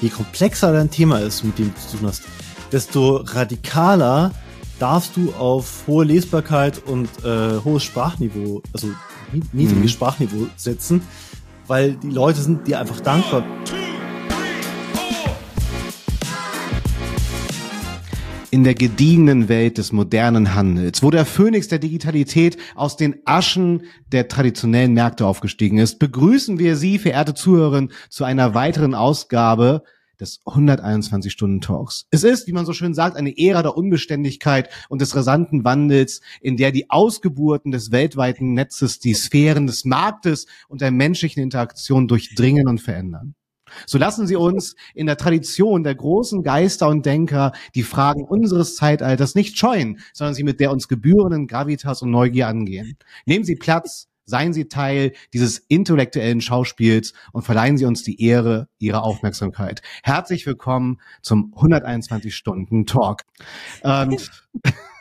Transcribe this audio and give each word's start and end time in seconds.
je 0.00 0.08
komplexer 0.08 0.72
dein 0.72 0.90
Thema 0.90 1.18
ist, 1.18 1.44
mit 1.44 1.58
dem 1.58 1.72
du 1.74 1.80
zu 1.80 1.96
tun 1.96 2.08
hast, 2.08 2.22
desto 2.72 3.16
radikaler 3.16 4.32
darfst 4.78 5.16
du 5.16 5.32
auf 5.34 5.84
hohe 5.86 6.04
Lesbarkeit 6.04 6.82
und 6.86 7.08
äh, 7.24 7.58
hohes 7.64 7.84
Sprachniveau, 7.84 8.62
also 8.72 8.88
niedriges 9.52 9.82
mhm. 9.82 9.88
Sprachniveau 9.88 10.46
setzen, 10.56 11.02
weil 11.66 11.92
die 11.92 12.10
Leute 12.10 12.40
sind 12.40 12.66
dir 12.66 12.80
einfach 12.80 13.00
dankbar. 13.00 13.44
In 18.50 18.64
der 18.64 18.74
gediegenen 18.74 19.48
Welt 19.48 19.78
des 19.78 19.92
modernen 19.92 20.54
Handels, 20.54 21.02
wo 21.02 21.10
der 21.10 21.24
Phönix 21.24 21.68
der 21.68 21.78
Digitalität 21.78 22.56
aus 22.74 22.96
den 22.96 23.16
Aschen 23.24 23.82
der 24.10 24.28
traditionellen 24.28 24.92
Märkte 24.92 25.26
aufgestiegen 25.26 25.78
ist, 25.78 25.98
begrüßen 25.98 26.58
wir 26.58 26.76
Sie, 26.76 26.98
verehrte 26.98 27.34
Zuhörerinnen, 27.34 27.92
zu 28.08 28.24
einer 28.24 28.54
weiteren 28.54 28.94
Ausgabe 28.94 29.84
des 30.20 30.42
121 30.44 31.32
Stunden 31.32 31.60
Talks. 31.60 32.06
Es 32.10 32.24
ist, 32.24 32.46
wie 32.46 32.52
man 32.52 32.66
so 32.66 32.72
schön 32.72 32.92
sagt, 32.92 33.16
eine 33.16 33.38
Ära 33.38 33.62
der 33.62 33.76
Unbeständigkeit 33.76 34.68
und 34.88 35.00
des 35.00 35.16
rasanten 35.16 35.64
Wandels, 35.64 36.20
in 36.40 36.56
der 36.56 36.72
die 36.72 36.90
Ausgeburten 36.90 37.70
des 37.72 37.90
weltweiten 37.90 38.52
Netzes 38.52 38.98
die 38.98 39.14
Sphären 39.14 39.66
des 39.66 39.84
Marktes 39.84 40.46
und 40.68 40.80
der 40.80 40.90
menschlichen 40.90 41.42
Interaktion 41.42 42.06
durchdringen 42.06 42.68
und 42.68 42.80
verändern. 42.80 43.34
So 43.86 43.98
lassen 43.98 44.26
Sie 44.26 44.36
uns 44.36 44.74
in 44.94 45.06
der 45.06 45.16
Tradition 45.16 45.82
der 45.84 45.94
großen 45.94 46.42
Geister 46.42 46.88
und 46.88 47.06
Denker 47.06 47.52
die 47.74 47.82
Fragen 47.82 48.24
unseres 48.24 48.76
Zeitalters 48.76 49.34
nicht 49.34 49.58
scheuen, 49.58 50.00
sondern 50.12 50.34
sie 50.34 50.44
mit 50.44 50.60
der 50.60 50.70
uns 50.70 50.88
gebührenden 50.88 51.46
Gravitas 51.46 52.02
und 52.02 52.10
Neugier 52.10 52.48
angehen. 52.48 52.96
Nehmen 53.26 53.44
Sie 53.44 53.56
Platz, 53.56 54.08
seien 54.24 54.52
Sie 54.52 54.68
Teil 54.68 55.12
dieses 55.34 55.58
intellektuellen 55.58 56.40
Schauspiels 56.40 57.12
und 57.32 57.42
verleihen 57.42 57.76
Sie 57.76 57.84
uns 57.84 58.02
die 58.02 58.22
Ehre 58.22 58.68
Ihrer 58.78 59.02
Aufmerksamkeit. 59.02 59.82
Herzlich 60.02 60.46
willkommen 60.46 61.00
zum 61.20 61.52
121 61.56 62.34
Stunden 62.34 62.86
Talk. 62.86 63.22
Und 63.82 64.30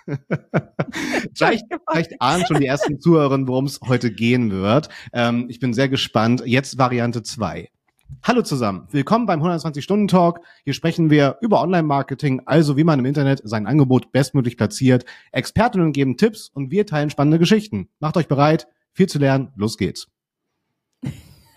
vielleicht, 1.36 1.66
vielleicht 1.90 2.22
ahnen 2.22 2.46
schon 2.46 2.60
die 2.60 2.66
ersten 2.66 3.00
Zuhörerinnen, 3.00 3.48
worum 3.48 3.66
es 3.66 3.80
heute 3.82 4.12
gehen 4.12 4.52
wird. 4.52 4.90
Ähm, 5.14 5.46
ich 5.50 5.60
bin 5.60 5.74
sehr 5.74 5.90
gespannt. 5.90 6.44
Jetzt 6.46 6.78
Variante 6.78 7.22
2. 7.22 7.70
Hallo 8.22 8.42
zusammen, 8.42 8.86
willkommen 8.92 9.26
beim 9.26 9.42
120-Stunden-Talk. 9.42 10.42
Hier 10.66 10.74
sprechen 10.74 11.10
wir 11.10 11.38
über 11.40 11.62
Online-Marketing, 11.62 12.42
also 12.46 12.76
wie 12.76 12.84
man 12.84 13.00
im 13.00 13.06
Internet 13.06 13.42
sein 13.46 13.66
Angebot 13.66 14.12
bestmöglich 14.12 14.58
platziert. 14.58 15.06
Expertinnen 15.32 15.94
geben 15.94 16.18
Tipps 16.18 16.50
und 16.50 16.70
wir 16.70 16.86
teilen 16.86 17.10
spannende 17.10 17.40
Geschichten. 17.40 17.88
Macht 18.00 18.18
euch 18.18 18.28
bereit, 18.28 18.68
viel 18.92 19.08
zu 19.08 19.20
lernen, 19.20 19.54
los 19.56 19.78
geht's. 19.78 20.10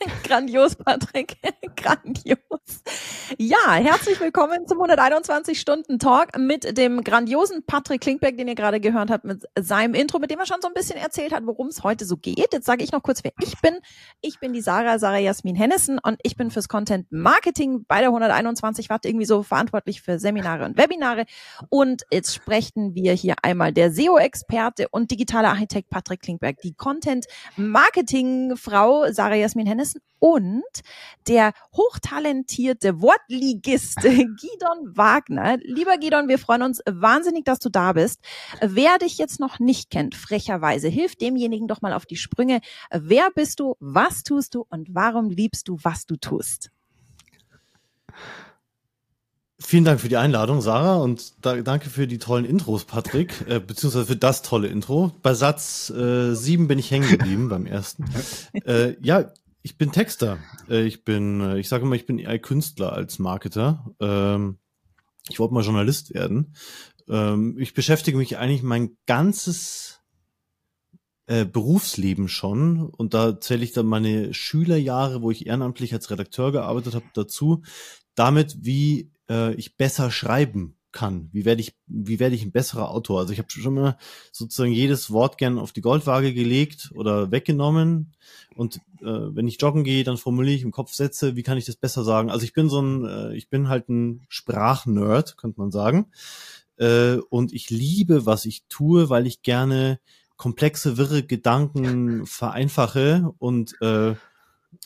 Grandios, 0.25 0.77
Patrick. 0.77 1.37
Grandios. 1.77 2.39
Ja, 3.39 3.75
herzlich 3.75 4.21
willkommen 4.21 4.67
zum 4.67 4.79
121-Stunden-Talk 4.79 6.39
mit 6.39 6.77
dem 6.77 7.03
grandiosen 7.03 7.65
Patrick 7.65 8.03
Klinkberg, 8.03 8.37
den 8.37 8.49
ihr 8.49 8.55
gerade 8.55 8.81
gehört 8.81 9.11
habt, 9.11 9.25
mit 9.25 9.45
seinem 9.59 9.95
Intro, 9.95 10.19
mit 10.19 10.31
dem 10.31 10.39
er 10.39 10.47
schon 10.47 10.61
so 10.61 10.69
ein 10.69 10.75
bisschen 10.75 10.97
erzählt 10.97 11.33
hat, 11.33 11.47
worum 11.47 11.69
es 11.69 11.83
heute 11.83 12.05
so 12.05 12.17
geht. 12.17 12.53
Jetzt 12.53 12.67
sage 12.67 12.85
ich 12.85 12.93
noch 12.93 13.03
kurz, 13.03 13.23
wer 13.25 13.33
ich 13.41 13.61
bin. 13.61 13.79
Ich 14.21 14.41
bin 14.41 14.53
die 14.53 14.61
Sarah, 14.61 14.99
Sarah 14.99 15.19
Jasmin 15.19 15.57
Hennessen 15.57 15.99
und 15.99 16.19
ich 16.23 16.37
bin 16.37 16.51
fürs 16.51 16.69
Content 16.69 17.11
Marketing 17.11 17.85
bei 17.87 18.01
der 18.01 18.09
121 18.09 18.91
Watt 18.91 19.05
irgendwie 19.05 19.27
so 19.27 19.43
verantwortlich 19.43 20.03
für 20.03 20.19
Seminare 20.19 20.65
und 20.65 20.77
Webinare. 20.77 21.25
Und 21.69 22.03
jetzt 22.11 22.35
sprechen 22.35 22.95
wir 22.95 23.13
hier 23.13 23.37
einmal 23.43 23.73
der 23.73 23.93
SEO-Experte 23.93 24.89
und 24.91 25.11
digitale 25.11 25.49
Architekt 25.49 25.91
Patrick 25.91 26.23
Klinkberg, 26.23 26.59
die 26.63 26.75
Content 26.75 27.27
Marketing-Frau 27.57 29.13
Sarah 29.13 29.37
Jasmin 29.37 29.67
Hennessen 29.67 29.92
Johannessen 29.93 30.01
und 30.19 30.63
der 31.27 31.53
hochtalentierte 31.77 33.01
Wortligist 33.01 34.01
Gidon 34.03 34.97
Wagner. 34.97 35.59
Lieber 35.63 35.99
Gidon, 35.99 36.29
wir 36.29 36.39
freuen 36.39 36.63
uns 36.63 36.81
wahnsinnig, 36.89 37.45
dass 37.45 37.59
du 37.59 37.71
da 37.71 37.93
bist. 37.93 38.21
Wer 38.61 38.99
dich 38.99 39.19
jetzt 39.19 39.41
noch 39.41 39.59
nicht 39.59 39.91
kennt, 39.91 40.15
frecherweise, 40.15 40.89
hilf 40.89 41.17
demjenigen 41.17 41.67
doch 41.67 41.83
mal 41.83 41.93
auf 41.93 42.07
die 42.07 42.17
Sprünge. 42.17 42.61
Wer 42.93 43.31
bist 43.35 43.59
du? 43.59 43.77
Was 43.81 44.23
tust 44.23 44.55
du? 44.55 44.65
Und 44.69 44.95
warum 44.95 45.29
liebst 45.31 45.67
du, 45.69 45.79
was 45.83 46.07
du 46.07 46.17
tust? 46.17 46.71
Vielen 49.65 49.85
Dank 49.85 50.01
für 50.01 50.09
die 50.09 50.17
Einladung, 50.17 50.61
Sarah, 50.61 50.97
und 50.97 51.35
da, 51.41 51.63
danke 51.63 51.89
für 51.89 52.07
die 52.07 52.19
tollen 52.19 52.45
Intros, 52.45 52.85
Patrick, 52.85 53.33
äh, 53.49 53.61
beziehungsweise 53.61 54.07
für 54.07 54.17
das 54.17 54.43
tolle 54.43 54.69
Intro. 54.69 55.13
Bei 55.23 55.35
Satz 55.35 55.89
äh, 55.91 56.35
sieben 56.35 56.69
bin 56.69 56.79
ich 56.79 56.91
hängen 56.91 57.09
geblieben 57.09 57.49
beim 57.49 57.67
ersten. 57.67 58.05
Äh, 58.67 58.97
ja, 59.01 59.33
ich 59.63 59.79
bin 59.79 59.93
Texter. 59.93 60.39
Äh, 60.69 60.85
ich 60.85 61.05
bin, 61.05 61.41
äh, 61.41 61.59
ich 61.59 61.69
sage 61.69 61.85
immer, 61.85 61.95
ich 61.95 62.07
bin 62.07 62.19
eher 62.19 62.39
Künstler 62.39 62.93
als 62.93 63.19
Marketer. 63.19 63.95
Ähm, 64.01 64.59
ich 65.29 65.39
wollte 65.39 65.55
mal 65.55 65.65
Journalist 65.65 66.13
werden. 66.15 66.55
Ähm, 67.09 67.57
ich 67.59 67.75
beschäftige 67.75 68.19
mich 68.19 68.37
eigentlich 68.39 68.63
mein 68.63 68.97
ganzes 69.07 70.01
äh, 71.27 71.45
Berufsleben 71.45 72.29
schon 72.29 72.81
und 72.81 73.15
da 73.15 73.41
zähle 73.41 73.65
ich 73.65 73.73
dann 73.73 73.87
meine 73.87 74.35
Schülerjahre, 74.35 75.23
wo 75.23 75.31
ich 75.31 75.47
ehrenamtlich 75.47 75.93
als 75.95 76.11
Redakteur 76.11 76.51
gearbeitet 76.51 76.95
habe, 76.95 77.07
dazu, 77.15 77.63
damit, 78.15 78.59
wie 78.61 79.11
ich 79.57 79.79
besser 79.79 80.11
schreiben 80.11 80.77
kann. 80.93 81.29
Wie 81.33 81.45
werde 81.45 81.61
ich, 81.61 81.75
wie 81.87 82.21
werde 82.21 82.35
ich 82.35 82.45
ein 82.45 82.53
besserer 82.53 82.91
Autor? 82.91 83.21
Also 83.21 83.33
ich 83.33 83.39
habe 83.39 83.51
schon 83.51 83.77
immer 83.77 83.97
sozusagen 84.31 84.73
jedes 84.73 85.11
Wort 85.11 85.39
gern 85.39 85.59
auf 85.59 85.73
die 85.73 85.81
Goldwaage 85.81 86.33
gelegt 86.35 86.91
oder 86.95 87.31
weggenommen. 87.31 88.13
Und 88.55 88.77
äh, 89.01 89.05
wenn 89.05 89.49
ich 89.49 89.61
joggen 89.61 89.85
gehe, 89.85 90.05
dann 90.05 90.17
formuliere 90.17 90.57
ich 90.57 90.63
im 90.63 90.71
Kopf 90.71 90.93
Sätze, 90.93 91.37
wie 91.37 91.43
kann 91.43 91.59
ich 91.59 91.65
das 91.65 91.77
besser 91.77 92.05
sagen? 92.05 92.31
Also 92.31 92.45
ich 92.45 92.53
bin 92.53 92.69
so 92.69 92.81
ein, 92.81 93.05
äh, 93.05 93.35
ich 93.35 93.49
bin 93.49 93.69
halt 93.69 93.89
ein 93.89 94.27
Sprachnerd, 94.29 95.37
könnte 95.37 95.61
man 95.61 95.71
sagen. 95.71 96.07
Äh, 96.77 97.17
und 97.31 97.53
ich 97.53 97.71
liebe, 97.71 98.27
was 98.27 98.45
ich 98.45 98.65
tue, 98.69 99.09
weil 99.09 99.27
ich 99.27 99.43
gerne 99.43 99.99
komplexe, 100.37 100.97
wirre 100.97 101.23
Gedanken 101.23 102.27
vereinfache 102.27 103.33
und 103.39 103.81
äh, 103.81 104.15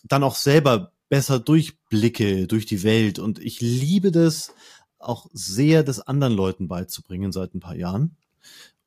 dann 0.05 0.23
auch 0.23 0.35
selber 0.35 0.93
besser 1.09 1.39
durchblicke 1.39 2.47
durch 2.47 2.67
die 2.67 2.83
Welt. 2.83 3.19
Und 3.19 3.39
ich 3.39 3.61
liebe 3.61 4.11
das, 4.11 4.53
auch 4.99 5.27
sehr 5.33 5.83
das 5.83 6.01
anderen 6.01 6.35
Leuten 6.35 6.69
beizubringen 6.69 7.33
seit 7.33 7.55
ein 7.55 7.61
paar 7.61 7.77
Jahren. 7.77 8.17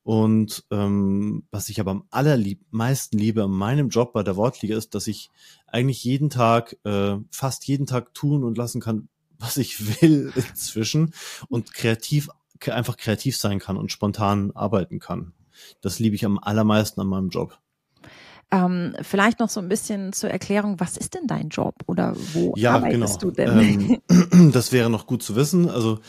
Und 0.04 0.64
ähm, 0.72 1.44
was 1.52 1.70
ich 1.70 1.80
aber 1.80 1.92
am 1.92 2.04
allermeisten 2.10 3.18
liebe 3.18 3.44
an 3.44 3.52
meinem 3.52 3.90
Job 3.90 4.14
bei 4.14 4.24
der 4.24 4.38
Wortliga 4.38 4.76
ist, 4.76 4.96
dass 4.96 5.08
ich 5.08 5.30
eigentlich 5.68 6.04
jeden 6.04 6.30
Tag, 6.30 6.78
äh, 6.84 7.18
fast 7.32 7.68
jeden 7.68 7.86
Tag 7.86 8.14
tun 8.14 8.44
und 8.44 8.58
lassen 8.58 8.82
kann, 8.82 9.08
was 9.38 9.58
ich 9.58 10.02
will 10.02 10.34
inzwischen 10.36 11.14
und 11.48 11.74
kreativ, 11.74 12.30
einfach 12.66 12.98
kreativ 12.98 13.38
sein 13.38 13.60
kann 13.60 13.78
und 13.78 13.92
spontan 13.92 14.52
arbeiten 14.56 15.00
kann. 15.00 15.34
Das 15.82 16.00
liebe 16.00 16.16
ich 16.16 16.26
am 16.26 16.40
allermeisten 16.40 17.02
an 17.02 17.08
meinem 17.08 17.30
Job. 17.30 17.60
Ähm, 18.52 18.96
vielleicht 19.02 19.40
noch 19.40 19.50
so 19.50 19.60
ein 19.60 19.70
bisschen 19.70 20.12
zur 20.12 20.32
Erklärung, 20.32 20.80
was 20.80 20.98
ist 20.98 21.14
denn 21.14 21.28
dein 21.28 21.50
Job 21.50 21.76
oder 21.86 22.16
wo 22.34 22.54
ja, 22.56 22.76
arbeitest 22.76 23.20
genau. 23.20 23.32
du 23.32 23.36
denn? 23.36 24.02
Ähm, 24.10 24.52
das 24.52 24.72
wäre 24.72 24.90
noch 24.90 25.06
gut 25.06 25.22
zu 25.22 25.36
wissen. 25.36 25.70
Also 25.70 26.00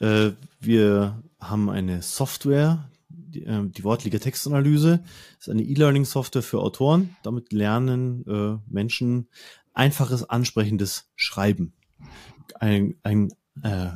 äh, 0.00 0.30
wir 0.60 1.22
haben 1.40 1.68
eine 1.70 2.02
Software, 2.02 2.88
die, 3.08 3.44
äh, 3.44 3.68
die 3.68 3.82
Wortlige 3.82 4.20
Textanalyse, 4.20 5.00
das 5.38 5.48
ist 5.48 5.52
eine 5.52 5.62
E-Learning-Software 5.62 6.42
für 6.42 6.60
Autoren. 6.60 7.16
Damit 7.24 7.52
lernen 7.52 8.24
äh, 8.26 8.58
Menschen 8.72 9.28
einfaches, 9.74 10.28
ansprechendes 10.28 11.10
Schreiben. 11.16 11.72
Ein, 12.60 12.94
ein 13.02 13.32
äh, 13.62 13.88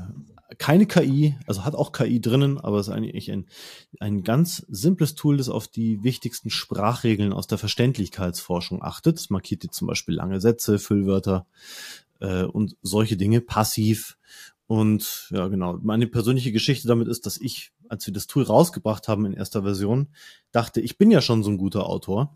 keine 0.59 0.87
KI, 0.87 1.37
also 1.47 1.65
hat 1.65 1.75
auch 1.75 1.93
KI 1.93 2.21
drinnen, 2.21 2.59
aber 2.59 2.79
es 2.79 2.89
ist 2.89 2.93
eigentlich 2.93 3.31
ein, 3.31 3.47
ein 4.01 4.23
ganz 4.23 4.65
simples 4.69 5.15
Tool, 5.15 5.37
das 5.37 5.49
auf 5.49 5.69
die 5.69 6.03
wichtigsten 6.03 6.51
Sprachregeln 6.51 7.33
aus 7.33 7.47
der 7.47 7.59
Verständlichkeitsforschung 7.59 8.83
achtet. 8.83 9.19
Es 9.19 9.31
markiert 9.31 9.65
jetzt 9.65 9.77
zum 9.77 9.89
Beispiel 9.89 10.15
lange 10.15 10.41
Sätze, 10.41 10.79
Füllwörter 10.79 11.47
äh, 12.21 12.45
und 12.45 12.77
solche 12.83 13.17
Dinge 13.17 13.41
passiv. 13.41 14.17
Und 14.67 15.29
ja, 15.31 15.49
genau, 15.49 15.79
meine 15.83 16.07
persönliche 16.07 16.53
Geschichte 16.53 16.89
damit 16.89 17.09
ist, 17.09 17.27
dass 17.27 17.39
ich, 17.39 17.73
als 17.89 18.07
wir 18.07 18.15
das 18.15 18.27
Tool 18.27 18.45
rausgebracht 18.45 19.09
haben 19.09 19.27
in 19.27 19.35
erster 19.35 19.63
Version, 19.63 20.09
dachte, 20.51 20.81
ich 20.81 20.97
bin 20.99 21.11
ja 21.11 21.21
schon 21.21 21.43
so 21.43 21.51
ein 21.51 21.59
guter 21.59 21.87
Autor 21.87 22.35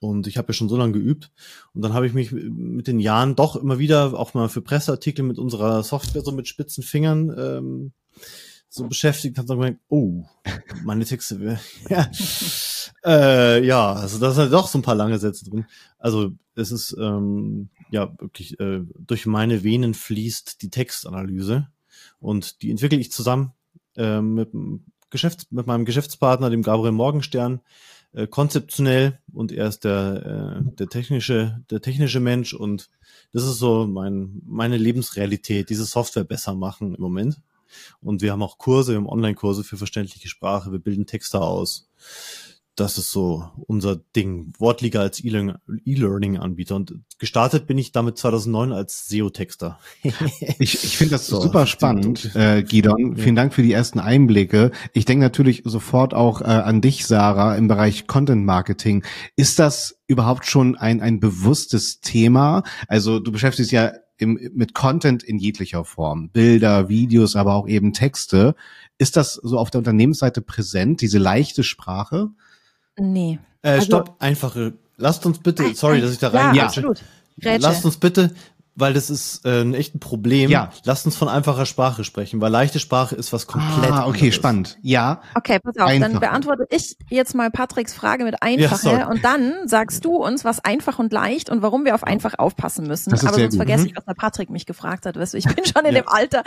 und 0.00 0.26
ich 0.26 0.38
habe 0.38 0.48
ja 0.48 0.52
schon 0.54 0.68
so 0.68 0.76
lange 0.76 0.92
geübt. 0.92 1.30
Und 1.74 1.82
dann 1.82 1.92
habe 1.92 2.06
ich 2.06 2.14
mich 2.14 2.32
mit 2.32 2.86
den 2.86 3.00
Jahren 3.00 3.34
doch 3.34 3.56
immer 3.56 3.78
wieder 3.78 4.18
auch 4.18 4.34
mal 4.34 4.48
für 4.48 4.62
Presseartikel 4.62 5.24
mit 5.24 5.38
unserer 5.38 5.82
Software 5.82 6.22
so 6.22 6.32
mit 6.32 6.48
spitzen 6.48 6.84
Fingern 6.84 7.34
ähm, 7.36 7.92
so 8.68 8.86
beschäftigt. 8.86 9.38
Habe 9.38 9.48
dann 9.48 9.58
gemerkt, 9.58 9.80
oh, 9.88 10.24
meine 10.84 11.04
Texte, 11.04 11.58
ja, 11.88 12.10
äh, 13.04 13.64
ja, 13.64 13.92
also 13.92 14.18
da 14.18 14.30
sind 14.30 14.42
halt 14.42 14.52
doch 14.52 14.68
so 14.68 14.78
ein 14.78 14.82
paar 14.82 14.94
lange 14.94 15.18
Sätze 15.18 15.44
drin. 15.44 15.66
Also 15.98 16.32
es 16.54 16.70
ist 16.70 16.96
ähm, 17.00 17.70
ja 17.90 18.12
wirklich 18.18 18.58
äh, 18.60 18.82
durch 18.98 19.26
meine 19.26 19.64
Venen 19.64 19.94
fließt 19.94 20.62
die 20.62 20.70
Textanalyse 20.70 21.68
und 22.20 22.62
die 22.62 22.70
entwickle 22.70 22.98
ich 22.98 23.10
zusammen 23.10 23.52
äh, 23.96 24.20
mit, 24.20 24.50
Geschäfts-, 25.10 25.46
mit 25.50 25.66
meinem 25.66 25.84
Geschäftspartner, 25.84 26.50
dem 26.50 26.62
Gabriel 26.62 26.92
Morgenstern 26.92 27.60
äh, 28.12 28.26
konzeptionell 28.26 29.18
und 29.32 29.52
er 29.52 29.68
ist 29.68 29.84
der, 29.84 30.60
äh, 30.60 30.74
der 30.76 30.88
technische, 30.88 31.64
der 31.70 31.80
technische 31.80 32.20
Mensch 32.20 32.54
und 32.54 32.88
das 33.32 33.44
ist 33.44 33.58
so 33.58 33.86
mein, 33.86 34.40
meine 34.44 34.76
Lebensrealität, 34.76 35.70
diese 35.70 35.84
Software 35.84 36.24
besser 36.24 36.54
machen 36.54 36.94
im 36.94 37.00
Moment. 37.00 37.40
Und 38.00 38.22
wir 38.22 38.32
haben 38.32 38.42
auch 38.42 38.56
Kurse, 38.56 38.92
wir 38.92 38.96
haben 38.96 39.08
Online-Kurse 39.08 39.62
für 39.62 39.76
verständliche 39.76 40.28
Sprache, 40.28 40.72
wir 40.72 40.78
bilden 40.78 41.04
Texte 41.04 41.40
aus 41.40 41.90
das 42.80 42.96
ist 42.96 43.10
so 43.10 43.50
unser 43.66 43.96
Ding. 43.96 44.52
Wortliga 44.58 45.00
als 45.00 45.22
E-Learning-Anbieter. 45.22 46.76
Und 46.76 46.94
gestartet 47.18 47.66
bin 47.66 47.76
ich 47.76 47.92
damit 47.92 48.18
2009 48.18 48.72
als 48.72 49.08
SEO-Texter. 49.08 49.78
ich 50.58 50.84
ich 50.84 50.96
finde 50.96 51.12
das 51.12 51.26
so, 51.26 51.40
super 51.40 51.66
spannend, 51.66 52.34
äh, 52.36 52.62
Gidon. 52.62 53.16
Ja. 53.16 53.22
Vielen 53.22 53.36
Dank 53.36 53.52
für 53.52 53.62
die 53.62 53.72
ersten 53.72 53.98
Einblicke. 53.98 54.70
Ich 54.92 55.04
denke 55.04 55.24
natürlich 55.24 55.62
sofort 55.64 56.14
auch 56.14 56.40
äh, 56.40 56.44
an 56.44 56.80
dich, 56.80 57.06
Sarah, 57.06 57.56
im 57.56 57.66
Bereich 57.66 58.06
Content 58.06 58.44
Marketing. 58.44 59.04
Ist 59.34 59.58
das 59.58 59.98
überhaupt 60.06 60.46
schon 60.46 60.76
ein, 60.76 61.00
ein 61.00 61.18
bewusstes 61.18 62.00
Thema? 62.00 62.62
Also 62.86 63.18
du 63.18 63.32
beschäftigst 63.32 63.72
ja 63.72 63.92
im, 64.18 64.38
mit 64.54 64.74
Content 64.74 65.22
in 65.22 65.38
jeglicher 65.38 65.84
Form. 65.84 66.30
Bilder, 66.30 66.88
Videos, 66.88 67.34
aber 67.34 67.54
auch 67.54 67.66
eben 67.66 67.92
Texte. 67.92 68.54
Ist 68.98 69.16
das 69.16 69.34
so 69.34 69.58
auf 69.58 69.70
der 69.70 69.78
Unternehmensseite 69.78 70.42
präsent, 70.42 71.00
diese 71.00 71.18
leichte 71.18 71.64
Sprache? 71.64 72.30
Nee. 72.98 73.38
Äh, 73.62 73.70
also, 73.70 73.86
stopp, 73.86 74.16
einfache. 74.18 74.74
Lasst 74.96 75.24
uns 75.26 75.38
bitte, 75.38 75.74
sorry, 75.74 76.00
dass 76.00 76.12
ich 76.12 76.18
da 76.18 76.28
rein. 76.28 76.54
Ja, 76.54 76.64
absolut. 76.64 77.02
Lasst 77.36 77.84
uns 77.84 77.96
bitte 77.96 78.34
weil 78.78 78.94
das 78.94 79.10
ist 79.10 79.44
äh, 79.44 79.62
ein 79.62 79.74
echtes 79.74 80.00
Problem. 80.00 80.50
Ja. 80.50 80.70
Lasst 80.84 81.04
uns 81.04 81.16
von 81.16 81.28
einfacher 81.28 81.66
Sprache 81.66 82.04
sprechen, 82.04 82.40
weil 82.40 82.52
leichte 82.52 82.78
Sprache 82.78 83.16
ist 83.16 83.32
was 83.32 83.46
komplett 83.46 83.90
Ah, 83.90 84.06
okay, 84.06 84.18
anderes. 84.18 84.34
spannend. 84.34 84.78
Ja. 84.82 85.20
Okay, 85.34 85.58
pass 85.58 85.76
auf, 85.76 85.88
einfach. 85.88 86.08
dann 86.08 86.20
beantworte 86.20 86.66
ich 86.70 86.96
jetzt 87.10 87.34
mal 87.34 87.50
Patricks 87.50 87.92
Frage 87.92 88.24
mit 88.24 88.42
einfache 88.42 88.90
ja, 88.90 89.08
und 89.08 89.24
dann 89.24 89.66
sagst 89.66 90.04
du 90.04 90.16
uns, 90.16 90.44
was 90.44 90.64
einfach 90.64 90.98
und 90.98 91.12
leicht 91.12 91.50
und 91.50 91.60
warum 91.60 91.84
wir 91.84 91.94
auf 91.94 92.04
einfach 92.04 92.38
aufpassen 92.38 92.86
müssen. 92.86 93.10
Das 93.10 93.22
ist 93.22 93.28
Aber 93.28 93.38
sonst 93.38 93.50
gut. 93.50 93.56
vergesse 93.58 93.82
mhm. 93.82 93.86
ich, 93.88 93.96
was 93.96 94.04
der 94.04 94.14
Patrick 94.14 94.50
mich 94.50 94.66
gefragt 94.66 95.06
hat. 95.06 95.16
Weißt 95.16 95.34
du, 95.34 95.38
ich 95.38 95.44
bin 95.44 95.64
schon 95.64 95.84
in 95.84 95.94
ja. 95.94 96.02
dem 96.02 96.08
Alter, 96.08 96.44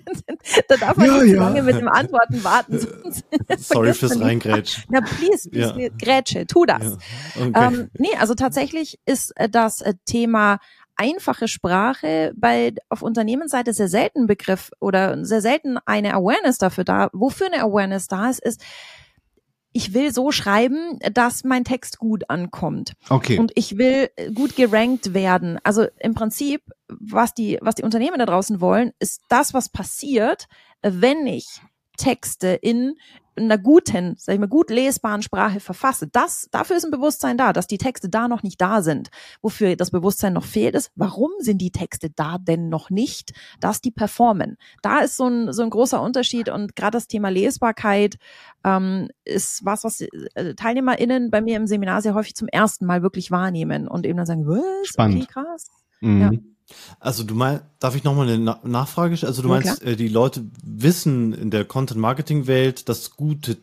da 0.68 0.76
darf 0.76 0.96
man 0.96 1.06
ja, 1.06 1.22
nicht 1.22 1.34
ja. 1.34 1.40
lange 1.40 1.62
mit 1.62 1.76
dem 1.76 1.88
Antworten 1.88 2.44
warten. 2.44 2.78
Sorry 3.58 3.94
fürs 3.94 4.20
Reingrätschen. 4.20 4.84
Na, 4.88 5.00
please, 5.00 5.48
please, 5.48 5.74
ja. 5.80 5.88
Grätsche, 5.98 6.46
tu 6.46 6.66
das. 6.66 6.98
Okay. 7.36 7.52
Ähm, 7.54 7.90
nee, 7.98 8.14
also 8.18 8.34
tatsächlich 8.34 8.98
ist 9.06 9.32
äh, 9.36 9.48
das 9.48 9.80
äh, 9.80 9.94
Thema 10.04 10.58
einfache 11.00 11.48
Sprache 11.48 12.32
bei 12.36 12.74
auf 12.90 13.00
Unternehmensseite 13.00 13.72
sehr 13.72 13.88
selten 13.88 14.26
Begriff 14.26 14.70
oder 14.80 15.24
sehr 15.24 15.40
selten 15.40 15.78
eine 15.86 16.12
Awareness 16.12 16.58
dafür 16.58 16.84
da. 16.84 17.08
Wofür 17.14 17.46
eine 17.46 17.62
Awareness 17.62 18.06
da 18.06 18.28
ist, 18.28 18.40
ist, 18.44 18.62
ich 19.72 19.94
will 19.94 20.12
so 20.12 20.30
schreiben, 20.30 20.98
dass 21.12 21.42
mein 21.42 21.64
Text 21.64 21.98
gut 21.98 22.28
ankommt. 22.28 22.92
Okay. 23.08 23.38
Und 23.38 23.52
ich 23.54 23.78
will 23.78 24.10
gut 24.34 24.56
gerankt 24.56 25.14
werden. 25.14 25.58
Also 25.64 25.86
im 26.00 26.12
Prinzip, 26.14 26.62
was 26.88 27.32
die, 27.32 27.58
was 27.62 27.76
die 27.76 27.84
Unternehmen 27.84 28.18
da 28.18 28.26
draußen 28.26 28.60
wollen, 28.60 28.92
ist 28.98 29.22
das, 29.30 29.54
was 29.54 29.70
passiert, 29.70 30.48
wenn 30.82 31.26
ich 31.26 31.62
Texte 31.96 32.48
in 32.48 32.94
einer 33.44 33.58
guten, 33.58 34.14
sag 34.18 34.34
ich 34.34 34.40
mal, 34.40 34.48
gut 34.48 34.70
lesbaren 34.70 35.22
Sprache 35.22 35.60
verfasse. 35.60 36.08
Das, 36.08 36.48
dafür 36.50 36.76
ist 36.76 36.84
ein 36.84 36.90
Bewusstsein 36.90 37.36
da, 37.36 37.52
dass 37.52 37.66
die 37.66 37.78
Texte 37.78 38.08
da 38.08 38.28
noch 38.28 38.42
nicht 38.42 38.60
da 38.60 38.82
sind. 38.82 39.10
Wofür 39.42 39.76
das 39.76 39.90
Bewusstsein 39.90 40.32
noch 40.32 40.44
fehlt, 40.44 40.74
ist, 40.74 40.90
warum 40.94 41.30
sind 41.38 41.58
die 41.58 41.70
Texte 41.70 42.10
da 42.10 42.38
denn 42.38 42.68
noch 42.68 42.90
nicht, 42.90 43.32
dass 43.60 43.80
die 43.80 43.90
performen? 43.90 44.56
Da 44.82 45.00
ist 45.00 45.16
so 45.16 45.26
ein, 45.26 45.52
so 45.52 45.62
ein 45.62 45.70
großer 45.70 46.00
Unterschied 46.00 46.48
und 46.48 46.76
gerade 46.76 46.96
das 46.96 47.08
Thema 47.08 47.28
Lesbarkeit 47.30 48.16
ähm, 48.64 49.08
ist 49.24 49.64
was, 49.64 49.84
was 49.84 50.00
äh, 50.00 50.54
TeilnehmerInnen 50.54 51.30
bei 51.30 51.40
mir 51.40 51.56
im 51.56 51.66
Seminar 51.66 52.02
sehr 52.02 52.14
häufig 52.14 52.34
zum 52.34 52.48
ersten 52.48 52.86
Mal 52.86 53.02
wirklich 53.02 53.30
wahrnehmen 53.30 53.88
und 53.88 54.06
eben 54.06 54.16
dann 54.16 54.26
sagen, 54.26 54.46
was? 54.46 54.88
Spannend. 54.88 55.24
Okay, 55.24 55.32
krass. 55.32 55.70
Mhm. 56.00 56.20
Ja. 56.20 56.30
Also 56.98 57.24
du 57.24 57.34
meinst, 57.34 57.64
darf 57.78 57.94
ich 57.96 58.04
nochmal 58.04 58.28
eine 58.28 58.58
Nachfrage 58.64 59.16
stellen? 59.16 59.30
Also 59.30 59.42
du 59.42 59.48
meinst, 59.48 59.82
äh, 59.82 59.96
die 59.96 60.08
Leute 60.08 60.44
wissen 60.62 61.32
in 61.32 61.50
der 61.50 61.64
Content-Marketing-Welt, 61.64 62.88
dass 62.88 63.12
gute, 63.16 63.58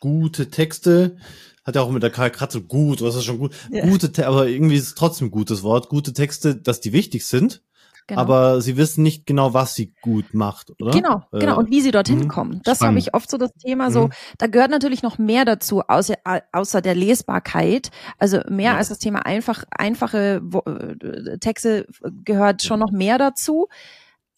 gute 0.00 0.50
Texte, 0.50 1.16
hat 1.64 1.74
ja 1.74 1.82
auch 1.82 1.90
mit 1.90 2.02
der 2.02 2.10
Karl 2.10 2.30
Kratze 2.30 2.62
gut, 2.62 3.02
was 3.02 3.14
ist 3.14 3.24
schon 3.24 3.38
gut, 3.38 3.52
Ja. 3.70 3.86
gute, 3.86 4.10
Te- 4.12 4.26
aber 4.26 4.48
irgendwie 4.48 4.76
ist 4.76 4.86
es 4.86 4.94
trotzdem 4.94 5.28
ein 5.28 5.30
gutes 5.32 5.62
Wort, 5.62 5.88
gute 5.88 6.12
Texte, 6.12 6.56
dass 6.56 6.80
die 6.80 6.92
wichtig 6.92 7.26
sind, 7.26 7.62
Genau. 8.08 8.20
aber 8.22 8.60
sie 8.62 8.76
wissen 8.78 9.02
nicht 9.02 9.26
genau, 9.26 9.52
was 9.52 9.74
sie 9.74 9.92
gut 10.00 10.32
macht, 10.32 10.72
oder? 10.80 10.92
Genau, 10.92 11.22
Äh, 11.30 11.40
genau. 11.40 11.58
Und 11.58 11.70
wie 11.70 11.82
sie 11.82 11.90
dorthin 11.90 12.20
mhm. 12.20 12.28
kommen. 12.28 12.60
Das 12.64 12.80
habe 12.80 12.98
ich 12.98 13.12
oft 13.14 13.30
so 13.30 13.36
das 13.36 13.52
Thema 13.52 13.90
so, 13.90 14.06
Mhm. 14.06 14.12
da 14.38 14.46
gehört 14.46 14.70
natürlich 14.70 15.02
noch 15.02 15.18
mehr 15.18 15.44
dazu, 15.44 15.82
außer, 15.82 16.14
außer 16.52 16.80
der 16.80 16.94
Lesbarkeit. 16.94 17.90
Also 18.18 18.40
mehr 18.48 18.72
Ja. 18.72 18.76
als 18.78 18.88
das 18.88 18.98
Thema 18.98 19.26
einfach, 19.26 19.64
einfache 19.70 20.40
äh, 20.66 21.38
Texte 21.38 21.86
gehört 22.24 22.62
schon 22.62 22.80
noch 22.80 22.90
mehr 22.92 23.18
dazu. 23.18 23.68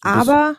Aber 0.03 0.57
das 0.57 0.59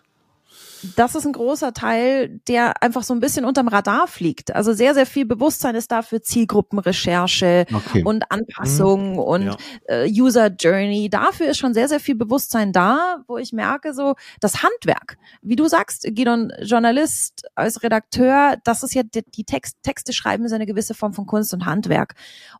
ist 0.83 1.25
ein 1.25 1.33
großer 1.33 1.73
Teil, 1.73 2.39
der 2.47 2.81
einfach 2.81 3.03
so 3.03 3.13
ein 3.13 3.19
bisschen 3.19 3.45
unterm 3.45 3.67
Radar 3.67 4.07
fliegt. 4.07 4.55
Also 4.55 4.73
sehr, 4.73 4.93
sehr 4.93 5.05
viel 5.05 5.25
Bewusstsein 5.25 5.75
ist 5.75 5.91
da 5.91 6.01
für 6.01 6.21
Zielgruppenrecherche 6.21 7.65
Okay. 7.73 8.03
und 8.03 8.31
Anpassung 8.31 9.17
und 9.17 9.43
Ja. 9.43 9.57
äh, 9.87 10.09
User 10.09 10.47
Journey. 10.47 11.09
Dafür 11.09 11.47
ist 11.47 11.57
schon 11.57 11.73
sehr, 11.73 11.87
sehr 11.87 11.99
viel 11.99 12.15
Bewusstsein 12.15 12.71
da, 12.73 13.23
wo 13.27 13.37
ich 13.37 13.53
merke, 13.53 13.93
so 13.93 14.15
das 14.39 14.63
Handwerk. 14.63 15.17
Wie 15.41 15.55
du 15.55 15.67
sagst, 15.67 16.05
Gidon, 16.09 16.51
Journalist 16.61 17.43
als 17.55 17.83
Redakteur, 17.83 18.57
das 18.63 18.83
ist 18.83 18.93
ja 18.93 19.03
die, 19.03 19.23
die 19.31 19.43
Text, 19.43 19.77
Texte 19.83 20.13
schreiben 20.13 20.45
ist 20.45 20.51
eine 20.53 20.65
gewisse 20.65 20.93
Form 20.93 21.13
von 21.13 21.25
Kunst 21.25 21.53
und 21.53 21.65
Handwerk. 21.65 22.15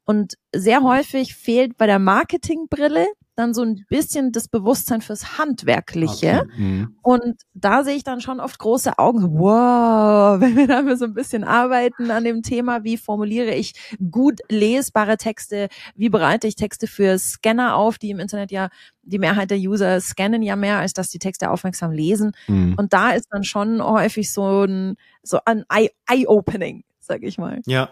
Und 0.05 0.35
sehr 0.53 0.83
häufig 0.83 1.35
fehlt 1.35 1.77
bei 1.77 1.87
der 1.87 1.99
Marketingbrille 1.99 3.07
dann 3.41 3.53
so 3.53 3.63
ein 3.63 3.83
bisschen 3.89 4.31
das 4.31 4.47
Bewusstsein 4.47 5.01
fürs 5.01 5.37
Handwerkliche. 5.37 6.43
Okay. 6.45 6.61
Mhm. 6.61 6.95
Und 7.01 7.35
da 7.53 7.83
sehe 7.83 7.95
ich 7.95 8.03
dann 8.03 8.21
schon 8.21 8.39
oft 8.39 8.57
große 8.59 8.97
Augen. 8.97 9.37
Wow, 9.37 10.39
wenn 10.41 10.55
wir 10.55 10.67
da 10.67 10.81
mal 10.81 10.95
so 10.97 11.05
ein 11.05 11.13
bisschen 11.13 11.43
arbeiten 11.43 12.09
an 12.11 12.23
dem 12.23 12.41
Thema, 12.43 12.83
wie 12.83 12.97
formuliere 12.97 13.53
ich 13.53 13.73
gut 14.11 14.39
lesbare 14.49 15.17
Texte, 15.17 15.67
wie 15.95 16.09
bereite 16.09 16.47
ich 16.47 16.55
Texte 16.55 16.87
für 16.87 17.17
Scanner 17.17 17.75
auf, 17.75 17.97
die 17.97 18.11
im 18.11 18.19
Internet 18.19 18.51
ja, 18.51 18.69
die 19.03 19.19
Mehrheit 19.19 19.51
der 19.51 19.57
User 19.57 19.99
scannen 19.99 20.41
ja 20.43 20.55
mehr, 20.55 20.77
als 20.77 20.93
dass 20.93 21.09
die 21.09 21.19
Texte 21.19 21.49
aufmerksam 21.51 21.91
lesen. 21.91 22.31
Mhm. 22.47 22.75
Und 22.77 22.93
da 22.93 23.11
ist 23.11 23.27
dann 23.31 23.43
schon 23.43 23.83
häufig 23.83 24.31
so 24.31 24.63
ein, 24.63 24.95
so 25.23 25.39
ein 25.45 25.65
Eye- 25.69 25.91
Eye-Opening, 26.07 26.83
sag 26.99 27.23
ich 27.23 27.37
mal. 27.37 27.61
Ja. 27.65 27.89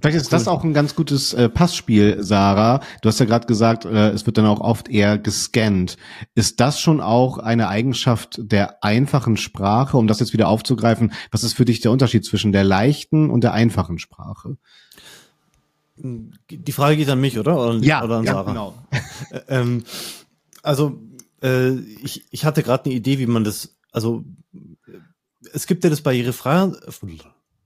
Vielleicht 0.00 0.16
ist 0.16 0.32
das 0.32 0.48
auch 0.48 0.64
ein 0.64 0.72
ganz 0.72 0.94
gutes 0.94 1.34
äh, 1.34 1.50
Passspiel, 1.50 2.22
Sarah. 2.22 2.80
Du 3.02 3.08
hast 3.08 3.20
ja 3.20 3.26
gerade 3.26 3.46
gesagt, 3.46 3.84
äh, 3.84 4.10
es 4.10 4.24
wird 4.24 4.38
dann 4.38 4.46
auch 4.46 4.60
oft 4.60 4.88
eher 4.88 5.18
gescannt. 5.18 5.98
Ist 6.34 6.60
das 6.60 6.80
schon 6.80 7.02
auch 7.02 7.36
eine 7.36 7.68
Eigenschaft 7.68 8.40
der 8.40 8.82
einfachen 8.82 9.36
Sprache, 9.36 9.98
um 9.98 10.06
das 10.06 10.20
jetzt 10.20 10.32
wieder 10.32 10.48
aufzugreifen? 10.48 11.12
Was 11.30 11.44
ist 11.44 11.52
für 11.52 11.66
dich 11.66 11.80
der 11.80 11.90
Unterschied 11.90 12.24
zwischen 12.24 12.52
der 12.52 12.64
leichten 12.64 13.28
und 13.28 13.44
der 13.44 13.52
einfachen 13.52 13.98
Sprache? 13.98 14.56
Die 15.96 16.72
Frage 16.72 16.96
geht 16.96 17.10
an 17.10 17.20
mich, 17.20 17.38
oder? 17.38 17.54
Oder, 17.56 18.04
oder 18.04 18.16
an 18.16 18.24
Sarah? 18.26 18.42
genau. 18.44 18.74
Äh, 19.30 19.40
ähm, 19.48 19.84
also 20.62 20.98
äh, 21.42 21.74
ich, 22.02 22.26
ich 22.30 22.44
hatte 22.44 22.62
gerade 22.62 22.86
eine 22.86 22.94
Idee, 22.94 23.18
wie 23.18 23.26
man 23.26 23.44
das, 23.44 23.76
also 23.92 24.24
es 25.52 25.66
gibt 25.66 25.84
ja 25.84 25.90
das 25.90 26.00
Barrierefreiheit, 26.00 26.76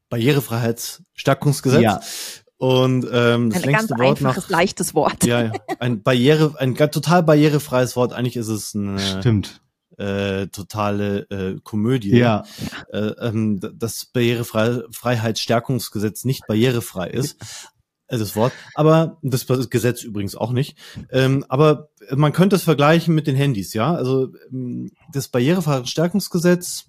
Barrierefreiheitsstärkungsgesetz 0.09 1.83
Ja. 1.83 2.01
und 2.59 3.07
ähm, 3.13 3.51
das 3.51 3.63
Ein 3.65 3.73
ganz 3.73 3.89
längste 3.91 3.99
Wort 3.99 4.19
einfaches, 4.19 4.45
nach 4.45 4.51
leichtes 4.51 4.95
Wort. 4.95 5.25
ja, 5.25 5.43
ja, 5.45 5.53
ein 5.79 6.03
Barriere, 6.03 6.55
ein 6.59 6.75
total 6.77 7.23
barrierefreies 7.23 7.97
Wort. 7.97 8.13
Eigentlich 8.13 8.37
ist 8.37 8.49
es 8.49 8.75
eine 8.75 8.99
Stimmt. 8.99 9.61
äh, 9.99 10.47
totale 10.49 11.21
äh, 11.31 11.57
Komödie. 11.63 12.17
Ja. 12.17 12.45
äh, 12.93 12.99
ähm, 12.99 13.61
das 13.75 14.07
Barrierefreiheitsstärkungsgesetz 14.07 16.25
nicht 16.25 16.47
barrierefrei 16.47 17.09
ist. 17.09 17.37
äh, 18.09 18.19
Das 18.19 18.37
Wort, 18.37 18.53
aber 18.75 19.19
das 19.23 19.47
Gesetz 19.71 20.03
übrigens 20.05 20.37
auch 20.37 20.53
nicht. 20.53 20.77
Ähm, 21.11 21.45
aber 21.49 21.89
man 22.15 22.33
könnte 22.33 22.57
es 22.57 22.63
vergleichen 22.63 23.15
mit 23.15 23.27
den 23.27 23.37
Handys, 23.37 23.75
ja. 23.75 23.95
Also 23.95 24.29
ähm, 24.53 24.91
das 25.13 25.29
Barrierefreiheitsstärkungsgesetz 25.29 26.87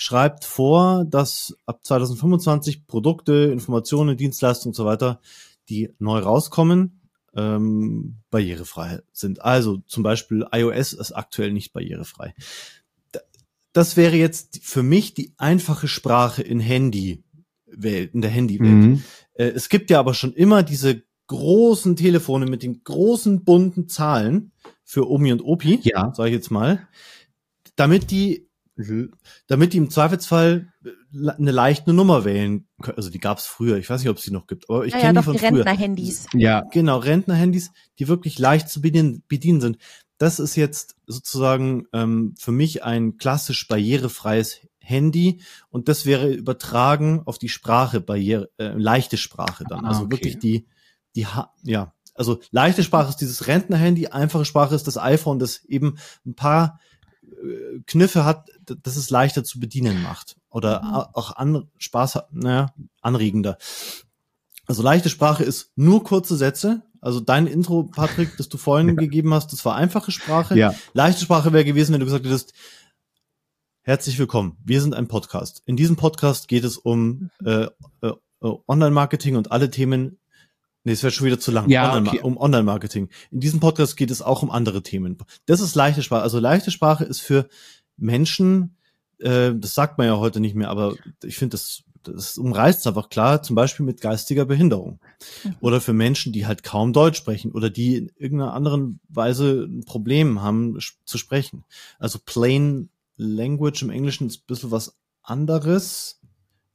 schreibt 0.00 0.44
vor, 0.44 1.04
dass 1.04 1.56
ab 1.66 1.80
2025 1.84 2.86
Produkte, 2.86 3.50
Informationen, 3.52 4.16
Dienstleistungen 4.16 4.70
und 4.70 4.76
so 4.76 4.84
weiter, 4.84 5.20
die 5.68 5.90
neu 5.98 6.20
rauskommen, 6.20 7.00
ähm, 7.34 8.18
barrierefrei 8.30 9.00
sind. 9.12 9.42
Also 9.42 9.78
zum 9.88 10.04
Beispiel 10.04 10.46
iOS 10.52 10.92
ist 10.92 11.12
aktuell 11.12 11.52
nicht 11.52 11.72
barrierefrei. 11.72 12.32
Da- 13.10 13.20
Das 13.72 13.96
wäre 13.96 14.14
jetzt 14.16 14.60
für 14.62 14.84
mich 14.84 15.14
die 15.14 15.34
einfache 15.36 15.88
Sprache 15.88 16.42
in 16.42 16.60
Handy-Welt, 16.60 18.14
in 18.14 18.20
der 18.22 18.30
Handywelt. 18.30 18.70
Mhm. 18.70 19.02
Äh, 19.34 19.48
Es 19.48 19.68
gibt 19.68 19.90
ja 19.90 19.98
aber 19.98 20.14
schon 20.14 20.32
immer 20.32 20.62
diese 20.62 21.02
großen 21.26 21.96
Telefone 21.96 22.46
mit 22.46 22.62
den 22.62 22.84
großen 22.84 23.42
bunten 23.44 23.88
Zahlen 23.88 24.52
für 24.84 25.10
Omi 25.10 25.32
und 25.32 25.42
Opi, 25.42 25.80
Ja. 25.82 26.14
sage 26.14 26.30
ich 26.30 26.36
jetzt 26.36 26.50
mal, 26.52 26.86
damit 27.76 28.10
die 28.12 28.47
damit 29.48 29.72
die 29.72 29.78
im 29.78 29.90
Zweifelsfall 29.90 30.72
äh, 30.84 31.30
eine 31.30 31.50
leichte 31.50 31.92
Nummer 31.92 32.24
wählen 32.24 32.66
können. 32.80 32.96
Also 32.96 33.10
die 33.10 33.18
gab 33.18 33.38
es 33.38 33.46
früher. 33.46 33.76
Ich 33.76 33.90
weiß 33.90 34.00
nicht, 34.02 34.10
ob 34.10 34.18
es 34.18 34.24
die 34.24 34.30
noch 34.30 34.46
gibt, 34.46 34.70
aber 34.70 34.86
ich 34.86 34.92
Ja, 34.92 35.00
kenne 35.00 35.14
ja, 35.14 35.20
die 35.20 35.24
von 35.24 35.32
die 35.34 35.38
früher. 35.40 35.64
Rentner-Handys. 35.66 36.26
Ja, 36.34 36.60
Genau, 36.72 36.98
Rentnerhandys, 36.98 37.72
die 37.98 38.08
wirklich 38.08 38.38
leicht 38.38 38.68
zu 38.68 38.80
bedienen, 38.80 39.22
bedienen 39.28 39.60
sind. 39.60 39.78
Das 40.18 40.38
ist 40.38 40.56
jetzt 40.56 40.96
sozusagen 41.06 41.86
ähm, 41.92 42.34
für 42.38 42.52
mich 42.52 42.82
ein 42.84 43.16
klassisch 43.18 43.66
barrierefreies 43.68 44.60
Handy 44.80 45.42
und 45.70 45.88
das 45.88 46.06
wäre 46.06 46.32
übertragen 46.32 47.22
auf 47.26 47.38
die 47.38 47.48
Sprache, 47.50 48.00
Barriere, 48.00 48.50
äh, 48.58 48.68
leichte 48.76 49.16
Sprache 49.16 49.64
dann. 49.68 49.84
Ah, 49.84 49.88
Also 49.88 50.02
okay. 50.04 50.12
wirklich 50.12 50.38
die, 50.38 50.66
die, 51.14 51.26
Ha- 51.26 51.52
ja, 51.62 51.94
also 52.14 52.40
leichte 52.50 52.82
Sprache 52.82 53.10
ist 53.10 53.16
dieses 53.18 53.46
Rentnerhandy, 53.46 54.08
einfache 54.08 54.44
Sprache 54.44 54.74
ist 54.74 54.86
das 54.86 54.98
iPhone, 54.98 55.38
das 55.38 55.64
eben 55.66 55.98
ein 56.26 56.34
paar 56.34 56.80
Kniffe 57.86 58.24
hat, 58.24 58.48
dass 58.82 58.96
es 58.96 59.10
leichter 59.10 59.44
zu 59.44 59.60
bedienen 59.60 60.02
macht 60.02 60.36
oder 60.50 60.82
Mhm. 60.82 60.94
auch 61.14 61.36
an, 61.36 61.68
Spaß, 61.78 62.14
hat, 62.16 62.32
naja, 62.32 62.72
anregender. 63.00 63.58
Also 64.66 64.82
leichte 64.82 65.08
Sprache 65.08 65.44
ist 65.44 65.70
nur 65.76 66.04
kurze 66.04 66.36
Sätze. 66.36 66.82
Also 67.00 67.20
dein 67.20 67.46
Intro, 67.46 67.84
Patrick, 67.84 68.36
das 68.36 68.48
du 68.48 68.58
vorhin 68.58 68.96
gegeben 68.96 69.32
hast, 69.32 69.52
das 69.52 69.64
war 69.64 69.76
einfache 69.76 70.10
Sprache. 70.10 70.56
ja. 70.58 70.74
Leichte 70.94 71.22
Sprache 71.22 71.52
wäre 71.52 71.64
gewesen, 71.64 71.92
wenn 71.92 72.00
du 72.00 72.06
gesagt 72.06 72.26
hättest, 72.26 72.52
herzlich 73.82 74.18
willkommen, 74.18 74.56
wir 74.64 74.82
sind 74.82 74.94
ein 74.94 75.08
Podcast. 75.08 75.62
In 75.64 75.76
diesem 75.76 75.96
Podcast 75.96 76.48
geht 76.48 76.64
es 76.64 76.76
um 76.76 77.30
äh, 77.44 77.68
äh, 78.02 78.12
äh, 78.42 78.52
Online-Marketing 78.66 79.36
und 79.36 79.50
alle 79.52 79.70
Themen. 79.70 80.17
Nee, 80.88 80.94
es 80.94 81.02
wäre 81.02 81.10
schon 81.10 81.26
wieder 81.26 81.38
zu 81.38 81.50
lang. 81.50 81.68
Ja, 81.68 81.92
Online 81.92 82.08
okay. 82.08 82.20
Um 82.22 82.38
Online-Marketing. 82.38 83.10
In 83.30 83.40
diesem 83.40 83.60
Podcast 83.60 83.98
geht 83.98 84.10
es 84.10 84.22
auch 84.22 84.42
um 84.42 84.50
andere 84.50 84.82
Themen. 84.82 85.18
Das 85.44 85.60
ist 85.60 85.74
leichte 85.74 86.02
Sprache. 86.02 86.22
Also 86.22 86.38
leichte 86.38 86.70
Sprache 86.70 87.04
ist 87.04 87.20
für 87.20 87.46
Menschen, 87.98 88.74
äh, 89.18 89.52
das 89.54 89.74
sagt 89.74 89.98
man 89.98 90.06
ja 90.06 90.16
heute 90.16 90.40
nicht 90.40 90.54
mehr, 90.54 90.70
aber 90.70 90.94
ich 91.22 91.36
finde, 91.36 91.58
das, 91.58 91.82
das 92.04 92.38
umreißt 92.38 92.86
einfach 92.86 93.10
klar, 93.10 93.42
zum 93.42 93.54
Beispiel 93.54 93.84
mit 93.84 94.00
geistiger 94.00 94.46
Behinderung. 94.46 94.98
Mhm. 95.44 95.56
Oder 95.60 95.82
für 95.82 95.92
Menschen, 95.92 96.32
die 96.32 96.46
halt 96.46 96.62
kaum 96.62 96.94
Deutsch 96.94 97.18
sprechen 97.18 97.52
oder 97.52 97.68
die 97.68 97.96
in 97.96 98.10
irgendeiner 98.16 98.54
anderen 98.54 98.98
Weise 99.10 99.68
ein 99.68 99.84
Problem 99.84 100.40
haben 100.40 100.78
zu 101.04 101.18
sprechen. 101.18 101.66
Also 101.98 102.18
plain 102.24 102.88
language 103.18 103.82
im 103.82 103.90
Englischen 103.90 104.28
ist 104.28 104.40
ein 104.40 104.46
bisschen 104.46 104.70
was 104.70 104.96
anderes. 105.22 106.17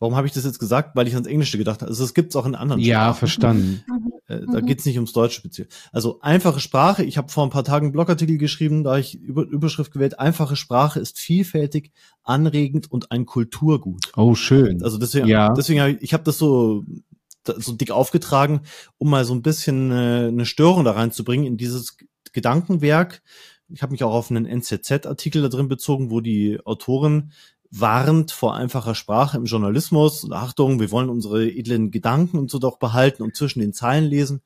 Warum 0.04 0.18
habe 0.18 0.28
ich 0.28 0.34
das 0.34 0.44
jetzt 0.44 0.60
gesagt? 0.60 0.98
Weil 0.98 1.08
ich 1.08 1.14
ans 1.14 1.28
Englische 1.30 1.58
gedacht 1.58 1.82
habe. 1.82 1.90
Also 1.90 2.04
es 2.04 2.14
gibt 2.14 2.32
es 2.32 2.36
auch 2.36 2.46
in 2.46 2.56
anderen 2.56 2.82
Ja, 2.82 3.04
Sprachen. 3.06 3.16
verstanden. 3.20 3.84
Äh, 4.28 4.42
da 4.52 4.60
Mhm. 4.60 4.66
geht's 4.66 4.84
nicht 4.86 4.98
ums 4.98 5.14
Deutsche 5.14 5.36
speziell. 5.40 5.70
Also 5.94 6.20
einfache 6.20 6.60
Sprache. 6.60 7.06
Ich 7.06 7.18
habe 7.18 7.32
vor 7.32 7.46
ein 7.46 7.50
paar 7.52 7.64
Tagen 7.64 7.86
einen 7.86 7.94
Blogartikel 7.94 8.38
geschrieben, 8.38 8.84
da 8.84 8.92
hab 8.92 9.00
ich 9.00 9.16
über, 9.16 9.44
Überschrift 9.44 9.94
gewählt. 9.94 10.20
Einfache 10.20 10.58
Sprache 10.58 11.00
ist 11.00 11.20
vielfältig, 11.20 11.92
anregend 12.22 12.92
und 12.92 13.12
ein 13.12 13.26
Kulturgut. 13.26 14.12
Oh, 14.18 14.36
schön. 14.36 14.84
Also 14.84 14.98
deswegen, 14.98 15.28
Ja. 15.28 15.54
deswegen 15.54 15.80
habe 15.80 15.92
ich, 15.92 16.02
ich 16.02 16.14
habe 16.14 16.24
das 16.26 16.38
so 16.38 16.84
so 17.58 17.72
dick 17.74 17.92
aufgetragen, 17.92 18.62
um 18.98 19.10
mal 19.10 19.24
so 19.24 19.34
ein 19.34 19.42
bisschen 19.42 19.92
äh, 19.92 20.28
eine 20.28 20.46
Störung 20.46 20.84
da 20.84 20.92
reinzubringen 20.92 21.46
in 21.46 21.56
dieses 21.58 21.98
Gedankenwerk. 22.34 23.22
Ich 23.70 23.82
habe 23.82 23.92
mich 23.94 24.04
auch 24.04 24.14
auf 24.14 24.30
einen 24.30 24.46
NZZ-Artikel 24.46 25.42
da 25.42 25.48
drin 25.50 25.68
bezogen, 25.70 26.12
wo 26.12 26.20
die 26.22 26.60
Autorin 26.66 27.32
warnt 27.76 28.32
vor 28.32 28.56
einfacher 28.56 28.96
Sprache 28.96 29.38
im 29.38 29.46
Journalismus. 29.46 30.24
Und 30.24 30.34
Achtung, 30.34 30.80
wir 30.80 30.92
wollen 30.92 31.10
unsere 31.10 31.50
edlen 31.50 31.92
Gedanken 31.92 32.38
und 32.38 32.52
so 32.52 32.60
doch 32.60 32.78
behalten 32.78 33.24
und 33.24 33.36
zwischen 33.36 33.60
den 33.60 33.74
Zeilen 33.74 34.06
lesen. 34.06 34.42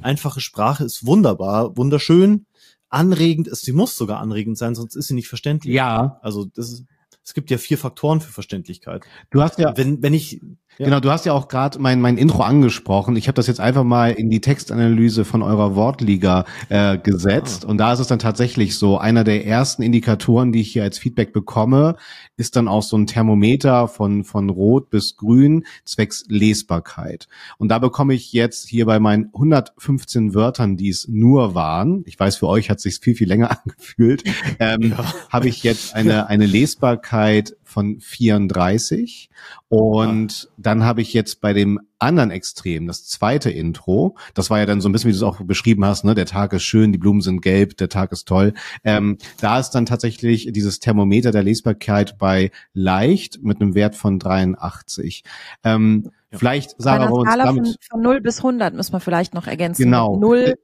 Einfache 0.00 0.40
Sprache 0.40 0.84
ist 0.84 1.06
wunderbar, 1.06 1.76
wunderschön, 1.76 2.46
anregend 2.88 3.48
ist, 3.48 3.64
sie 3.64 3.72
muss 3.72 3.96
sogar 3.96 4.20
anregend 4.20 4.58
sein, 4.58 4.74
sonst 4.74 4.96
ist 4.96 5.08
sie 5.08 5.14
nicht 5.14 5.28
verständlich. 5.28 5.74
Ja, 5.74 6.18
Also 6.22 6.44
das 6.44 6.72
ist, 6.72 6.84
es 7.24 7.34
gibt 7.34 7.50
ja 7.50 7.58
vier 7.58 7.78
Faktoren 7.78 8.20
für 8.20 8.32
Verständlichkeit. 8.32 9.04
du 9.30 9.42
hast 9.42 9.58
ja, 9.58 9.76
Wenn, 9.76 10.02
wenn 10.02 10.12
ich, 10.12 10.40
ja. 10.78 10.86
Genau, 10.86 11.00
du 11.00 11.10
hast 11.10 11.26
ja 11.26 11.32
auch 11.32 11.48
gerade 11.48 11.78
mein, 11.78 12.00
mein 12.00 12.16
Intro 12.18 12.42
angesprochen. 12.42 13.16
Ich 13.16 13.28
habe 13.28 13.36
das 13.36 13.46
jetzt 13.46 13.60
einfach 13.60 13.84
mal 13.84 14.12
in 14.12 14.30
die 14.30 14.40
Textanalyse 14.40 15.24
von 15.24 15.42
eurer 15.42 15.74
Wortliga 15.76 16.44
äh, 16.68 16.98
gesetzt. 16.98 17.64
Ah. 17.64 17.68
Und 17.68 17.78
da 17.78 17.92
ist 17.92 17.98
es 17.98 18.06
dann 18.06 18.18
tatsächlich 18.18 18.76
so, 18.78 18.98
einer 18.98 19.24
der 19.24 19.46
ersten 19.46 19.82
Indikatoren, 19.82 20.52
die 20.52 20.60
ich 20.62 20.72
hier 20.72 20.82
als 20.82 20.98
Feedback 20.98 21.32
bekomme, 21.32 21.96
ist 22.36 22.56
dann 22.56 22.68
auch 22.68 22.82
so 22.82 22.96
ein 22.96 23.06
Thermometer 23.06 23.86
von, 23.88 24.24
von 24.24 24.48
Rot 24.50 24.90
bis 24.90 25.16
Grün 25.16 25.64
zwecks 25.84 26.24
Lesbarkeit. 26.28 27.28
Und 27.58 27.68
da 27.68 27.78
bekomme 27.78 28.14
ich 28.14 28.32
jetzt 28.32 28.68
hier 28.68 28.86
bei 28.86 28.98
meinen 28.98 29.26
115 29.32 30.34
Wörtern, 30.34 30.76
die 30.76 30.88
es 30.88 31.06
nur 31.08 31.54
waren, 31.54 32.02
ich 32.06 32.18
weiß, 32.18 32.36
für 32.36 32.48
euch 32.48 32.70
hat 32.70 32.78
es 32.78 32.82
sich 32.84 32.98
viel, 33.00 33.14
viel 33.14 33.28
länger 33.28 33.50
angefühlt, 33.64 34.24
ähm, 34.58 34.94
Ja. 34.96 35.04
habe 35.30 35.48
ich 35.48 35.62
jetzt 35.62 35.94
eine, 35.94 36.28
eine 36.28 36.46
Lesbarkeit 36.46 37.54
von 37.72 37.98
34 38.00 39.30
und 39.68 40.50
dann 40.56 40.84
habe 40.84 41.02
ich 41.02 41.12
jetzt 41.12 41.40
bei 41.40 41.52
dem 41.52 41.80
anderen 41.98 42.30
Extrem, 42.30 42.86
das 42.86 43.06
zweite 43.06 43.50
Intro, 43.50 44.16
das 44.34 44.50
war 44.50 44.58
ja 44.58 44.66
dann 44.66 44.80
so 44.80 44.88
ein 44.88 44.92
bisschen, 44.92 45.08
wie 45.08 45.12
du 45.12 45.18
es 45.18 45.22
auch 45.22 45.40
beschrieben 45.42 45.84
hast, 45.84 46.04
ne, 46.04 46.14
der 46.14 46.26
Tag 46.26 46.52
ist 46.52 46.64
schön, 46.64 46.92
die 46.92 46.98
Blumen 46.98 47.20
sind 47.20 47.40
gelb, 47.40 47.76
der 47.76 47.88
Tag 47.88 48.12
ist 48.12 48.26
toll. 48.26 48.54
Ähm, 48.84 49.18
da 49.40 49.58
ist 49.58 49.70
dann 49.70 49.86
tatsächlich 49.86 50.48
dieses 50.52 50.80
Thermometer 50.80 51.30
der 51.30 51.42
Lesbarkeit 51.42 52.18
bei 52.18 52.50
leicht 52.74 53.42
mit 53.42 53.60
einem 53.60 53.74
Wert 53.74 53.94
von 53.94 54.18
83. 54.18 55.24
Ähm, 55.64 56.10
Ja. 56.32 56.38
Vielleicht, 56.38 56.78
Bei 56.78 56.84
Sarah, 56.84 57.02
einer 57.04 57.10
wir 57.10 57.14
uns 57.14 57.30
Skala 57.30 57.46
von, 57.46 57.56
damit... 57.56 57.78
von 57.90 58.00
0 58.00 58.20
bis 58.20 58.38
100 58.38 58.74
müssen 58.74 58.92
wir 58.92 59.00
vielleicht 59.00 59.34
noch 59.34 59.46
ergänzen. 59.46 59.84
Genau. 59.84 60.18
0 60.18 60.54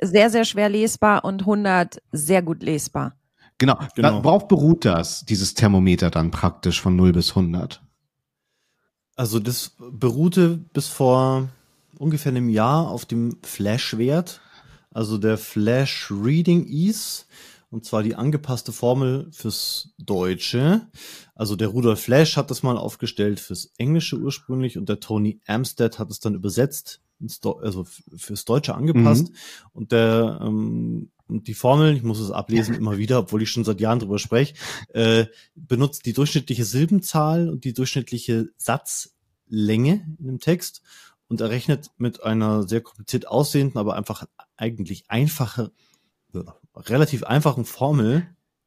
sehr, 0.00 0.30
sehr 0.30 0.44
schwer 0.44 0.68
lesbar 0.68 1.24
und 1.24 1.40
100 1.42 2.00
sehr 2.12 2.42
gut 2.42 2.62
lesbar. 2.62 3.17
Genau, 3.58 3.78
Genau. 3.96 4.22
worauf 4.24 4.46
beruht 4.48 4.84
das, 4.84 5.24
dieses 5.24 5.54
Thermometer 5.54 6.10
dann 6.10 6.30
praktisch 6.30 6.80
von 6.80 6.94
0 6.96 7.12
bis 7.12 7.30
100? 7.30 7.82
Also 9.16 9.40
das 9.40 9.72
beruhte 9.78 10.56
bis 10.72 10.86
vor 10.86 11.48
ungefähr 11.98 12.30
einem 12.30 12.48
Jahr 12.48 12.88
auf 12.88 13.04
dem 13.04 13.36
Flash-Wert, 13.42 14.40
also 14.92 15.18
der 15.18 15.36
Flash 15.38 16.08
Reading 16.10 16.66
Ease, 16.68 17.24
und 17.70 17.84
zwar 17.84 18.02
die 18.04 18.14
angepasste 18.14 18.72
Formel 18.72 19.28
fürs 19.32 19.90
Deutsche. 19.98 20.86
Also 21.34 21.56
der 21.56 21.68
Rudolf 21.68 22.00
Flash 22.00 22.36
hat 22.36 22.50
das 22.50 22.62
mal 22.62 22.78
aufgestellt 22.78 23.40
fürs 23.40 23.72
Englische 23.76 24.16
ursprünglich 24.16 24.78
und 24.78 24.88
der 24.88 25.00
Tony 25.00 25.40
Amstead 25.46 25.98
hat 25.98 26.10
es 26.10 26.20
dann 26.20 26.34
übersetzt, 26.34 27.00
also 27.42 27.84
fürs 28.16 28.44
Deutsche 28.44 28.74
angepasst. 28.74 29.30
Und 29.74 29.92
der 29.92 30.40
ähm, 30.42 31.10
die 31.28 31.54
Formel, 31.54 31.96
ich 31.96 32.02
muss 32.02 32.18
es 32.18 32.30
ablesen 32.30 32.74
immer 32.74 32.98
wieder, 32.98 33.18
obwohl 33.18 33.42
ich 33.42 33.50
schon 33.50 33.64
seit 33.64 33.80
Jahren 33.80 33.98
drüber 33.98 34.18
spreche, 34.18 34.54
äh, 34.92 35.26
benutzt 35.54 36.06
die 36.06 36.12
durchschnittliche 36.12 36.64
Silbenzahl 36.64 37.48
und 37.48 37.64
die 37.64 37.74
durchschnittliche 37.74 38.48
Satzlänge 38.56 40.16
in 40.18 40.26
dem 40.26 40.40
Text 40.40 40.82
und 41.28 41.40
errechnet 41.40 41.90
mit 41.98 42.22
einer 42.22 42.66
sehr 42.66 42.80
kompliziert 42.80 43.28
aussehenden, 43.28 43.78
aber 43.78 43.96
einfach 43.96 44.26
eigentlich 44.56 45.04
einfache, 45.08 45.72
äh, 46.34 46.40
relativ 46.74 47.24
einfachen 47.24 47.64
Formel 47.64 48.26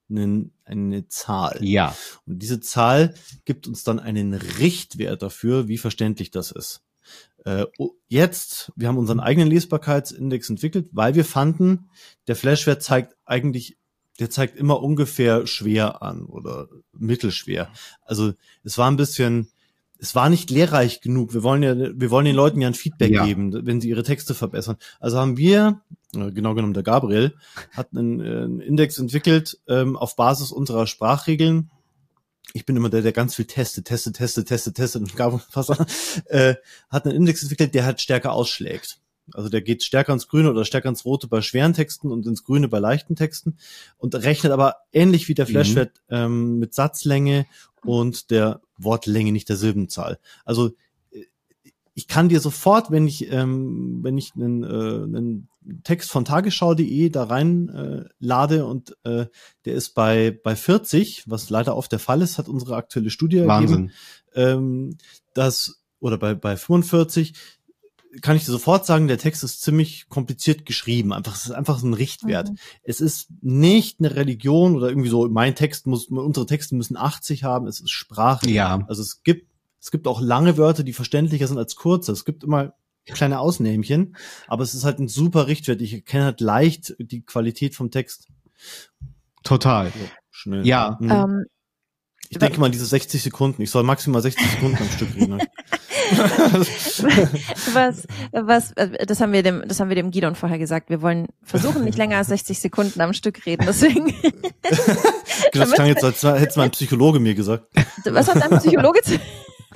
einen, 0.10 0.51
eine 0.65 1.08
Zahl. 1.08 1.58
Ja. 1.62 1.96
Und 2.27 2.39
diese 2.39 2.60
Zahl 2.60 3.15
gibt 3.46 3.68
uns 3.68 3.84
dann 3.84 4.00
einen 4.00 4.34
Richtwert 4.34 5.22
dafür, 5.22 5.68
wie 5.68 5.77
verständlich 5.77 6.32
das 6.32 6.51
ist. 6.51 6.84
Äh, 7.46 7.65
oh, 7.77 7.91
jetzt, 8.08 8.72
wir 8.75 8.88
haben 8.88 8.98
unseren 8.98 9.20
eigenen 9.20 9.50
Lesbarkeitsindex 9.50 10.50
entwickelt, 10.50 10.89
weil 10.91 11.15
wir 11.15 11.25
fanden, 11.25 11.89
der 12.27 12.36
Flashwert 12.36 12.84
zeigt 12.84 13.15
eigentlich, 13.25 13.77
der 14.20 14.30
zeigt 14.30 14.58
immer 14.58 14.82
ungefähr 14.84 15.48
schwer 15.48 16.03
an 16.03 16.25
oder 16.25 16.68
mittelschwer. 16.94 17.72
Also 18.03 18.34
es 18.63 18.77
war 18.77 18.91
ein 18.91 18.98
bisschen, 18.98 19.50
es 19.98 20.13
war 20.13 20.30
nicht 20.30 20.51
lehrreich 20.51 21.01
genug. 21.01 21.34
Wir 21.34 21.41
wollen 21.41 21.63
ja, 21.63 21.75
wir 21.75 22.12
wollen 22.12 22.25
den 22.25 22.36
Leuten 22.36 22.62
ja 22.62 22.68
ein 22.68 22.75
Feedback 22.75 23.12
Ja. 23.12 23.25
geben, 23.25 23.65
wenn 23.65 23.82
sie 23.82 23.89
ihre 23.89 24.03
Texte 24.03 24.36
verbessern. 24.36 24.77
Also 25.00 25.18
haben 25.18 25.38
wir, 25.38 25.82
äh, 26.15 26.32
genau 26.32 26.53
genommen 26.53 26.74
der 26.74 26.84
Gabriel, 26.84 27.34
hat 27.72 27.89
einen, 27.96 28.20
äh, 28.20 28.44
einen 28.44 28.60
Index 28.60 29.00
entwickelt 29.00 29.60
ähm, 29.68 29.96
auf 29.96 30.15
Basis 30.15 30.51
unserer 30.51 30.86
Sprachregeln. 30.86 31.72
Ich 32.53 32.65
bin 32.65 32.75
immer 32.75 32.89
der, 32.89 33.01
der 33.01 33.12
ganz 33.12 33.36
viel 33.36 33.46
testet, 33.46 33.86
testet, 33.86 34.17
testet, 34.17 34.48
testet, 34.48 34.75
testet 34.75 35.01
und 35.01 35.15
Gabriel 35.15 35.43
Fasser, 35.50 35.86
äh, 36.25 36.55
hat 36.89 37.05
einen 37.05 37.15
Index 37.15 37.41
entwickelt, 37.43 37.74
der 37.74 37.86
halt 37.86 38.01
stärker 38.01 38.34
ausschlägt. 38.34 39.00
Also 39.34 39.50
der 39.50 39.62
geht 39.62 39.84
stärker 39.84 40.13
ins 40.13 40.27
Grüne 40.27 40.50
oder 40.50 40.65
stärker 40.65 40.89
ins 40.89 41.05
Rote 41.05 41.27
bei 41.27 41.41
schweren 41.41 41.74
Texten 41.74 42.12
und 42.12 42.25
ins 42.25 42.43
Grüne 42.43 42.67
bei 42.67 42.79
leichten 42.79 43.15
Texten 43.15 43.58
und 43.98 44.15
rechnet 44.15 44.51
aber 44.51 44.77
ähnlich 44.91 45.29
wie 45.29 45.34
der 45.34 45.46
Mhm. 45.48 45.51
Flashwert 45.51 46.01
ähm, 46.10 46.60
mit 46.60 46.74
Satzlänge 46.74 47.46
und 47.86 48.31
der 48.31 48.62
Wortlänge, 48.77 49.31
nicht 49.31 49.48
der 49.48 49.55
Silbenzahl. 49.55 50.20
Also 50.43 50.72
äh, 51.12 51.25
ich 51.93 52.08
kann 52.08 52.29
dir 52.29 52.39
sofort, 52.41 52.91
wenn 52.91 53.08
ich 53.08 53.31
ähm, 53.31 54.00
wenn 54.01 54.17
ich 54.17 54.34
einen, 54.36 54.63
äh, 54.63 54.67
einen 54.67 55.48
Text 55.84 56.10
von 56.10 56.25
tagesschau.de 56.25 57.10
da 57.10 57.24
rein 57.24 57.70
äh, 57.70 58.06
lade 58.20 58.65
und 58.65 58.98
äh, 59.03 59.27
der 59.65 59.74
ist 59.74 59.94
bei 59.94 60.32
bei 60.32 60.56
40, 60.56 61.25
was 61.27 61.50
leider 61.50 61.75
oft 61.75 61.91
der 61.91 62.00
Fall 62.00 62.22
ist, 62.22 62.38
hat 62.38 62.50
unsere 62.50 62.75
aktuelle 62.75 63.10
Studie 63.10 63.38
ergeben, 63.38 63.50
Wahnsinn. 63.50 63.91
ähm, 64.34 64.98
dass 65.34 65.84
oder 66.00 66.18
bei 66.18 66.34
bei 66.34 66.58
45 66.58 67.34
kann 68.22 68.36
ich 68.36 68.44
dir 68.44 68.51
sofort 68.51 68.86
sagen, 68.86 69.08
der 69.08 69.18
Text 69.18 69.44
ist 69.44 69.62
ziemlich 69.62 70.10
kompliziert 70.10 70.65
geschrieben. 70.65 71.13
Einfach, 71.13 71.36
es 71.36 71.46
ist 71.46 71.51
einfach 71.51 71.80
so 71.80 71.88
ein 71.88 71.94
Richtwert. 71.94 72.50
Mhm. 72.50 72.58
Es 72.84 73.00
ist 73.00 73.30
nicht 73.41 74.00
eine 74.00 74.15
Religion 74.15 74.75
oder 74.75 74.89
irgendwie 74.89 75.10
so, 75.10 75.27
mein 75.30 75.56
Text 75.56 75.88
muss, 75.88 76.08
unsere 76.08 76.46
Texte 76.46 76.75
müssen 76.75 76.98
80 76.98 77.44
haben. 77.44 77.68
Es 77.68 77.80
ist 77.80 77.91
Sprache. 77.91 78.50
Ja. 78.50 78.84
Also 78.88 79.01
es 79.01 79.24
gibt, 79.24 79.50
es 79.80 79.91
gibt 79.91 80.08
auch 80.08 80.20
lange 80.20 80.58
Wörter, 80.58 80.84
die 80.84 80.94
verständlicher 80.94 81.48
sind 81.48 81.58
als 81.58 81.75
kurze. 81.75 82.12
Es 82.12 82.25
gibt 82.25 82.44
immer 82.44 82.74
kleine 83.05 83.39
Ausnehmchen, 83.39 84.15
aber 84.48 84.63
es 84.63 84.74
ist 84.74 84.84
halt 84.84 85.00
ein 85.00 85.08
super 85.08 85.48
Richtwert. 85.48 85.81
Ich 85.81 85.93
erkenne 85.93 86.25
halt 86.25 86.41
leicht 86.41 86.96
die 87.00 87.24
Qualität 87.24 87.75
vom 87.75 87.91
Text. 87.91 88.27
Total. 89.43 89.88
So, 89.88 90.10
schnell. 90.29 90.65
Ja. 90.65 90.98
Mhm. 91.00 91.12
Ähm, 91.12 91.46
ich 92.29 92.38
denke 92.38 92.62
mal, 92.62 92.72
diese 92.72 92.86
60 92.86 93.22
Sekunden. 93.22 93.62
Ich 93.62 93.72
soll 93.72 93.84
maximal 93.84 94.22
60 94.22 94.51
Sekunden 94.51 94.77
am 94.77 94.89
Stück 94.96 95.13
reden. 95.15 95.36
Ne? 95.36 95.48
was, 97.74 98.08
was, 98.31 98.74
das 99.05 99.20
haben 99.20 99.34
wir 99.34 99.43
dem, 99.43 99.63
das 99.67 99.79
haben 99.79 99.89
wir 99.89 99.96
dem 99.96 100.12
Guidon 100.12 100.36
vorher 100.36 100.58
gesagt. 100.58 100.89
Wir 100.89 101.01
wollen 101.01 101.27
versuchen, 101.43 101.84
nicht 101.84 101.98
länger 101.98 102.17
als 102.17 102.27
60 102.27 102.60
Sekunden 102.60 103.01
am 103.01 103.13
Stück 103.13 103.46
reden. 103.46 103.65
Deswegen. 103.67 104.13
das 105.53 105.72
klang 105.72 105.88
jetzt, 105.88 106.03
als 106.03 106.24
hätte 106.24 106.58
mein 106.58 106.72
Psychologe 106.72 107.20
mir 107.20 107.36
gesagt. 107.36 107.65
Was 108.05 108.29
hat 108.29 108.41
dein 108.41 108.60
Psychologe 108.60 109.01
zu 109.01 109.20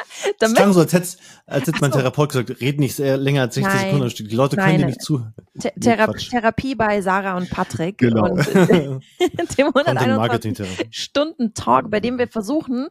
das 0.40 0.54
klang 0.54 0.74
so, 0.74 0.80
als 0.82 0.94
hätte, 0.94 1.08
als 1.46 1.68
hätte 1.68 1.80
mein 1.82 1.92
so. 1.92 2.00
Therapeut 2.00 2.30
gesagt, 2.30 2.62
red 2.62 2.80
nicht 2.80 2.98
länger 2.98 3.42
als 3.42 3.56
60 3.56 3.74
nein, 3.74 3.86
Sekunden 3.86 4.04
am 4.04 4.10
Stück. 4.10 4.30
Die 4.30 4.36
Leute 4.36 4.56
können 4.58 4.78
dir 4.78 4.86
nicht 4.86 5.02
zuhören. 5.02 5.34
Th 5.60 5.74
Thera 5.80 6.12
Therapie 6.12 6.76
bei 6.76 7.02
Sarah 7.02 7.38
und 7.38 7.50
Patrick. 7.50 7.98
Genau. 7.98 8.32
Und 8.32 8.46
dem 9.58 9.68
121 9.68 10.88
Stunden 10.92 11.54
Talk, 11.54 11.90
bei 11.90 12.00
dem 12.00 12.18
wir 12.18 12.28
versuchen, 12.28 12.88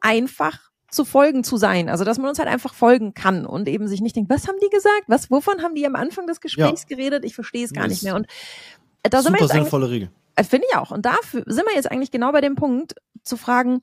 einfach 0.00 0.58
zu 0.90 1.04
folgen 1.04 1.44
zu 1.44 1.56
sein. 1.56 1.88
Also, 1.88 2.04
dass 2.04 2.18
man 2.18 2.28
uns 2.28 2.38
halt 2.38 2.48
einfach 2.48 2.74
folgen 2.74 3.14
kann 3.14 3.46
und 3.46 3.68
eben 3.68 3.88
sich 3.88 4.00
nicht 4.00 4.16
denkt, 4.16 4.30
was 4.30 4.48
haben 4.48 4.56
die 4.62 4.70
gesagt? 4.70 5.04
Was, 5.08 5.30
wovon 5.30 5.62
haben 5.62 5.74
die 5.74 5.86
am 5.86 5.96
Anfang 5.96 6.26
des 6.26 6.40
Gesprächs 6.40 6.86
ja. 6.88 6.96
geredet? 6.96 7.24
Ich 7.24 7.34
verstehe 7.34 7.64
es 7.64 7.72
gar 7.72 7.84
das 7.84 7.92
nicht 7.92 8.02
mehr. 8.04 8.14
Und 8.14 8.26
da 9.02 9.22
sind 9.22 9.34
wir 9.34 9.40
jetzt 9.40 9.52
sinnvolle 9.52 9.90
Regel. 9.90 10.10
Äh, 10.36 10.44
finde 10.44 10.66
ich 10.70 10.76
auch. 10.76 10.90
Und 10.90 11.06
dafür 11.06 11.42
sind 11.46 11.66
wir 11.66 11.74
jetzt 11.74 11.90
eigentlich 11.90 12.10
genau 12.10 12.30
bei 12.32 12.40
dem 12.40 12.54
Punkt, 12.54 12.94
zu 13.22 13.36
fragen, 13.36 13.82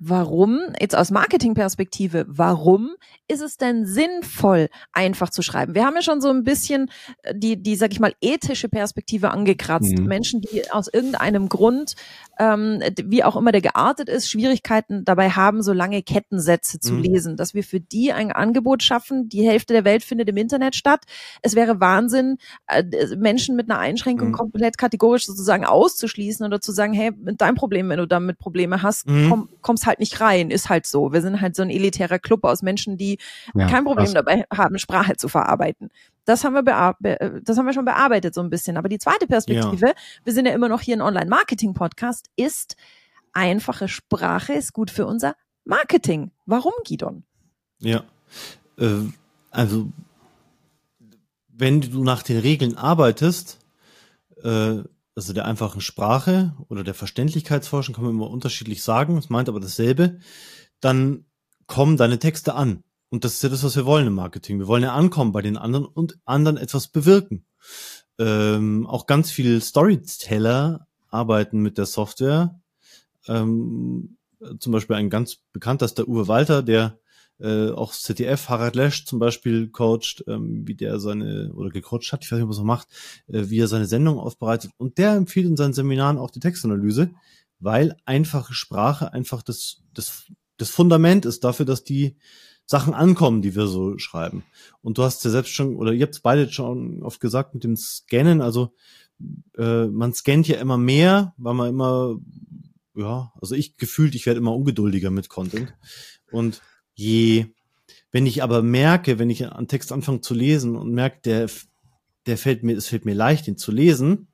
Warum, 0.00 0.60
jetzt 0.80 0.96
aus 0.96 1.10
Marketingperspektive, 1.10 2.24
warum 2.28 2.90
ist 3.26 3.40
es 3.40 3.56
denn 3.56 3.84
sinnvoll, 3.84 4.68
einfach 4.92 5.30
zu 5.30 5.42
schreiben? 5.42 5.74
Wir 5.74 5.84
haben 5.84 5.96
ja 5.96 6.02
schon 6.02 6.20
so 6.20 6.28
ein 6.28 6.44
bisschen 6.44 6.90
äh, 7.22 7.34
die, 7.34 7.60
die, 7.60 7.74
sag 7.74 7.92
ich 7.92 7.98
mal, 7.98 8.12
ethische 8.20 8.68
Perspektive 8.68 9.30
angekratzt. 9.30 9.98
Mhm. 9.98 10.06
Menschen, 10.06 10.40
die 10.40 10.70
aus 10.70 10.86
irgendeinem 10.86 11.48
Grund 11.48 11.96
ähm, 12.38 12.80
wie 13.04 13.24
auch 13.24 13.36
immer 13.36 13.52
der 13.52 13.60
geartet 13.60 14.08
ist, 14.08 14.30
Schwierigkeiten 14.30 15.04
dabei 15.04 15.30
haben, 15.30 15.62
so 15.62 15.72
lange 15.72 16.02
Kettensätze 16.02 16.78
zu 16.78 16.94
mhm. 16.94 17.02
lesen, 17.02 17.36
dass 17.36 17.54
wir 17.54 17.64
für 17.64 17.80
die 17.80 18.12
ein 18.12 18.32
Angebot 18.32 18.82
schaffen. 18.82 19.28
Die 19.28 19.46
Hälfte 19.46 19.72
der 19.72 19.84
Welt 19.84 20.04
findet 20.04 20.28
im 20.28 20.36
Internet 20.36 20.76
statt. 20.76 21.04
Es 21.42 21.54
wäre 21.54 21.80
Wahnsinn, 21.80 22.38
äh, 22.66 22.84
Menschen 23.16 23.56
mit 23.56 23.70
einer 23.70 23.78
Einschränkung 23.78 24.28
mhm. 24.28 24.32
komplett 24.32 24.78
kategorisch 24.78 25.26
sozusagen 25.26 25.64
auszuschließen 25.64 26.46
oder 26.46 26.60
zu 26.60 26.72
sagen, 26.72 26.92
hey, 26.92 27.10
mit 27.10 27.40
deinem 27.40 27.56
Problem, 27.56 27.88
wenn 27.88 27.98
du 27.98 28.06
damit 28.06 28.38
Probleme 28.38 28.82
hast, 28.82 29.08
mhm. 29.08 29.28
komm, 29.28 29.48
kommst 29.60 29.86
halt 29.86 29.98
nicht 29.98 30.20
rein, 30.20 30.50
ist 30.50 30.68
halt 30.68 30.86
so. 30.86 31.12
Wir 31.12 31.22
sind 31.22 31.40
halt 31.40 31.56
so 31.56 31.62
ein 31.62 31.70
elitärer 31.70 32.18
Club 32.18 32.44
aus 32.44 32.62
Menschen, 32.62 32.96
die 32.96 33.18
ja, 33.54 33.66
kein 33.66 33.84
Problem 33.84 34.14
dabei 34.14 34.44
haben, 34.54 34.78
Sprache 34.78 35.16
zu 35.16 35.28
verarbeiten. 35.28 35.90
Das 36.28 36.44
haben 36.44 36.52
wir 36.52 36.62
das 37.42 37.56
haben 37.56 37.64
wir 37.64 37.72
schon 37.72 37.86
bearbeitet 37.86 38.34
so 38.34 38.42
ein 38.42 38.50
bisschen. 38.50 38.76
Aber 38.76 38.90
die 38.90 38.98
zweite 38.98 39.26
Perspektive, 39.26 39.86
ja. 39.86 39.94
wir 40.24 40.32
sind 40.34 40.44
ja 40.44 40.52
immer 40.52 40.68
noch 40.68 40.82
hier 40.82 40.94
ein 40.94 41.00
Online-Marketing-Podcast, 41.00 42.27
ist 42.36 42.76
einfache 43.32 43.88
Sprache 43.88 44.52
ist 44.52 44.72
gut 44.72 44.90
für 44.90 45.06
unser 45.06 45.36
Marketing. 45.64 46.32
Warum, 46.46 46.72
Gidon? 46.84 47.24
Ja, 47.78 48.04
äh, 48.78 49.04
also 49.50 49.92
wenn 51.48 51.80
du 51.80 52.04
nach 52.04 52.22
den 52.22 52.38
Regeln 52.38 52.76
arbeitest, 52.76 53.58
äh, 54.42 54.82
also 55.14 55.32
der 55.32 55.46
einfachen 55.46 55.80
Sprache 55.80 56.54
oder 56.68 56.84
der 56.84 56.94
Verständlichkeitsforschung 56.94 57.94
kann 57.94 58.04
man 58.04 58.14
immer 58.14 58.30
unterschiedlich 58.30 58.82
sagen, 58.82 59.18
es 59.18 59.30
meint 59.30 59.48
aber 59.48 59.60
dasselbe, 59.60 60.20
dann 60.80 61.24
kommen 61.66 61.96
deine 61.96 62.18
Texte 62.18 62.54
an. 62.54 62.82
Und 63.10 63.24
das 63.24 63.34
ist 63.34 63.42
ja 63.42 63.48
das, 63.48 63.64
was 63.64 63.76
wir 63.76 63.86
wollen 63.86 64.06
im 64.06 64.14
Marketing. 64.14 64.58
Wir 64.58 64.66
wollen 64.66 64.82
ja 64.82 64.94
ankommen 64.94 65.32
bei 65.32 65.42
den 65.42 65.56
anderen 65.56 65.86
und 65.86 66.18
anderen 66.24 66.56
etwas 66.56 66.88
bewirken. 66.88 67.46
Ähm, 68.18 68.86
auch 68.86 69.06
ganz 69.06 69.30
viele 69.30 69.60
Storyteller 69.60 70.87
arbeiten 71.08 71.60
mit 71.60 71.78
der 71.78 71.86
Software. 71.86 72.60
Ähm, 73.26 74.16
zum 74.58 74.72
Beispiel 74.72 74.96
ein 74.96 75.10
ganz 75.10 75.38
bekannter 75.52 75.86
ist 75.86 75.98
der 75.98 76.08
Uwe 76.08 76.28
Walter, 76.28 76.62
der 76.62 76.98
äh, 77.40 77.70
auch 77.70 77.92
ZDF, 77.92 78.48
Harald 78.48 78.74
Lesch 78.74 79.04
zum 79.04 79.18
Beispiel 79.18 79.68
coacht, 79.68 80.24
ähm, 80.26 80.66
wie 80.66 80.74
der 80.74 80.98
seine, 80.98 81.52
oder 81.54 81.70
gecoacht 81.70 82.12
hat, 82.12 82.24
ich 82.24 82.32
weiß 82.32 82.38
nicht, 82.40 82.48
was 82.48 82.58
er 82.58 82.64
macht, 82.64 82.88
äh, 83.28 83.48
wie 83.48 83.60
er 83.60 83.68
seine 83.68 83.86
Sendung 83.86 84.18
aufbereitet. 84.18 84.72
Und 84.76 84.98
der 84.98 85.14
empfiehlt 85.14 85.46
in 85.46 85.56
seinen 85.56 85.72
Seminaren 85.72 86.18
auch 86.18 86.30
die 86.30 86.40
Textanalyse, 86.40 87.10
weil 87.60 87.96
einfache 88.04 88.54
Sprache 88.54 89.12
einfach 89.12 89.42
das, 89.42 89.82
das, 89.94 90.24
das 90.56 90.70
Fundament 90.70 91.26
ist 91.26 91.44
dafür, 91.44 91.66
dass 91.66 91.84
die 91.84 92.16
Sachen 92.64 92.92
ankommen, 92.92 93.40
die 93.40 93.54
wir 93.54 93.66
so 93.66 93.96
schreiben. 93.98 94.44
Und 94.82 94.98
du 94.98 95.02
hast 95.02 95.24
ja 95.24 95.30
selbst 95.30 95.52
schon, 95.52 95.76
oder 95.76 95.92
ihr 95.92 96.06
habt 96.06 96.22
beide 96.22 96.52
schon 96.52 97.02
oft 97.02 97.20
gesagt 97.20 97.54
mit 97.54 97.64
dem 97.64 97.76
Scannen, 97.76 98.42
also 98.42 98.74
äh, 99.56 99.86
man 99.86 100.12
scannt 100.14 100.48
ja 100.48 100.58
immer 100.58 100.78
mehr, 100.78 101.34
weil 101.36 101.54
man 101.54 101.68
immer, 101.68 102.16
ja, 102.94 103.32
also 103.40 103.54
ich 103.54 103.76
gefühlt, 103.76 104.14
ich 104.14 104.26
werde 104.26 104.38
immer 104.38 104.54
ungeduldiger 104.54 105.10
mit 105.10 105.28
Content. 105.28 105.74
Und 106.30 106.62
je, 106.94 107.46
wenn 108.10 108.26
ich 108.26 108.42
aber 108.42 108.62
merke, 108.62 109.18
wenn 109.18 109.30
ich 109.30 109.50
einen 109.50 109.68
Text 109.68 109.92
anfange 109.92 110.20
zu 110.20 110.34
lesen 110.34 110.76
und 110.76 110.92
merke, 110.92 111.20
der, 111.24 111.50
der 112.26 112.38
fällt 112.38 112.62
mir, 112.62 112.76
es 112.76 112.88
fällt 112.88 113.04
mir 113.04 113.14
leicht, 113.14 113.48
ihn 113.48 113.56
zu 113.56 113.72
lesen, 113.72 114.28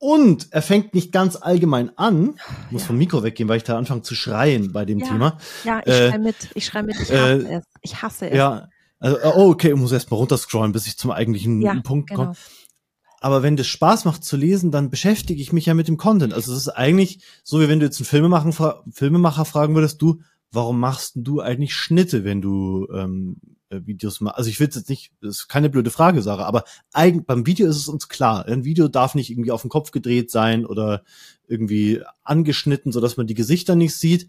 und 0.00 0.52
er 0.52 0.62
fängt 0.62 0.94
nicht 0.94 1.10
ganz 1.10 1.34
allgemein 1.34 1.90
an, 1.98 2.38
muss 2.70 2.82
ja. 2.82 2.86
vom 2.86 2.98
Mikro 2.98 3.24
weggehen, 3.24 3.48
weil 3.48 3.56
ich 3.56 3.64
da 3.64 3.76
anfange 3.76 4.02
zu 4.02 4.14
schreien 4.14 4.72
bei 4.72 4.84
dem 4.84 5.00
ja. 5.00 5.06
Thema. 5.08 5.38
Ja, 5.64 5.80
ich 5.84 5.92
äh, 5.92 6.08
schreie 6.10 6.18
mit, 6.20 6.36
ich 6.54 6.66
schreie 6.66 6.82
mit, 6.84 6.96
ich 7.00 7.10
hasse 7.10 7.48
äh, 7.48 7.54
es. 7.56 7.64
Ich 7.82 8.02
hasse 8.02 8.30
es. 8.30 8.36
Ja, 8.36 8.68
also, 9.00 9.18
oh, 9.24 9.50
okay, 9.50 9.70
ich 9.70 9.76
muss 9.76 9.92
erst 9.92 10.10
mal 10.10 10.16
runterscrollen, 10.16 10.72
bis 10.72 10.86
ich 10.86 10.96
zum 10.96 11.10
eigentlichen 11.10 11.60
ja, 11.62 11.80
Punkt 11.80 12.10
komme. 12.10 12.34
Aber 13.20 13.42
wenn 13.42 13.56
das 13.56 13.66
Spaß 13.66 14.04
macht 14.04 14.24
zu 14.24 14.36
lesen, 14.36 14.70
dann 14.70 14.90
beschäftige 14.90 15.42
ich 15.42 15.52
mich 15.52 15.66
ja 15.66 15.74
mit 15.74 15.88
dem 15.88 15.96
Content. 15.96 16.32
Also 16.32 16.52
es 16.52 16.58
ist 16.58 16.68
eigentlich 16.68 17.20
so, 17.42 17.60
wie 17.60 17.68
wenn 17.68 17.80
du 17.80 17.86
jetzt 17.86 17.98
einen 17.98 18.06
Filmemacher, 18.06 18.84
Filmemacher 18.90 19.44
fragen 19.44 19.74
würdest, 19.74 20.00
du, 20.00 20.20
warum 20.52 20.78
machst 20.78 21.12
du 21.16 21.40
eigentlich 21.40 21.74
Schnitte, 21.74 22.24
wenn 22.24 22.40
du 22.40 22.86
ähm, 22.94 23.36
äh, 23.70 23.80
Videos 23.84 24.20
machen. 24.20 24.36
Also 24.36 24.50
ich 24.50 24.60
will 24.60 24.68
jetzt 24.72 24.88
nicht, 24.88 25.12
das 25.20 25.36
ist 25.36 25.48
keine 25.48 25.68
blöde 25.68 25.90
Frage, 25.90 26.22
Sarah, 26.22 26.46
aber 26.46 26.64
eigen, 26.92 27.24
beim 27.24 27.46
Video 27.46 27.68
ist 27.68 27.76
es 27.76 27.88
uns 27.88 28.08
klar. 28.08 28.46
Ein 28.46 28.64
Video 28.64 28.88
darf 28.88 29.14
nicht 29.14 29.30
irgendwie 29.30 29.52
auf 29.52 29.62
den 29.62 29.70
Kopf 29.70 29.90
gedreht 29.90 30.30
sein 30.30 30.64
oder 30.64 31.02
irgendwie 31.46 32.02
angeschnitten, 32.22 32.92
so 32.92 33.00
dass 33.00 33.16
man 33.16 33.26
die 33.26 33.34
Gesichter 33.34 33.74
nicht 33.74 33.94
sieht. 33.94 34.28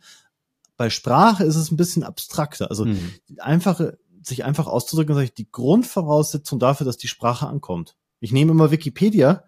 Bei 0.78 0.89
Sprache 0.89 1.43
ist 1.43 1.56
es 1.56 1.71
ein 1.71 1.78
bisschen 1.78 2.04
abstrakter. 2.04 2.69
Also 2.69 2.86
mhm. 2.86 3.13
einfache, 3.38 3.97
sich 4.21 4.43
einfach 4.43 4.67
auszudrücken, 4.67 5.15
sage 5.15 5.25
ich, 5.25 5.34
die 5.34 5.52
Grundvoraussetzung 5.52 6.60
dafür, 6.60 6.86
dass 6.86 6.97
die 6.97 7.08
Sprache 7.08 7.47
ankommt. 7.47 7.95
Ich 8.20 8.32
nehme 8.32 8.52
immer 8.52 8.72
Wikipedia. 8.72 9.44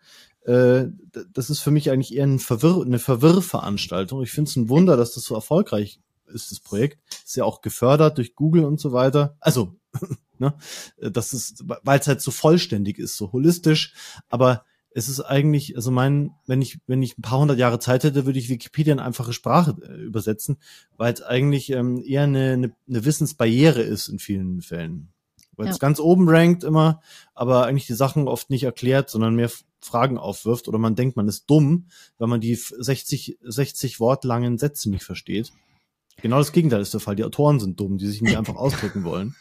Äh, 0.46 0.86
das 1.34 1.50
ist 1.50 1.60
für 1.60 1.72
mich 1.72 1.92
eigentlich 1.92 2.16
eher 2.16 2.26
ein 2.26 2.40
Verwirr 2.40 2.84
eine 2.86 3.00
Verwirrveranstaltung. 3.00 4.22
Ich 4.24 4.32
finde 4.32 4.50
es 4.50 4.56
ein 4.56 4.70
Wunder, 4.70 4.98
dass 4.98 5.14
das 5.14 5.24
so 5.24 5.36
erfolgreich 5.36 6.00
ist, 6.28 6.52
das 6.52 6.60
Projekt. 6.60 7.00
Ist 7.26 7.36
ja 7.36 7.44
auch 7.44 7.62
gefördert 7.62 8.18
durch 8.18 8.36
Google 8.36 8.66
und 8.66 8.80
so 8.80 8.92
weiter. 8.94 9.36
Also 9.40 9.76
ne? 10.40 10.54
Das 11.00 11.34
ist, 11.34 11.64
weil 11.66 12.00
es 12.00 12.08
halt 12.08 12.22
so 12.22 12.32
vollständig 12.32 13.00
ist, 13.00 13.18
so 13.18 13.32
holistisch. 13.32 13.94
Aber 14.30 14.66
es 14.94 15.08
ist 15.08 15.22
eigentlich, 15.22 15.76
also 15.78 15.90
mein, 15.90 16.32
wenn 16.48 16.62
ich, 16.62 16.80
wenn 16.86 17.02
ich 17.02 17.18
ein 17.18 17.22
paar 17.22 17.40
hundert 17.40 17.58
Jahre 17.58 17.80
Zeit 17.80 18.04
hätte, 18.04 18.26
würde 18.26 18.40
ich 18.40 18.50
Wikipedia 18.50 18.94
in 18.94 19.00
einfache 19.00 19.32
Sprache 19.32 19.78
äh, 19.84 20.02
übersetzen, 20.02 20.58
weil 20.98 21.14
es 21.14 21.22
eigentlich 21.22 21.70
ähm, 21.72 22.04
eher 22.04 22.24
eine, 22.24 22.52
eine, 22.52 22.76
eine 22.90 23.06
Wissensbarriere 23.06 23.82
ist 23.82 24.10
in 24.10 24.20
vielen 24.20 24.62
Fällen. 24.62 25.14
Weil 25.62 25.72
es 25.72 25.80
ganz 25.80 26.00
oben 26.00 26.28
rankt 26.30 26.64
immer, 26.64 27.02
aber 27.34 27.66
eigentlich 27.66 27.88
die 27.88 27.94
Sachen 27.94 28.28
oft 28.28 28.50
nicht 28.50 28.64
erklärt, 28.64 29.10
sondern 29.10 29.36
mehr 29.36 29.50
Fragen 29.82 30.18
aufwirft 30.18 30.68
oder 30.68 30.78
man 30.78 30.96
denkt, 30.96 31.16
man 31.16 31.28
ist 31.28 31.50
dumm, 31.50 31.88
weil 32.18 32.28
man 32.28 32.42
die 32.42 32.56
60, 32.56 33.38
60 33.42 34.00
wortlangen 34.00 34.58
Sätze 34.58 34.90
nicht 34.90 35.04
versteht. 35.04 35.52
Genau 36.22 36.38
das 36.38 36.52
Gegenteil 36.52 36.82
ist 36.82 36.94
der 36.94 37.00
Fall. 37.00 37.16
Die 37.16 37.24
Autoren 37.24 37.60
sind 37.60 37.80
dumm, 37.80 37.98
die 37.98 38.08
sich 38.08 38.22
nicht 38.22 38.38
einfach 38.38 38.56
ausdrücken 38.58 39.04
wollen. 39.04 39.36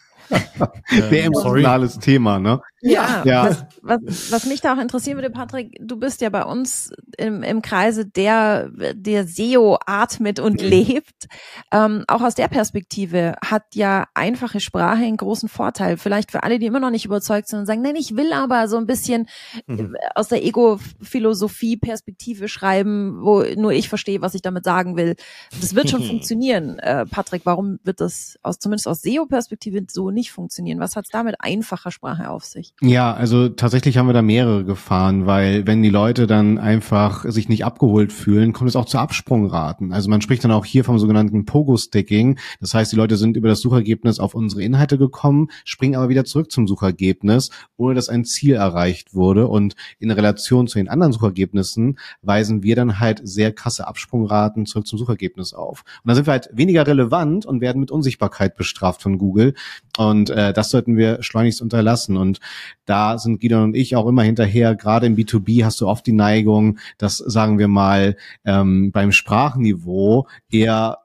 Sehr 0.89 1.11
ähm, 1.11 1.33
emotionales 1.33 1.99
Thema, 1.99 2.39
ne? 2.39 2.61
Ja, 2.81 3.23
ja. 3.25 3.45
Was, 3.45 3.65
was, 3.81 4.31
was 4.31 4.45
mich 4.45 4.61
da 4.61 4.73
auch 4.73 4.79
interessieren 4.79 5.17
würde, 5.17 5.29
Patrick, 5.29 5.77
du 5.79 5.97
bist 5.97 6.21
ja 6.21 6.29
bei 6.29 6.43
uns 6.43 6.91
im, 7.17 7.43
im 7.43 7.61
Kreise 7.61 8.05
der, 8.05 8.69
der 8.95 9.27
SEO 9.27 9.77
atmet 9.85 10.39
und 10.39 10.61
mhm. 10.61 10.67
lebt. 10.67 11.27
Ähm, 11.71 12.03
auch 12.07 12.21
aus 12.21 12.35
der 12.35 12.47
Perspektive 12.47 13.35
hat 13.45 13.75
ja 13.75 14.05
einfache 14.15 14.59
Sprache 14.59 15.03
einen 15.03 15.17
großen 15.17 15.47
Vorteil. 15.47 15.97
Vielleicht 15.97 16.31
für 16.31 16.41
alle, 16.43 16.57
die 16.57 16.65
immer 16.65 16.79
noch 16.79 16.89
nicht 16.89 17.05
überzeugt 17.05 17.47
sind 17.47 17.59
und 17.59 17.67
sagen, 17.67 17.83
nein, 17.83 17.95
ich 17.95 18.15
will 18.15 18.33
aber 18.33 18.67
so 18.67 18.77
ein 18.77 18.87
bisschen 18.87 19.27
mhm. 19.67 19.95
aus 20.15 20.29
der 20.29 20.43
Ego-Philosophie-Perspektive 20.43 22.47
schreiben, 22.47 23.19
wo 23.21 23.43
nur 23.55 23.73
ich 23.73 23.89
verstehe, 23.89 24.21
was 24.21 24.33
ich 24.33 24.41
damit 24.41 24.63
sagen 24.63 24.97
will. 24.97 25.15
Das 25.59 25.75
wird 25.75 25.89
schon 25.89 26.03
funktionieren. 26.03 26.79
Äh, 26.79 27.05
Patrick, 27.05 27.45
warum 27.45 27.79
wird 27.83 28.01
das 28.01 28.39
aus, 28.41 28.57
zumindest 28.57 28.87
aus 28.87 29.01
SEO-Perspektive 29.01 29.85
so 29.89 30.09
nicht 30.09 30.31
funktionieren? 30.31 30.79
Was 30.79 30.95
hat 30.95 31.05
es 31.05 31.11
da 31.11 31.21
mit 31.21 31.35
einfacher 31.39 31.91
Sprache 31.91 32.29
auf 32.29 32.43
sich? 32.43 32.70
Ja, 32.83 33.13
also 33.13 33.47
tatsächlich 33.47 33.97
haben 33.97 34.07
wir 34.07 34.13
da 34.13 34.23
mehrere 34.23 34.65
gefahren, 34.65 35.27
weil 35.27 35.67
wenn 35.67 35.83
die 35.83 35.91
Leute 35.91 36.25
dann 36.25 36.57
einfach 36.57 37.25
sich 37.25 37.47
nicht 37.47 37.63
abgeholt 37.63 38.11
fühlen, 38.11 38.53
kommt 38.53 38.71
es 38.71 38.75
auch 38.75 38.85
zu 38.85 38.97
Absprungraten. 38.97 39.93
Also 39.93 40.09
man 40.09 40.19
spricht 40.21 40.43
dann 40.43 40.51
auch 40.51 40.65
hier 40.65 40.83
vom 40.83 40.97
sogenannten 40.97 41.45
Pogo-Sticking. 41.45 42.39
Das 42.59 42.73
heißt, 42.73 42.91
die 42.91 42.95
Leute 42.95 43.17
sind 43.17 43.37
über 43.37 43.49
das 43.49 43.61
Suchergebnis 43.61 44.19
auf 44.19 44.33
unsere 44.33 44.63
Inhalte 44.63 44.97
gekommen, 44.97 45.49
springen 45.63 45.95
aber 45.95 46.09
wieder 46.09 46.25
zurück 46.25 46.51
zum 46.51 46.67
Suchergebnis, 46.67 47.51
ohne 47.77 47.93
dass 47.93 48.09
ein 48.09 48.25
Ziel 48.25 48.55
erreicht 48.55 49.13
wurde. 49.13 49.47
Und 49.47 49.75
in 49.99 50.09
Relation 50.09 50.67
zu 50.67 50.79
den 50.79 50.89
anderen 50.89 51.13
Suchergebnissen 51.13 51.99
weisen 52.23 52.63
wir 52.63 52.75
dann 52.75 52.99
halt 52.99 53.21
sehr 53.23 53.51
krasse 53.51 53.87
Absprungraten 53.87 54.65
zurück 54.65 54.87
zum 54.87 54.97
Suchergebnis 54.97 55.53
auf. 55.53 55.83
Und 56.03 56.07
dann 56.07 56.15
sind 56.15 56.25
wir 56.25 56.31
halt 56.31 56.49
weniger 56.51 56.87
relevant 56.87 57.45
und 57.45 57.61
werden 57.61 57.79
mit 57.79 57.91
Unsichtbarkeit 57.91 58.55
bestraft 58.55 59.03
von 59.03 59.19
Google. 59.19 59.53
Und 59.99 60.31
äh, 60.31 60.51
das 60.51 60.71
sollten 60.71 60.97
wir 60.97 61.21
schleunigst 61.21 61.61
unterlassen. 61.61 62.17
Und 62.17 62.39
da 62.85 63.17
sind 63.17 63.39
Gideon 63.39 63.63
und 63.63 63.75
ich 63.75 63.95
auch 63.95 64.07
immer 64.07 64.23
hinterher. 64.23 64.75
Gerade 64.75 65.05
im 65.05 65.15
B2B 65.15 65.63
hast 65.63 65.81
du 65.81 65.87
oft 65.87 66.05
die 66.05 66.13
Neigung, 66.13 66.79
dass, 66.97 67.17
sagen 67.17 67.59
wir 67.59 67.67
mal, 67.67 68.15
ähm, 68.45 68.91
beim 68.91 69.11
Sprachniveau 69.11 70.27
eher 70.49 70.99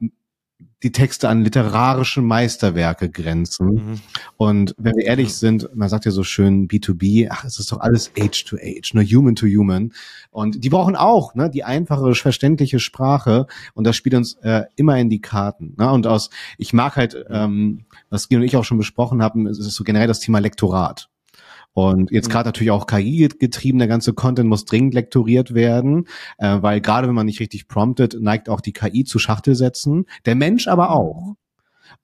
die 0.83 0.92
Texte 0.92 1.29
an 1.29 1.42
literarische 1.42 2.21
Meisterwerke 2.21 3.09
grenzen. 3.09 3.66
Mhm. 3.66 4.01
Und 4.37 4.75
wenn 4.79 4.95
wir 4.95 5.05
ehrlich 5.05 5.35
sind, 5.35 5.69
man 5.75 5.88
sagt 5.88 6.05
ja 6.05 6.11
so 6.11 6.23
schön 6.23 6.69
B2B, 6.69 7.29
ach, 7.31 7.45
es 7.45 7.59
ist 7.59 7.73
doch 7.73 7.81
alles 7.81 8.12
Age 8.19 8.45
to 8.45 8.57
Age, 8.57 8.92
nur 8.92 9.03
Human 9.03 9.35
to 9.35 9.47
Human. 9.47 9.92
Und 10.31 10.62
die 10.62 10.69
brauchen 10.69 10.95
auch 10.95 11.35
ne, 11.35 11.51
die 11.51 11.64
einfache, 11.64 12.14
verständliche 12.14 12.79
Sprache. 12.79 13.47
Und 13.75 13.85
das 13.85 13.97
spielt 13.97 14.14
uns 14.14 14.35
äh, 14.42 14.64
immer 14.77 14.99
in 14.99 15.09
die 15.09 15.21
Karten. 15.21 15.75
Ne? 15.79 15.90
Und 15.90 16.07
aus, 16.07 16.31
ich 16.59 16.73
mag 16.73 16.97
halt, 16.97 17.16
ähm, 17.31 17.87
was 18.11 18.29
Gideon 18.29 18.42
und 18.42 18.47
ich 18.47 18.57
auch 18.57 18.64
schon 18.64 18.79
besprochen 18.79 19.23
haben, 19.23 19.47
ist 19.47 19.59
so 19.59 19.83
generell 19.83 20.09
das 20.09 20.21
Thema 20.21 20.38
Lektorat. 20.38 21.09
Und 21.77 22.11
jetzt 22.11 22.29
mhm. 22.29 22.33
gerade 22.33 22.49
natürlich 22.49 22.71
auch 22.71 22.87
KI 22.87 23.29
getrieben, 23.39 23.79
der 23.79 23.87
ganze 23.87 24.15
Content 24.15 24.49
muss 24.49 24.65
dringend 24.65 24.95
lektoriert 24.95 25.53
werden, 25.53 26.09
äh, 26.39 26.57
weil 26.62 26.81
gerade 26.81 27.07
wenn 27.07 27.15
man 27.15 27.27
nicht 27.27 27.39
richtig 27.39 27.69
promptet, 27.69 28.17
neigt 28.19 28.49
auch 28.49 28.62
die 28.62 28.73
KI 28.73 29.05
zu 29.05 29.19
Schachtelsätzen, 29.19 30.07
der 30.25 30.37
Mensch 30.37 30.69
aber 30.69 30.91
auch. 30.91 31.35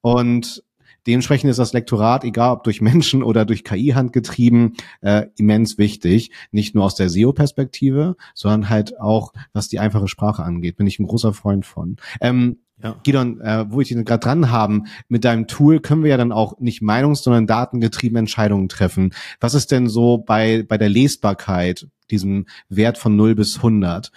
Und 0.01 0.63
dementsprechend 1.07 1.49
ist 1.49 1.57
das 1.57 1.73
Lektorat, 1.73 2.23
egal 2.23 2.53
ob 2.53 2.63
durch 2.65 2.81
Menschen 2.81 3.23
oder 3.23 3.45
durch 3.45 3.63
KI-Hand 3.63 4.13
getrieben, 4.13 4.73
äh, 5.01 5.25
immens 5.37 5.79
wichtig. 5.79 6.29
Nicht 6.51 6.75
nur 6.75 6.83
aus 6.83 6.93
der 6.93 7.09
SEO-Perspektive, 7.09 8.15
sondern 8.35 8.69
halt 8.69 8.99
auch, 8.99 9.33
was 9.53 9.69
die 9.69 9.79
einfache 9.79 10.07
Sprache 10.07 10.43
angeht. 10.43 10.75
Bin 10.77 10.85
ich 10.85 10.99
ein 10.99 11.07
großer 11.07 11.33
Freund 11.33 11.65
von. 11.65 11.95
Ähm, 12.21 12.59
ja. 12.83 12.99
Gidon, 13.03 13.39
äh, 13.41 13.65
wo 13.69 13.81
ich 13.81 13.87
dich 13.87 14.05
gerade 14.05 14.19
dran 14.19 14.51
haben, 14.51 14.87
mit 15.07 15.23
deinem 15.23 15.47
Tool 15.47 15.79
können 15.79 16.03
wir 16.03 16.11
ja 16.11 16.17
dann 16.17 16.33
auch 16.33 16.59
nicht 16.59 16.81
meinungs-, 16.81 17.23
sondern 17.23 17.47
datengetriebene 17.47 18.19
Entscheidungen 18.19 18.67
treffen. 18.67 19.13
Was 19.39 19.53
ist 19.53 19.71
denn 19.71 19.87
so 19.87 20.17
bei, 20.17 20.63
bei 20.67 20.77
der 20.77 20.89
Lesbarkeit, 20.89 21.87
diesem 22.11 22.45
Wert 22.67 22.97
von 22.97 23.15
0 23.15 23.35
bis 23.35 23.57
100? 23.57 24.11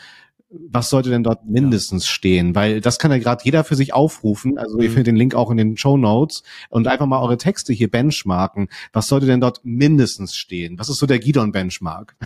Was 0.48 0.90
sollte 0.90 1.10
denn 1.10 1.22
dort 1.22 1.44
mindestens 1.46 2.04
ja. 2.04 2.10
stehen? 2.10 2.54
Weil 2.54 2.80
das 2.80 2.98
kann 2.98 3.10
ja 3.10 3.18
gerade 3.18 3.44
jeder 3.44 3.62
für 3.62 3.76
sich 3.76 3.94
aufrufen. 3.94 4.58
Also 4.58 4.76
mhm. 4.76 4.82
ihr 4.82 4.90
findet 4.90 5.08
den 5.08 5.16
Link 5.16 5.34
auch 5.34 5.50
in 5.50 5.56
den 5.56 5.76
Show 5.76 5.96
Notes 5.96 6.42
und 6.68 6.88
einfach 6.88 7.06
mal 7.06 7.20
eure 7.20 7.38
Texte 7.38 7.72
hier 7.72 7.90
benchmarken. 7.90 8.68
Was 8.92 9.08
sollte 9.08 9.26
denn 9.26 9.40
dort 9.40 9.64
mindestens 9.64 10.34
stehen? 10.34 10.78
Was 10.78 10.88
ist 10.88 10.98
so 10.98 11.06
der 11.06 11.18
Gidon-Benchmark? 11.18 12.16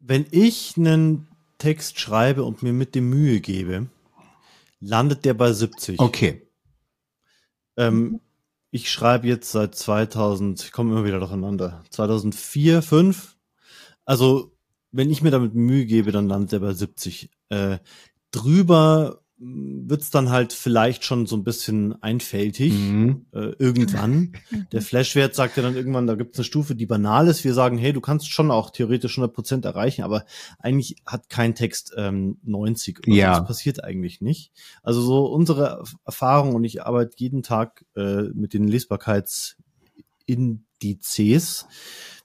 Wenn 0.00 0.26
ich 0.30 0.74
einen 0.76 1.26
Text 1.58 2.00
schreibe 2.00 2.44
und 2.44 2.62
mir 2.62 2.72
mit 2.72 2.94
dem 2.94 3.10
Mühe 3.10 3.40
gebe, 3.40 3.86
landet 4.80 5.24
der 5.24 5.34
bei 5.34 5.52
70. 5.52 6.00
Okay. 6.00 6.46
Ähm, 7.76 8.20
ich 8.70 8.90
schreibe 8.90 9.26
jetzt 9.26 9.50
seit 9.50 9.74
2000, 9.74 10.62
ich 10.62 10.72
komme 10.72 10.92
immer 10.92 11.04
wieder 11.04 11.18
durcheinander, 11.18 11.82
2004, 11.90 12.82
5. 12.82 13.36
Also, 14.04 14.56
wenn 14.92 15.10
ich 15.10 15.22
mir 15.22 15.30
damit 15.30 15.54
Mühe 15.54 15.86
gebe, 15.86 16.12
dann 16.12 16.28
landet 16.28 16.52
der 16.52 16.60
bei 16.60 16.72
70. 16.72 17.30
Äh, 17.48 17.78
drüber 18.30 19.19
wird's 19.42 20.10
dann 20.10 20.28
halt 20.28 20.52
vielleicht 20.52 21.02
schon 21.02 21.24
so 21.24 21.34
ein 21.34 21.44
bisschen 21.44 21.94
einfältig 22.02 22.74
mhm. 22.74 23.24
äh, 23.32 23.52
irgendwann. 23.58 24.34
Der 24.72 24.82
Flashwert 24.82 25.34
sagt 25.34 25.56
ja 25.56 25.62
dann 25.62 25.76
irgendwann, 25.76 26.06
da 26.06 26.14
gibt's 26.14 26.38
eine 26.38 26.44
Stufe, 26.44 26.74
die 26.74 26.84
banal 26.84 27.26
ist. 27.26 27.42
Wir 27.42 27.54
sagen, 27.54 27.78
hey, 27.78 27.94
du 27.94 28.02
kannst 28.02 28.30
schon 28.30 28.50
auch 28.50 28.68
theoretisch 28.68 29.16
100 29.16 29.34
Prozent 29.34 29.64
erreichen, 29.64 30.02
aber 30.02 30.26
eigentlich 30.58 30.96
hat 31.06 31.30
kein 31.30 31.54
Text 31.54 31.94
ähm, 31.96 32.36
90. 32.42 33.06
Oder 33.06 33.16
ja. 33.16 33.38
Das 33.38 33.46
passiert 33.46 33.82
eigentlich 33.82 34.20
nicht. 34.20 34.52
Also 34.82 35.00
so 35.00 35.24
unsere 35.24 35.84
Erfahrung 36.04 36.54
und 36.54 36.64
ich 36.64 36.82
arbeite 36.82 37.16
jeden 37.16 37.42
Tag 37.42 37.86
äh, 37.96 38.24
mit 38.34 38.52
den 38.52 38.68
Lesbarkeitsindizes, 38.68 41.66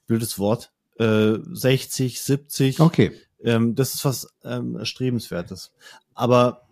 blödes 0.06 0.38
Wort, 0.38 0.74
äh, 1.00 1.36
60, 1.50 2.22
70. 2.22 2.82
Okay. 2.82 3.14
Ähm, 3.42 3.74
das 3.76 3.94
ist 3.94 4.04
was 4.04 4.28
ähm, 4.44 4.76
erstrebenswertes. 4.76 5.72
Aber 6.14 6.65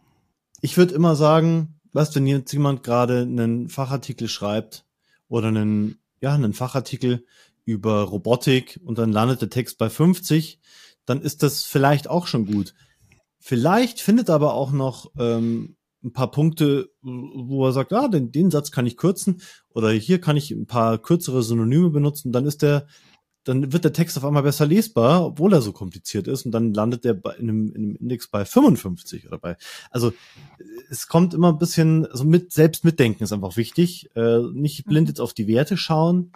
ich 0.63 0.77
würde 0.77 0.95
immer 0.95 1.17
sagen, 1.17 1.81
was, 1.91 2.15
wenn 2.15 2.25
jetzt 2.25 2.53
jemand 2.53 2.83
gerade 2.83 3.19
einen 3.19 3.67
Fachartikel 3.67 4.29
schreibt 4.29 4.85
oder 5.27 5.49
einen, 5.49 5.99
ja, 6.21 6.33
einen 6.33 6.53
Fachartikel 6.53 7.25
über 7.65 8.03
Robotik 8.03 8.79
und 8.85 8.97
dann 8.97 9.11
landet 9.11 9.41
der 9.41 9.49
Text 9.49 9.77
bei 9.77 9.89
50, 9.89 10.61
dann 11.05 11.21
ist 11.21 11.43
das 11.43 11.65
vielleicht 11.65 12.09
auch 12.09 12.27
schon 12.27 12.45
gut. 12.45 12.73
Vielleicht 13.39 13.99
findet 13.99 14.29
aber 14.29 14.53
auch 14.53 14.71
noch 14.71 15.11
ähm, 15.19 15.75
ein 16.01 16.13
paar 16.13 16.31
Punkte, 16.31 16.89
wo 17.01 17.65
er 17.65 17.73
sagt, 17.73 17.91
ah, 17.91 18.07
den, 18.07 18.31
den 18.31 18.49
Satz 18.49 18.71
kann 18.71 18.85
ich 18.85 18.95
kürzen 18.95 19.41
oder 19.73 19.91
hier 19.91 20.21
kann 20.21 20.37
ich 20.37 20.49
ein 20.51 20.65
paar 20.65 20.97
kürzere 20.97 21.43
Synonyme 21.43 21.89
benutzen, 21.89 22.31
dann 22.31 22.45
ist 22.45 22.61
der 22.61 22.87
dann 23.43 23.73
wird 23.73 23.83
der 23.83 23.93
Text 23.93 24.17
auf 24.17 24.25
einmal 24.25 24.43
besser 24.43 24.65
lesbar, 24.65 25.25
obwohl 25.25 25.53
er 25.53 25.61
so 25.61 25.73
kompliziert 25.73 26.27
ist, 26.27 26.45
und 26.45 26.51
dann 26.51 26.73
landet 26.73 27.03
der 27.03 27.19
in 27.37 27.49
einem, 27.49 27.67
in 27.73 27.75
einem 27.75 27.95
Index 27.95 28.27
bei 28.27 28.45
55 28.45 29.27
oder 29.27 29.37
bei. 29.37 29.57
Also 29.91 30.13
es 30.89 31.07
kommt 31.07 31.33
immer 31.33 31.49
ein 31.49 31.57
bisschen, 31.57 32.05
also 32.05 32.23
mit 32.23 32.53
selbst 32.53 32.85
mitdenken 32.85 33.23
ist 33.23 33.33
einfach 33.33 33.57
wichtig. 33.57 34.09
Äh, 34.15 34.39
nicht 34.53 34.85
blind 34.85 35.09
jetzt 35.09 35.19
auf 35.19 35.33
die 35.33 35.47
Werte 35.47 35.77
schauen. 35.77 36.31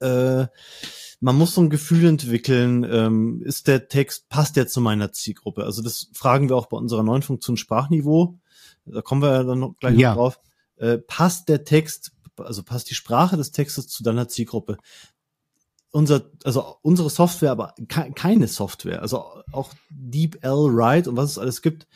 Äh, 0.00 0.46
man 1.20 1.36
muss 1.36 1.54
so 1.54 1.60
ein 1.60 1.70
Gefühl 1.70 2.06
entwickeln, 2.06 2.84
ähm, 2.90 3.42
ist 3.42 3.68
der 3.68 3.88
Text, 3.88 4.28
passt 4.30 4.56
der 4.56 4.66
zu 4.66 4.80
meiner 4.80 5.12
Zielgruppe? 5.12 5.64
Also 5.64 5.82
das 5.82 6.08
fragen 6.14 6.48
wir 6.48 6.56
auch 6.56 6.66
bei 6.66 6.78
unserer 6.78 7.02
neuen 7.02 7.22
Funktion 7.22 7.58
Sprachniveau. 7.58 8.38
Da 8.86 9.02
kommen 9.02 9.22
wir 9.22 9.30
ja 9.30 9.42
dann 9.44 9.60
noch 9.60 9.76
gleich 9.76 9.98
ja. 9.98 10.14
drauf. 10.14 10.40
Äh, 10.76 10.96
passt 10.96 11.50
der 11.50 11.64
Text, 11.64 12.12
also 12.36 12.62
passt 12.62 12.88
die 12.88 12.94
Sprache 12.94 13.36
des 13.36 13.52
Textes 13.52 13.88
zu 13.88 14.02
deiner 14.02 14.28
Zielgruppe? 14.28 14.78
Unser, 15.92 16.30
also 16.44 16.76
unsere 16.82 17.10
Software, 17.10 17.50
aber 17.50 17.74
keine 17.88 18.48
Software, 18.48 19.02
also 19.02 19.24
auch 19.52 19.72
DeepL 19.90 20.74
Write 20.74 21.10
und 21.10 21.16
was 21.16 21.30
es 21.30 21.38
alles 21.38 21.62
gibt, 21.62 21.86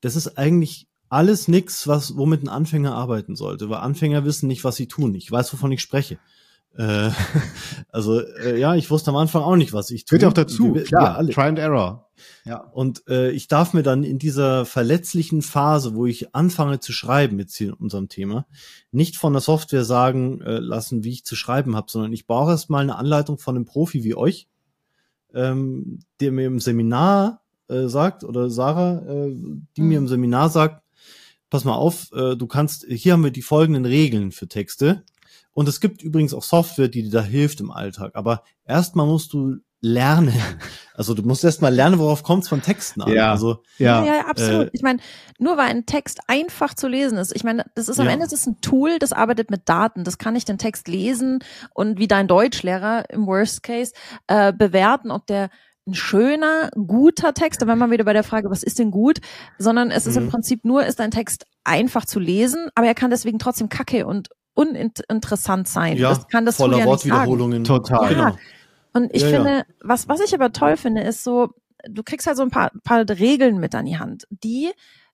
das 0.00 0.16
ist 0.16 0.38
eigentlich 0.38 0.88
alles 1.08 1.46
nix, 1.46 1.86
was, 1.86 2.16
womit 2.16 2.42
ein 2.42 2.48
Anfänger 2.48 2.94
arbeiten 2.94 3.36
sollte, 3.36 3.68
weil 3.68 3.78
Anfänger 3.78 4.24
wissen 4.24 4.46
nicht, 4.46 4.64
was 4.64 4.76
sie 4.76 4.88
tun. 4.88 5.14
Ich 5.14 5.30
weiß, 5.30 5.52
wovon 5.52 5.70
ich 5.72 5.82
spreche. 5.82 6.18
Äh, 6.76 7.10
also 7.88 8.20
äh, 8.20 8.58
ja, 8.58 8.74
ich 8.74 8.90
wusste 8.90 9.10
am 9.10 9.16
Anfang 9.16 9.42
auch 9.42 9.56
nicht, 9.56 9.72
was 9.72 9.90
ich 9.90 10.04
tue. 10.04 10.18
Gehört 10.18 10.32
auch 10.32 10.42
dazu, 10.42 10.74
wir, 10.74 10.84
klar, 10.84 11.16
alle. 11.16 11.32
Try 11.32 11.42
and 11.42 11.58
Error. 11.58 12.10
Ja. 12.44 12.58
Und 12.58 13.06
äh, 13.08 13.30
ich 13.30 13.48
darf 13.48 13.72
mir 13.72 13.82
dann 13.82 14.04
in 14.04 14.18
dieser 14.18 14.64
verletzlichen 14.64 15.42
Phase, 15.42 15.94
wo 15.94 16.06
ich 16.06 16.34
anfange 16.34 16.80
zu 16.80 16.92
schreiben, 16.92 17.38
jetzt 17.38 17.56
hier 17.56 17.68
in 17.68 17.74
unserem 17.74 18.08
Thema, 18.08 18.46
nicht 18.90 19.16
von 19.16 19.32
der 19.32 19.42
Software 19.42 19.84
sagen 19.84 20.40
äh, 20.40 20.58
lassen, 20.58 21.04
wie 21.04 21.10
ich 21.10 21.24
zu 21.24 21.36
schreiben 21.36 21.76
habe, 21.76 21.90
sondern 21.90 22.12
ich 22.12 22.26
brauche 22.26 22.52
erst 22.52 22.70
mal 22.70 22.80
eine 22.80 22.96
Anleitung 22.96 23.38
von 23.38 23.56
einem 23.56 23.64
Profi 23.64 24.04
wie 24.04 24.14
euch, 24.14 24.48
ähm, 25.34 26.00
der 26.20 26.32
mir 26.32 26.46
im 26.46 26.60
Seminar 26.60 27.42
äh, 27.68 27.88
sagt, 27.88 28.24
oder 28.24 28.50
Sarah, 28.50 28.98
äh, 29.06 29.34
die 29.76 29.82
mhm. 29.82 29.88
mir 29.88 29.98
im 29.98 30.08
Seminar 30.08 30.50
sagt, 30.50 30.82
pass 31.50 31.64
mal 31.64 31.74
auf, 31.74 32.10
äh, 32.12 32.36
du 32.36 32.46
kannst, 32.46 32.86
hier 32.88 33.12
haben 33.12 33.24
wir 33.24 33.30
die 33.30 33.42
folgenden 33.42 33.84
Regeln 33.84 34.32
für 34.32 34.48
Texte. 34.48 35.04
Und 35.54 35.68
es 35.68 35.80
gibt 35.80 36.02
übrigens 36.02 36.32
auch 36.34 36.42
Software, 36.42 36.88
die 36.88 37.02
dir 37.02 37.10
da 37.10 37.22
hilft 37.22 37.60
im 37.60 37.70
Alltag. 37.70 38.12
Aber 38.14 38.42
erstmal 38.64 39.06
musst 39.06 39.32
du 39.32 39.56
lernen. 39.80 40.32
Also 40.94 41.14
du 41.14 41.22
musst 41.22 41.42
erst 41.42 41.62
mal 41.62 41.74
lernen, 41.74 41.98
worauf 41.98 42.22
kommt 42.22 42.42
es 42.42 42.50
von 42.50 42.60
Texten 42.60 43.00
an. 43.00 43.10
Ja. 43.10 43.30
Also 43.30 43.62
Ja, 43.78 44.04
Ja. 44.04 44.14
ja, 44.16 44.26
absolut. 44.26 44.66
Äh, 44.66 44.70
ich 44.74 44.82
meine, 44.82 44.98
nur 45.38 45.56
weil 45.56 45.70
ein 45.70 45.86
Text 45.86 46.20
einfach 46.28 46.74
zu 46.74 46.86
lesen 46.86 47.16
ist. 47.16 47.34
Ich 47.34 47.44
meine, 47.44 47.64
das 47.74 47.88
ist 47.88 47.98
am 47.98 48.04
Ja. 48.06 48.12
Ende 48.12 48.26
das 48.26 48.34
ist 48.34 48.46
ein 48.46 48.60
Tool, 48.60 48.98
das 48.98 49.14
arbeitet 49.14 49.50
mit 49.50 49.70
Daten. 49.70 50.04
Das 50.04 50.18
kann 50.18 50.36
ich 50.36 50.44
den 50.44 50.58
Text 50.58 50.88
lesen 50.88 51.38
und 51.72 51.98
wie 51.98 52.08
dein 52.08 52.28
Deutschlehrer 52.28 53.08
im 53.08 53.26
Worst 53.26 53.62
Case 53.62 53.94
äh, 54.26 54.52
bewerten, 54.52 55.10
ob 55.10 55.26
der 55.26 55.48
ein 55.86 55.94
schöner, 55.94 56.68
guter 56.74 57.32
Text, 57.32 57.62
da 57.62 57.66
wären 57.66 57.78
wir 57.78 57.90
wieder 57.90 58.04
bei 58.04 58.12
der 58.12 58.22
Frage, 58.22 58.50
was 58.50 58.62
ist 58.62 58.78
denn 58.78 58.90
gut, 58.90 59.18
sondern 59.58 59.90
es 59.90 60.06
ist 60.06 60.16
im 60.18 60.26
Mhm. 60.26 60.30
Prinzip 60.30 60.64
nur, 60.66 60.84
ist 60.84 61.00
ein 61.00 61.10
Text 61.10 61.46
einfach 61.64 62.04
zu 62.04 62.20
lesen, 62.20 62.68
aber 62.74 62.86
er 62.86 62.94
kann 62.94 63.10
deswegen 63.10 63.38
trotzdem 63.38 63.70
kacke 63.70 64.06
und 64.06 64.28
uninteressant 64.54 65.68
sein. 65.68 65.96
ja, 65.96 66.10
das 66.10 66.28
kann 66.28 66.44
das 66.46 66.56
voller 66.56 66.78
ja 66.78 66.84
nicht 66.84 67.00
sagen. 67.00 67.10
Wortwiederholungen. 67.12 67.64
Total. 67.64 68.02
Ja. 68.02 68.08
Genau. 68.08 68.38
Und 68.94 69.14
ich 69.14 69.22
Ja, 69.22 69.28
ja. 69.28 69.36
finde, 69.36 69.66
was, 69.80 70.08
was 70.08 70.20
ich 70.20 70.34
aber 70.34 70.52
toll 70.52 70.76
finde, 70.76 71.02
ist 71.02 71.24
so, 71.24 71.50
du 71.88 72.02
kriegst 72.02 72.26
halt 72.26 72.36
so 72.36 72.42
ein 72.42 72.50
paar, 72.50 72.70
paar 72.84 73.08
Regeln 73.08 73.58
mit 73.58 73.74
an 73.74 73.86
die 73.86 73.98
Hand, 73.98 74.24
die, 74.30 74.70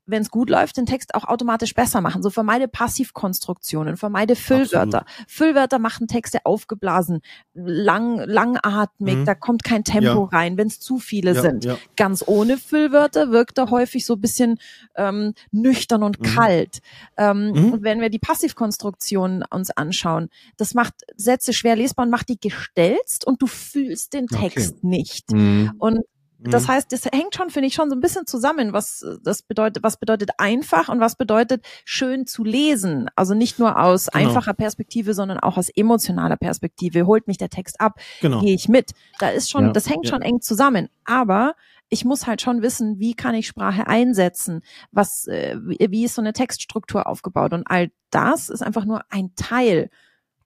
wenn 0.09 0.23
es 0.23 0.31
gut 0.31 0.51
läuft, 0.51 0.77
den 0.77 0.87
Text 0.87 1.15
auch 1.15 1.25
automatisch 1.25 1.75
besser 1.75 2.01
machen. 2.01 2.23
So 2.23 2.31
vermeide 2.31 2.67
Passivkonstruktionen, 2.67 3.97
vermeide 3.97 4.35
Füllwörter. 4.37 5.05
Füllwörter 5.29 5.79
machen 5.79 6.09
Texte 6.09 6.45
aufgeblasen, 6.45 7.21
lang, 7.55 8.19
langatmig, 8.27 9.17
Mhm. 9.19 9.25
da 9.27 9.35
kommt 9.35 9.65
kein 9.65 9.85
Tempo 9.85 10.29
Ja. 10.31 10.39
rein, 10.39 10.57
wenn 10.57 10.67
es 10.69 10.81
zu 10.81 10.99
viele 10.99 11.35
Ja, 11.35 11.43
sind. 11.43 11.65
ja. 11.65 11.77
Ganz 11.97 12.25
ohne 12.27 12.57
Füllwörter 12.59 13.31
wirkt 13.31 13.59
er 13.59 13.71
häufig 13.71 14.05
so 14.07 14.15
ein 14.15 14.21
bisschen 14.21 14.59
ähm, 14.97 15.35
nüchtern 15.53 16.03
und 16.03 16.19
Mhm. 16.21 16.25
kalt. 16.25 16.79
Ähm, 17.17 17.53
Mhm. 17.53 17.73
Und 17.75 17.83
wenn 17.85 18.01
wir 18.01 18.09
die 18.11 18.19
Passivkonstruktion 18.19 19.45
uns 19.51 19.71
anschauen, 19.71 20.29
das 20.57 20.75
macht 20.75 20.95
Sätze 21.17 21.53
schwer 21.53 21.77
lesbar 21.77 22.05
und 22.07 22.11
macht 22.11 22.29
die 22.29 22.41
gestelzt 22.41 23.27
und 23.27 23.43
du 23.43 23.47
fühlst 23.47 24.13
den 24.15 24.25
Okay. 24.33 24.49
Text 24.51 24.83
nicht. 24.83 25.31
Mhm. 25.33 25.73
Und 25.79 26.01
das 26.41 26.65
Mhm. 26.65 26.69
heißt, 26.69 26.93
das 26.93 27.05
hängt 27.07 27.35
schon, 27.35 27.51
finde 27.51 27.67
ich, 27.67 27.75
schon 27.75 27.91
so 27.91 27.97
ein 27.97 28.01
bisschen 28.01 28.27
zusammen, 28.27 28.73
was 28.73 29.03
äh, 29.03 29.17
das 29.23 29.43
bedeutet, 29.43 29.83
was 29.83 29.97
bedeutet 29.97 30.31
einfach 30.39 30.89
und 30.89 31.01
was 31.01 31.17
bedeutet 31.17 31.65
schön 31.85 32.27
zu 32.27 32.45
lesen. 32.45 33.09
Also 33.17 33.35
nicht 33.35 33.59
nur 33.59 33.79
aus 33.81 34.07
Genau. 34.07 34.29
einfacher 34.29 34.55
Perspektive, 34.55 35.15
sondern 35.15 35.39
auch 35.41 35.57
aus 35.57 35.69
emotionaler 35.69 36.37
Perspektive. 36.37 37.07
Holt 37.07 37.27
mich 37.27 37.39
der 37.39 37.49
Text 37.51 37.81
ab, 37.81 37.99
genau. 38.21 38.41
gehe 38.41 38.55
ich 38.55 38.69
mit. 38.69 38.93
Da 39.19 39.31
ist 39.31 39.51
schon, 39.51 39.67
Ja. 39.67 39.73
das 39.73 39.89
hängt 39.91 40.05
Ja. 40.07 40.11
schon 40.13 40.23
eng 40.23 40.41
zusammen. 40.41 40.89
Aber 41.05 41.55
ich 41.89 42.05
muss 42.05 42.27
halt 42.27 42.43
schon 42.43 42.63
wissen, 42.63 42.99
wie 43.01 43.15
kann 43.15 43.35
ich 43.35 43.47
Sprache 43.47 43.87
einsetzen? 43.87 44.61
Was, 44.93 45.27
äh, 45.27 45.57
wie, 45.61 45.79
wie 45.91 46.05
ist 46.05 46.15
so 46.15 46.23
eine 46.23 46.35
Textstruktur 46.35 47.07
aufgebaut? 47.07 47.53
Und 47.53 47.65
all 47.67 47.91
das 48.11 48.49
ist 48.49 48.63
einfach 48.63 48.85
nur 48.85 49.01
ein 49.11 49.35
Teil 49.37 49.91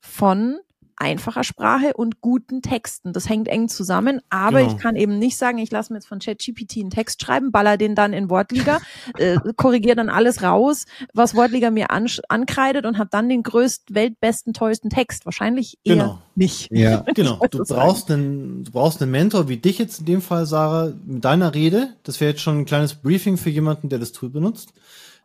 von 0.00 0.58
einfacher 0.96 1.44
Sprache 1.44 1.94
und 1.94 2.20
guten 2.20 2.62
Texten. 2.62 3.12
Das 3.12 3.28
hängt 3.28 3.48
eng 3.48 3.68
zusammen, 3.68 4.20
aber 4.30 4.60
Genau. 4.60 4.72
ich 4.72 4.78
kann 4.78 4.96
eben 4.96 5.18
nicht 5.18 5.36
sagen, 5.36 5.58
ich 5.58 5.70
lasse 5.70 5.92
mir 5.92 5.98
jetzt 5.98 6.06
von 6.08 6.18
ChatGPT 6.18 6.78
einen 6.78 6.90
Text 6.90 7.22
schreiben, 7.22 7.50
baller 7.52 7.76
den 7.76 7.94
dann 7.94 8.12
in 8.12 8.30
Wortliga, 8.30 8.78
äh, 9.18 9.38
korrigiere 9.56 9.96
dann 9.96 10.08
alles 10.08 10.42
raus, 10.42 10.84
was 11.14 11.34
Wortliga 11.34 11.70
mir 11.70 11.88
ansch- 11.90 12.20
ankreidet 12.28 12.86
und 12.86 12.98
habe 12.98 13.10
dann 13.10 13.28
den 13.28 13.42
größten, 13.42 13.94
weltbesten, 13.94 14.52
tollsten 14.54 14.90
Text. 14.90 15.24
Wahrscheinlich 15.24 15.78
eher 15.84 15.96
Genau. 15.96 16.18
nicht. 16.34 16.68
Ja. 16.70 17.04
Genau, 17.14 17.38
du 17.50 17.64
brauchst 17.64 18.10
einen, 18.10 18.64
du 18.64 18.70
brauchst 18.72 19.02
einen 19.02 19.10
Mentor 19.10 19.48
wie 19.48 19.56
dich 19.58 19.78
jetzt 19.78 20.00
in 20.00 20.06
dem 20.06 20.22
Fall, 20.22 20.46
Sarah, 20.46 20.92
mit 21.04 21.24
deiner 21.24 21.54
Rede. 21.54 21.94
Das 22.04 22.20
wäre 22.20 22.30
jetzt 22.30 22.40
schon 22.42 22.58
ein 22.60 22.64
kleines 22.64 22.94
Briefing 22.94 23.36
für 23.36 23.50
jemanden, 23.50 23.88
der 23.88 23.98
das 23.98 24.12
Tool 24.12 24.30
benutzt. 24.30 24.72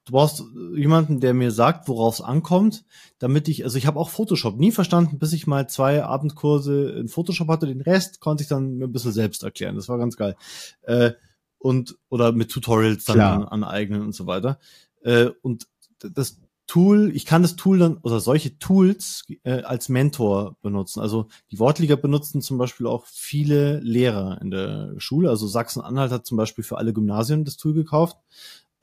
Du 0.07 0.13
brauchst 0.13 0.39
äh, 0.39 0.79
jemanden, 0.79 1.19
der 1.19 1.33
mir 1.33 1.51
sagt, 1.51 1.89
worauf 1.89 2.15
es 2.15 2.21
ankommt, 2.21 2.85
damit 3.19 3.49
ich, 3.49 3.65
also 3.65 3.77
ich 3.77 3.85
habe 3.85 3.99
auch 3.99 4.09
Photoshop 4.09 4.57
nie 4.57 4.71
verstanden, 4.71 5.19
bis 5.19 5.33
ich 5.33 5.47
mal 5.47 5.67
zwei 5.67 6.03
Abendkurse 6.03 6.91
in 6.91 7.09
Photoshop 7.09 7.49
hatte. 7.49 7.67
Den 7.67 7.81
Rest 7.81 8.21
konnte 8.21 8.41
ich 8.41 8.49
dann 8.49 8.77
mir 8.77 8.85
ein 8.85 8.93
bisschen 8.93 9.11
selbst 9.11 9.43
erklären. 9.43 9.75
Das 9.75 9.89
war 9.89 9.97
ganz 9.97 10.15
geil. 10.15 10.35
Äh, 10.83 11.11
und 11.59 11.97
oder 12.07 12.31
mit 12.31 12.49
Tutorials 12.49 13.03
dann 13.03 13.19
an, 13.19 13.43
aneignen 13.43 14.01
und 14.01 14.15
so 14.15 14.27
weiter. 14.27 14.59
Äh, 15.03 15.31
und 15.41 15.67
das 15.99 16.39
Tool, 16.67 17.11
ich 17.13 17.25
kann 17.25 17.41
das 17.41 17.57
Tool 17.57 17.79
dann 17.79 17.97
oder 17.97 18.21
solche 18.21 18.59
Tools 18.59 19.25
äh, 19.43 19.61
als 19.61 19.89
Mentor 19.89 20.55
benutzen. 20.61 21.01
Also 21.01 21.27
die 21.51 21.59
Wortliga 21.59 21.97
benutzen 21.97 22.41
zum 22.41 22.57
Beispiel 22.57 22.87
auch 22.87 23.05
viele 23.07 23.79
Lehrer 23.79 24.41
in 24.41 24.51
der 24.51 24.93
Schule. 24.99 25.29
Also 25.29 25.47
Sachsen-Anhalt 25.47 26.11
hat 26.11 26.25
zum 26.25 26.37
Beispiel 26.37 26.63
für 26.63 26.77
alle 26.77 26.93
Gymnasien 26.93 27.43
das 27.43 27.57
Tool 27.57 27.73
gekauft. 27.73 28.17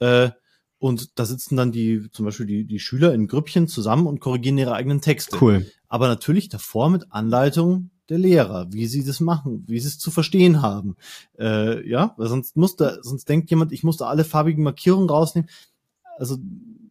Äh, 0.01 0.31
und 0.85 1.19
da 1.19 1.25
sitzen 1.25 1.57
dann 1.57 1.73
die, 1.73 2.11
zum 2.11 2.27
Beispiel 2.27 2.45
die, 2.45 2.65
die 2.67 2.79
Schüler 2.79 3.15
in 3.15 3.27
Grüppchen 3.27 3.69
zusammen 3.69 4.07
und 4.07 4.21
korrigieren 4.21 4.59
ihre 4.59 4.75
eigenen 4.75 5.01
Texte. 5.01 5.39
Cool. 5.41 5.65
Aber 5.89 6.09
natürlich 6.09 6.51
davor 6.51 6.91
mit 6.91 7.11
Anleitung 7.11 7.89
der 8.11 8.19
Lehrer, 8.19 8.67
wie 8.71 8.85
sie 8.85 9.03
das 9.03 9.19
machen, 9.21 9.65
wie 9.67 9.81
sie 9.81 9.89
es 9.89 9.99
zu 9.99 10.11
verstehen 10.11 10.61
haben. 10.61 10.97
Äh, 11.39 11.89
ja, 11.89 12.13
weil 12.19 12.29
sonst 12.29 12.59
muss 12.59 12.77
da, 12.77 12.99
sonst 13.01 13.31
denkt 13.31 13.49
jemand, 13.49 13.73
ich 13.73 13.83
muss 13.83 13.97
da 13.97 14.09
alle 14.09 14.25
farbigen 14.25 14.63
Markierungen 14.63 15.09
rausnehmen. 15.09 15.49
Also, 16.19 16.37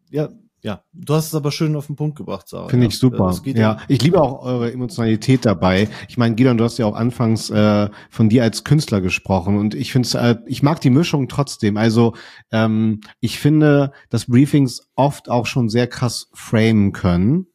ja, 0.09 0.29
ja, 0.63 0.81
du 0.93 1.13
hast 1.13 1.27
es 1.27 1.35
aber 1.35 1.51
schön 1.51 1.75
auf 1.75 1.87
den 1.87 1.97
Punkt 1.97 2.17
gebracht, 2.17 2.47
Sarah. 2.47 2.69
Finde 2.69 2.85
ja. 2.85 2.89
ich 2.89 2.97
super. 2.97 3.27
Es 3.27 3.43
geht 3.43 3.57
Ja, 3.57 3.79
ich 3.89 4.01
liebe 4.01 4.21
auch 4.21 4.43
eure 4.43 4.71
Emotionalität 4.71 5.45
dabei. 5.45 5.89
Ich 6.07 6.17
meine, 6.17 6.35
Gideon, 6.35 6.57
du 6.57 6.63
hast 6.63 6.77
ja 6.77 6.85
auch 6.85 6.95
anfangs 6.95 7.49
äh, 7.49 7.89
von 8.09 8.29
dir 8.29 8.43
als 8.43 8.63
Künstler 8.63 9.01
gesprochen 9.01 9.57
und 9.57 9.75
ich 9.75 9.91
finde, 9.91 10.17
äh, 10.17 10.35
ich 10.45 10.63
mag 10.63 10.79
die 10.79 10.89
Mischung 10.89 11.27
trotzdem. 11.27 11.75
Also 11.75 12.13
ähm, 12.51 13.01
ich 13.19 13.39
finde, 13.39 13.91
dass 14.09 14.27
Briefings 14.27 14.89
oft 14.95 15.29
auch 15.29 15.47
schon 15.47 15.67
sehr 15.67 15.87
krass 15.87 16.29
framen 16.33 16.93
können. 16.93 17.47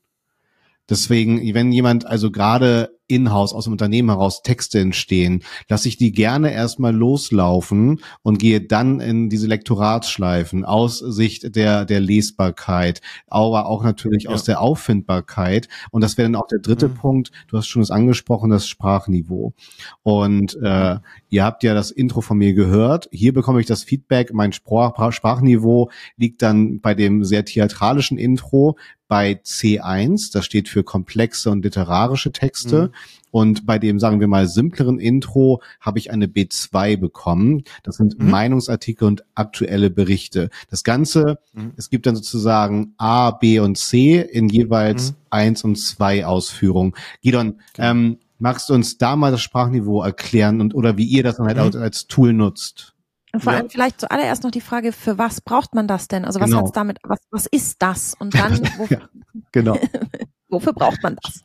Deswegen, 0.91 1.55
wenn 1.55 1.73
jemand 1.73 2.07
also 2.07 2.31
gerade 2.31 2.98
in-house 3.09 3.53
aus 3.53 3.65
dem 3.65 3.73
Unternehmen 3.73 4.11
heraus 4.11 4.43
Texte 4.43 4.79
entstehen, 4.81 5.43
lasse 5.69 5.89
ich 5.89 5.97
die 5.97 6.13
gerne 6.13 6.53
erstmal 6.53 6.95
loslaufen 6.95 8.01
und 8.23 8.39
gehe 8.39 8.61
dann 8.61 9.01
in 9.01 9.29
diese 9.29 9.47
Lektoratsschleifen 9.47 10.65
aus 10.65 10.99
Sicht 10.99 11.57
der, 11.57 11.85
der 11.85 12.01
Lesbarkeit, 12.01 13.01
aber 13.27 13.67
auch 13.67 13.83
natürlich 13.83 14.25
Ja. 14.25 14.31
aus 14.31 14.45
der 14.45 14.61
Auffindbarkeit. 14.61 15.69
Und 15.91 16.03
das 16.03 16.19
wäre 16.19 16.29
dann 16.31 16.41
auch 16.41 16.47
der 16.47 16.61
dritte 16.61 16.89
Mhm. 16.89 16.95
Punkt. 16.95 17.31
Du 17.49 17.57
hast 17.57 17.67
schon 17.67 17.83
das 17.83 17.91
angesprochen, 17.91 18.51
das 18.51 18.69
Sprachniveau. 18.69 19.55
Und 20.03 20.57
äh, 20.63 20.97
ihr 21.29 21.45
habt 21.45 21.63
ja 21.63 21.75
das 21.75 21.91
Intro 21.91 22.21
von 22.21 22.39
mir 22.39 22.53
gehört. 22.55 23.09
Hier 23.13 23.33
bekomme 23.33 23.61
ich 23.61 23.67
das 23.67 23.83
Feedback. 23.85 24.33
Mein 24.33 24.53
Sprach 24.53 25.13
Sprachniveau 25.13 25.91
liegt 26.17 26.43
dann 26.43 26.81
bei 26.81 26.95
dem 26.95 27.25
sehr 27.25 27.45
theatralischen 27.45 28.19
Intro 28.19 28.77
bei 29.09 29.41
C1. 29.45 30.33
Das 30.33 30.45
steht 30.45 30.69
für 30.69 30.85
komplexe 30.85 31.51
und 31.51 31.65
literarische 31.65 32.31
Texte. 32.31 32.83
Mhm. 32.89 32.95
Und 33.31 33.67
bei 33.67 33.79
dem, 33.79 33.99
sagen 33.99 34.21
wir 34.21 34.29
mal, 34.29 34.47
simpleren 34.49 34.99
Intro 34.99 35.61
habe 35.81 35.99
ich 35.99 36.11
eine 36.11 36.27
B2 36.27 36.97
bekommen. 36.97 37.65
Das 37.83 37.97
sind 37.97 38.19
Mhm. 38.19 38.31
Meinungsartikel 38.31 39.07
und 39.07 39.25
aktuelle 39.35 39.91
Berichte. 39.91 40.51
Das 40.71 40.85
Ganze, 40.85 41.39
Mhm. 41.53 41.73
es 41.77 41.91
gibt 41.91 42.07
dann 42.07 42.17
sozusagen 42.17 42.95
A, 42.97 43.33
B 43.33 43.59
und 43.61 43.77
C 43.77 44.21
in 44.21 44.49
jeweils 44.49 45.11
Mhm. 45.11 45.17
eins 45.31 45.65
und 45.65 45.77
zwei 45.77 46.25
Ausführungen. 46.25 46.95
Gidon, 47.23 47.57
Genau. 47.75 47.91
ähm, 47.91 48.19
magst 48.39 48.69
du 48.69 48.75
uns 48.75 48.99
da 48.99 49.17
mal 49.17 49.31
das 49.31 49.43
Sprachniveau 49.43 50.03
erklären 50.03 50.61
und 50.61 50.75
oder 50.75 50.97
wie 50.97 51.05
ihr 51.07 51.23
das 51.23 51.37
dann 51.37 51.47
halt 51.47 51.75
Mhm. 51.75 51.83
als 51.83 52.07
Tool 52.07 52.33
nutzt? 52.33 52.95
Und 53.33 53.43
vor 53.43 53.53
Ja. 53.53 53.59
allem 53.59 53.71
vielleicht 53.71 54.01
zuallererst 54.01 54.43
noch 54.43 54.51
die 54.51 54.61
Frage, 54.61 54.93
für 54.93 55.19
was 55.19 55.41
braucht 55.41 55.75
man 55.75 55.87
das 55.87 56.09
denn? 56.09 56.25
Also 56.25 56.41
was 56.41 56.51
Genau. 56.51 56.63
hat's 56.63 56.73
damit, 56.73 56.99
was, 57.03 57.19
was 57.31 57.47
ist 57.47 57.77
das? 57.83 58.15
Und 58.19 58.35
dann, 58.35 58.53
wo, 58.79 58.87
Ja. 58.87 59.09
Genau. 59.53 59.79
wofür 60.49 60.73
braucht 60.73 61.03
man 61.03 61.17
das? 61.23 61.45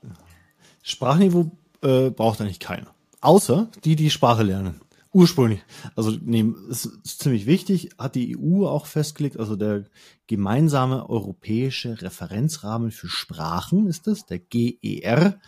Sprachniveau 0.81 1.51
äh, 1.81 2.09
braucht 2.09 2.41
eigentlich 2.41 2.59
keiner. 2.59 2.87
Außer 3.21 3.69
die, 3.83 3.95
die 3.95 4.09
Sprache 4.09 4.43
lernen. 4.43 4.81
Ursprünglich. 5.13 5.61
Also 5.95 6.11
nehmen, 6.21 6.55
ist, 6.69 6.85
ist 6.85 7.19
ziemlich 7.21 7.45
wichtig, 7.45 7.89
hat 7.99 8.15
die 8.15 8.35
EU 8.37 8.65
auch 8.65 8.87
festgelegt, 8.87 9.37
also 9.39 9.55
der 9.55 9.83
gemeinsame 10.25 11.07
europäische 11.07 12.01
Referenzrahmen 12.01 12.89
für 12.91 13.07
Sprachen 13.07 13.85
ist 13.87 14.07
es, 14.07 14.25
der 14.25 14.39
GER. 14.39 15.39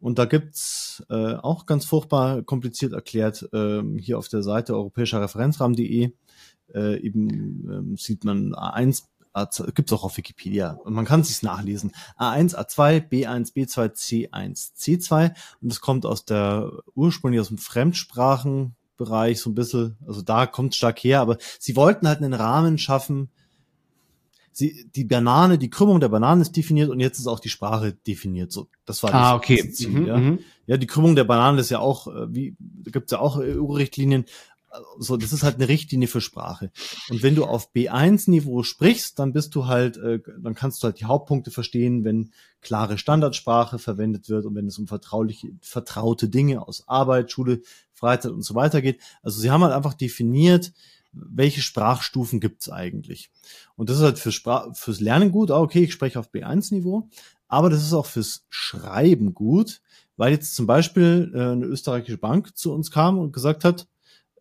Und 0.00 0.18
da 0.18 0.24
gibt's 0.24 1.04
äh, 1.10 1.34
auch 1.34 1.66
ganz 1.66 1.84
furchtbar 1.84 2.42
kompliziert 2.42 2.94
erklärt, 2.94 3.48
ähm, 3.52 3.98
hier 3.98 4.18
auf 4.18 4.28
der 4.28 4.42
Seite 4.42 4.74
europäischer 4.74 5.20
Referenzrahmen.de 5.20 6.12
äh, 6.74 7.00
eben 7.00 7.68
ähm, 7.70 7.96
sieht 7.96 8.24
man 8.24 8.54
A1, 8.54 9.04
A2, 9.34 9.72
gibt's 9.72 9.92
auch 9.92 10.04
auf 10.04 10.16
Wikipedia. 10.16 10.72
Und 10.84 10.94
man 10.94 11.04
kann 11.04 11.22
sich's 11.22 11.42
nachlesen. 11.42 11.92
A1, 12.18 12.54
A2, 12.54 13.08
B1, 13.08 13.54
B2, 13.54 13.92
C1, 13.92 14.72
C2. 14.76 15.34
Und 15.60 15.72
es 15.72 15.80
kommt 15.80 16.06
aus 16.06 16.24
der, 16.24 16.70
ursprünglich 16.94 17.40
aus 17.40 17.48
dem 17.48 17.58
Fremdsprachenbereich 17.58 19.40
so 19.40 19.50
ein 19.50 19.54
bisschen, 19.54 19.96
also 20.06 20.22
da 20.22 20.46
kommt 20.46 20.74
stark 20.74 20.98
her, 21.00 21.20
aber 21.20 21.38
sie 21.58 21.76
wollten 21.76 22.08
halt 22.08 22.18
einen 22.18 22.34
Rahmen 22.34 22.78
schaffen, 22.78 23.30
Sie, 24.52 24.90
die 24.94 25.04
Banane, 25.04 25.58
die 25.58 25.70
Krümmung 25.70 26.00
der 26.00 26.08
Banane 26.08 26.42
ist 26.42 26.56
definiert 26.56 26.90
und 26.90 27.00
jetzt 27.00 27.18
ist 27.18 27.26
auch 27.28 27.40
die 27.40 27.48
Sprache 27.48 27.92
definiert. 28.06 28.50
So, 28.52 28.68
das 28.84 29.02
war 29.02 29.14
Ah, 29.14 29.32
das, 29.32 29.36
okay. 29.38 29.62
das 29.66 29.76
Ziel, 29.76 29.90
Mhm, 29.90 30.06
ja. 30.06 30.16
mhm. 30.18 30.38
Ja, 30.66 30.76
die 30.76 30.86
Krümmung 30.86 31.16
der 31.16 31.24
Banane 31.24 31.60
ist 31.60 31.70
ja 31.70 31.78
auch, 31.78 32.06
äh, 32.08 32.34
wie, 32.34 32.56
da 32.58 32.90
gibt's 32.90 33.12
ja 33.12 33.18
auch 33.20 33.38
EU-Richtlinien. 33.38 34.24
so, 35.00 35.16
das 35.16 35.32
ist 35.32 35.42
halt 35.42 35.56
eine 35.56 35.66
Richtlinie 35.68 36.06
für 36.06 36.20
Sprache. 36.20 36.70
Und 37.08 37.24
wenn 37.24 37.34
du 37.34 37.44
auf 37.44 37.72
B1-Niveau 37.74 38.62
sprichst, 38.62 39.18
dann 39.18 39.32
bist 39.32 39.54
du 39.56 39.66
halt, 39.66 39.96
äh, 39.96 40.20
dann 40.40 40.54
kannst 40.54 40.80
du 40.82 40.86
halt 40.86 41.00
die 41.00 41.06
Hauptpunkte 41.06 41.50
verstehen, 41.50 42.04
wenn 42.04 42.30
klare 42.60 42.96
Standardsprache 42.96 43.80
verwendet 43.80 44.28
wird 44.28 44.46
und 44.46 44.54
wenn 44.54 44.68
es 44.68 44.78
um 44.78 44.86
vertrauliche, 44.86 45.48
vertraute 45.60 46.28
Dinge 46.28 46.66
aus 46.68 46.86
Arbeit, 46.86 47.32
Schule, 47.32 47.62
Freizeit 47.92 48.30
und 48.30 48.42
so 48.42 48.54
weiter 48.54 48.80
geht. 48.80 49.00
Also 49.22 49.40
sie 49.40 49.50
haben 49.50 49.64
halt 49.64 49.74
einfach 49.74 49.94
definiert, 49.94 50.72
welche 51.12 51.62
Sprachstufen 51.62 52.38
gibt's 52.38 52.68
eigentlich. 52.70 53.30
Und 53.80 53.88
das 53.88 53.96
ist 53.96 54.02
halt 54.02 54.18
für 54.18 54.30
Sprach 54.30 54.76
fürs 54.76 55.00
Lernen 55.00 55.32
gut, 55.32 55.50
ah, 55.50 55.58
okay, 55.58 55.84
ich 55.84 55.94
spreche 55.94 56.20
auf 56.20 56.34
B1-Niveau, 56.34 57.08
aber 57.48 57.70
das 57.70 57.82
ist 57.82 57.94
auch 57.94 58.04
fürs 58.04 58.44
Schreiben 58.50 59.32
gut, 59.32 59.80
weil 60.18 60.32
jetzt 60.32 60.54
zum 60.54 60.66
Beispiel 60.66 61.32
äh, 61.34 61.52
eine 61.52 61.64
österreichische 61.64 62.18
Bank 62.18 62.54
zu 62.58 62.74
uns 62.74 62.90
kam 62.90 63.18
und 63.18 63.32
gesagt 63.32 63.64
hat, 63.64 63.88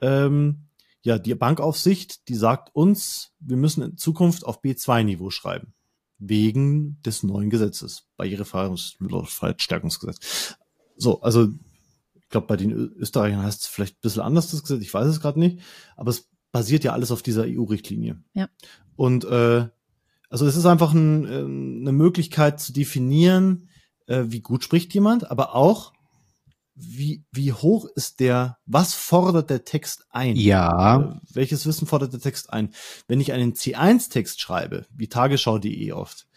ähm, 0.01 0.65
ja, 1.03 1.17
die 1.17 1.35
Bankaufsicht, 1.35 2.27
die 2.27 2.35
sagt 2.35 2.75
uns, 2.75 3.31
wir 3.39 3.55
müssen 3.55 3.81
in 3.81 3.95
Zukunft 3.95 4.45
auf 4.45 4.61
B2-Niveau 4.61 5.29
schreiben. 5.29 5.73
Wegen 6.17 7.01
des 7.03 7.23
neuen 7.23 7.49
Gesetzes, 7.49 8.09
Barrierefreiheitsstärkungsgesetz. 8.17 10.57
So, 10.97 11.21
also 11.21 11.47
ich 12.15 12.27
glaube, 12.27 12.47
bei 12.47 12.57
den 12.57 12.73
Österreichern 12.73 13.43
heißt 13.43 13.61
es 13.61 13.67
vielleicht 13.67 13.95
ein 13.95 14.01
bisschen 14.01 14.21
anders, 14.21 14.51
das 14.51 14.63
Gesetz, 14.63 14.81
ich 14.81 14.93
weiß 14.93 15.07
es 15.07 15.21
gerade 15.21 15.39
nicht, 15.39 15.61
aber 15.95 16.09
es 16.09 16.27
basiert 16.51 16.83
ja 16.83 16.93
alles 16.93 17.11
auf 17.11 17.21
dieser 17.21 17.43
EU-Richtlinie. 17.45 18.21
Ja. 18.33 18.49
Und 18.95 19.25
äh, 19.25 19.67
also 20.29 20.45
es 20.45 20.55
ist 20.55 20.65
einfach 20.65 20.93
ein, 20.93 21.25
äh, 21.25 21.39
eine 21.39 21.91
Möglichkeit 21.91 22.59
zu 22.59 22.73
definieren, 22.73 23.69
äh, 24.07 24.25
wie 24.27 24.41
gut 24.41 24.63
spricht 24.63 24.93
jemand, 24.93 25.29
aber 25.29 25.55
auch, 25.55 25.93
wie, 26.75 27.25
wie 27.31 27.51
hoch 27.51 27.85
ist 27.95 28.19
der, 28.21 28.57
was 28.65 28.93
fordert 28.93 29.49
der 29.49 29.65
Text 29.65 30.05
ein? 30.11 30.35
Ja. 30.37 31.01
Äh, 31.01 31.19
welches 31.33 31.65
Wissen 31.65 31.87
fordert 31.87 32.13
der 32.13 32.21
Text 32.21 32.53
ein? 32.53 32.73
Wenn 33.07 33.19
ich 33.19 33.33
einen 33.33 33.53
C1-Text 33.53 34.39
schreibe, 34.39 34.85
wie 34.95 35.07
Tagesschau.de 35.07 35.91
oft, 35.91 36.27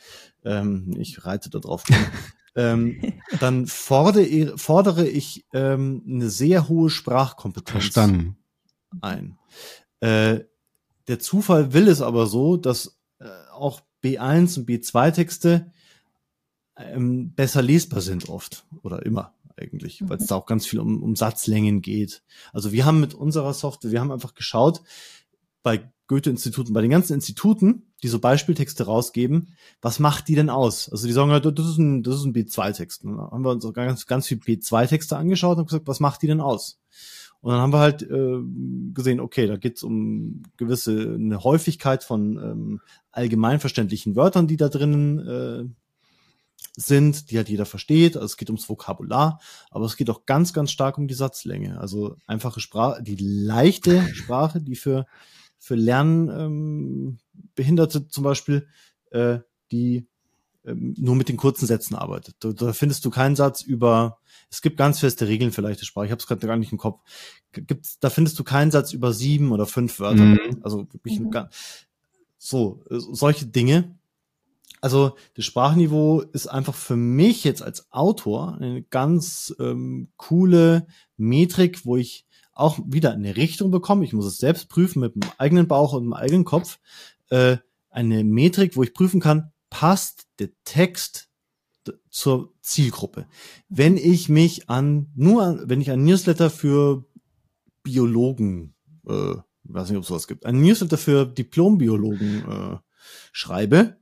ähm, 0.45 0.97
ich 0.99 1.25
reite 1.25 1.49
da 1.49 1.61
drauf, 1.61 1.85
ähm, 2.57 3.15
dann 3.39 3.67
fordere, 3.67 4.59
fordere 4.59 5.07
ich 5.07 5.45
ähm, 5.53 6.03
eine 6.09 6.29
sehr 6.29 6.69
hohe 6.69 6.91
Sprachkompetenz 6.91 7.71
Verstanden. 7.71 8.37
ein. 9.01 9.39
Äh, 10.03 10.45
der 11.07 11.21
Zufall 11.21 11.73
will 11.73 11.87
es 11.89 12.03
aber 12.03 12.27
so, 12.27 12.57
dass 12.57 12.99
äh, 13.21 13.29
auch 13.53 13.83
B1 14.03 14.59
und 14.59 14.69
B2-Texte 14.69 15.71
ähm, 16.77 17.33
besser 17.35 17.63
lesbar 17.63 18.01
sind 18.01 18.29
oft 18.29 18.67
oder 18.83 19.07
immer 19.07 19.35
eigentlich, 19.57 20.01
mhm. 20.01 20.09
weil 20.09 20.19
es 20.19 20.27
da 20.27 20.35
auch 20.35 20.47
ganz 20.47 20.67
viel 20.67 20.81
um, 20.81 21.03
um 21.03 21.15
Satzlängen 21.15 21.83
geht. 21.83 22.25
Also 22.53 22.73
wir 22.73 22.85
haben 22.85 22.99
mit 22.99 23.15
unserer 23.15 23.55
Software, 23.55 23.93
wir 23.93 24.01
haben 24.01 24.11
einfach 24.11 24.35
geschaut, 24.35 24.83
bei 25.63 25.89
Goethe-Instituten, 26.09 26.73
bei 26.73 26.83
den 26.83 26.91
ganzen 26.91 27.15
Instituten, 27.15 27.93
die 28.03 28.09
so 28.09 28.19
Beispieltexte 28.19 28.85
rausgeben, 28.85 29.55
was 29.81 30.01
macht 30.01 30.27
die 30.27 30.35
denn 30.35 30.51
aus? 30.51 30.89
Also 30.89 31.07
die 31.07 31.13
sagen 31.13 31.31
halt, 31.31 31.47
das 31.47 31.67
ist 31.67 31.79
ein, 31.79 32.03
das 32.03 32.17
ist 32.17 32.25
ein 32.25 32.35
B2-Text. 32.35 33.05
Dann 33.05 33.21
haben 33.21 33.45
wir 33.45 33.51
uns 33.51 33.65
auch 33.65 33.73
ganz, 33.73 34.07
ganz 34.07 34.27
viel 34.27 34.39
B2-Texte 34.39 35.17
angeschaut 35.17 35.59
und 35.59 35.67
gesagt, 35.67 35.87
was 35.87 36.01
macht 36.01 36.23
die 36.23 36.27
denn 36.27 36.41
aus? 36.41 36.81
Und 37.43 37.51
dann 37.51 37.61
haben 37.61 37.73
wir 37.73 37.81
halt 37.81 38.03
äh, 38.03 38.39
gesehen, 38.95 39.21
okay, 39.21 39.49
da 39.49 39.57
geht's 39.57 39.83
um 39.83 40.45
gewisse 40.57 41.15
eine 41.15 41.43
Häufigkeit 41.43 42.05
von 42.05 42.37
ähm, 42.37 42.81
allgemeinverständlichen 43.11 44.17
Wörtern, 44.17 44.47
die 44.47 44.57
da 44.57 44.69
drinnen 44.69 45.19
äh, 45.19 45.65
sind, 46.77 47.31
die 47.31 47.37
halt 47.37 47.49
jeder 47.49 47.67
versteht. 47.67 48.17
Also 48.17 48.27
es 48.27 48.37
geht 48.37 48.49
ums 48.49 48.69
Vokabular, 48.69 49.41
aber 49.71 49.87
es 49.87 49.97
geht 49.97 50.09
auch 50.09 50.25
ganz, 50.25 50.53
ganz 50.53 50.71
stark 50.71 50.99
um 50.99 51.09
die 51.09 51.15
Satzlänge. 51.15 51.81
Also 51.81 52.17
einfache 52.27 52.61
Sprache, 52.61 53.03
die 53.03 53.17
leichte 53.17 54.03
Sprache, 54.15 54.61
die 54.61 54.77
für, 54.77 55.07
für 55.59 55.75
Lernbehinderte 55.75 57.99
ähm, 57.99 58.09
zum 58.09 58.25
Beispiel, 58.25 58.69
äh, 59.11 59.41
die 59.73 60.07
ähm, 60.65 60.95
nur 60.97 61.17
mit 61.17 61.29
den 61.29 61.37
kurzen 61.37 61.67
Sätzen 61.67 61.97
arbeitet. 61.97 62.37
Da, 62.41 62.53
da 62.53 62.73
findest 62.73 63.05
du 63.05 63.11
keinen 63.11 63.37
Satz 63.37 63.63
über, 63.63 64.19
es 64.53 64.63
gibt 64.63 64.77
ganz 64.77 65.01
feste 65.01 65.27
Regeln 65.27 65.51
für 65.51 65.63
leichte 65.63 65.85
Sprache, 65.85 66.07
ich 66.07 66.13
habe 66.13 66.21
es 66.21 66.27
gerade 66.27 66.47
gar 66.47 66.57
nicht 66.57 66.71
im 66.71 66.79
Kopf. 66.79 67.01
Gibt's, 67.53 67.99
da 67.99 68.11
findest 68.11 68.39
du 68.39 68.45
keinen 68.45 68.71
Satz 68.71 68.93
über 68.93 69.13
sieben 69.13 69.51
oder 69.51 69.67
fünf 69.67 69.99
Wörter. 69.99 70.23
Mhm. 70.23 70.61
Also 70.63 70.87
wirklich 70.93 71.19
mhm. 71.19 71.33
so, 72.39 72.85
äh, 72.91 72.99
solche 72.99 73.47
Dinge 73.47 73.97
also 74.83 75.15
das 75.35 75.45
Sprachniveau 75.45 76.23
ist 76.33 76.49
einfach 76.49 76.75
für 76.75 76.97
mich 76.97 77.45
jetzt 77.45 77.63
als 77.63 77.93
Autor 77.93 78.59
eine 78.61 78.83
ganz 78.83 79.55
ähm, 79.61 80.09
coole 80.17 80.89
Metrik, 81.17 81.87
wo 81.87 81.97
ich 81.97 82.27
auch 82.53 82.81
wieder 82.85 83.13
eine 83.13 83.37
Richtung 83.37 83.71
bekomme. 83.71 84.05
Ich 84.05 84.13
muss 84.13 84.27
es 84.27 84.39
selbst 84.39 84.69
prüfen 84.69 84.99
mit 85.01 85.15
dem 85.15 85.23
eigenen 85.39 85.69
Bauch 85.69 85.93
und 85.93 86.03
dem 86.03 86.13
eigenen 86.13 86.45
Kopf. 86.45 86.81
Äh, 87.31 87.59
eine 87.91 88.25
Metrik, 88.25 88.77
wo 88.77 88.83
ich 88.83 88.93
prüfen 88.93 89.21
kann, 89.21 89.53
passt 89.71 90.27
der 90.41 90.51
Text 90.65 91.29
zur 92.11 92.53
Zielgruppe. 92.61 93.27
Wenn 93.69 93.97
ich 93.97 94.29
mich 94.29 94.69
an 94.69 95.11
nur 95.15 95.43
an, 95.43 95.63
wenn 95.67 95.81
ich 95.81 95.91
ein 95.91 96.05
Newsletter 96.05 96.51
für 96.51 97.05
Biologen, 97.83 98.75
äh, 99.07 99.35
weiß 99.65 99.89
nicht, 99.89 99.97
ob 99.97 100.03
es 100.03 100.09
sowas 100.09 100.27
gibt, 100.27 100.47
ein 100.47 100.61
Newsletter 100.61 100.99
für 100.99 101.27
Diplombiologen 101.27 102.45
äh, 102.49 102.77
schreibe, 103.33 103.97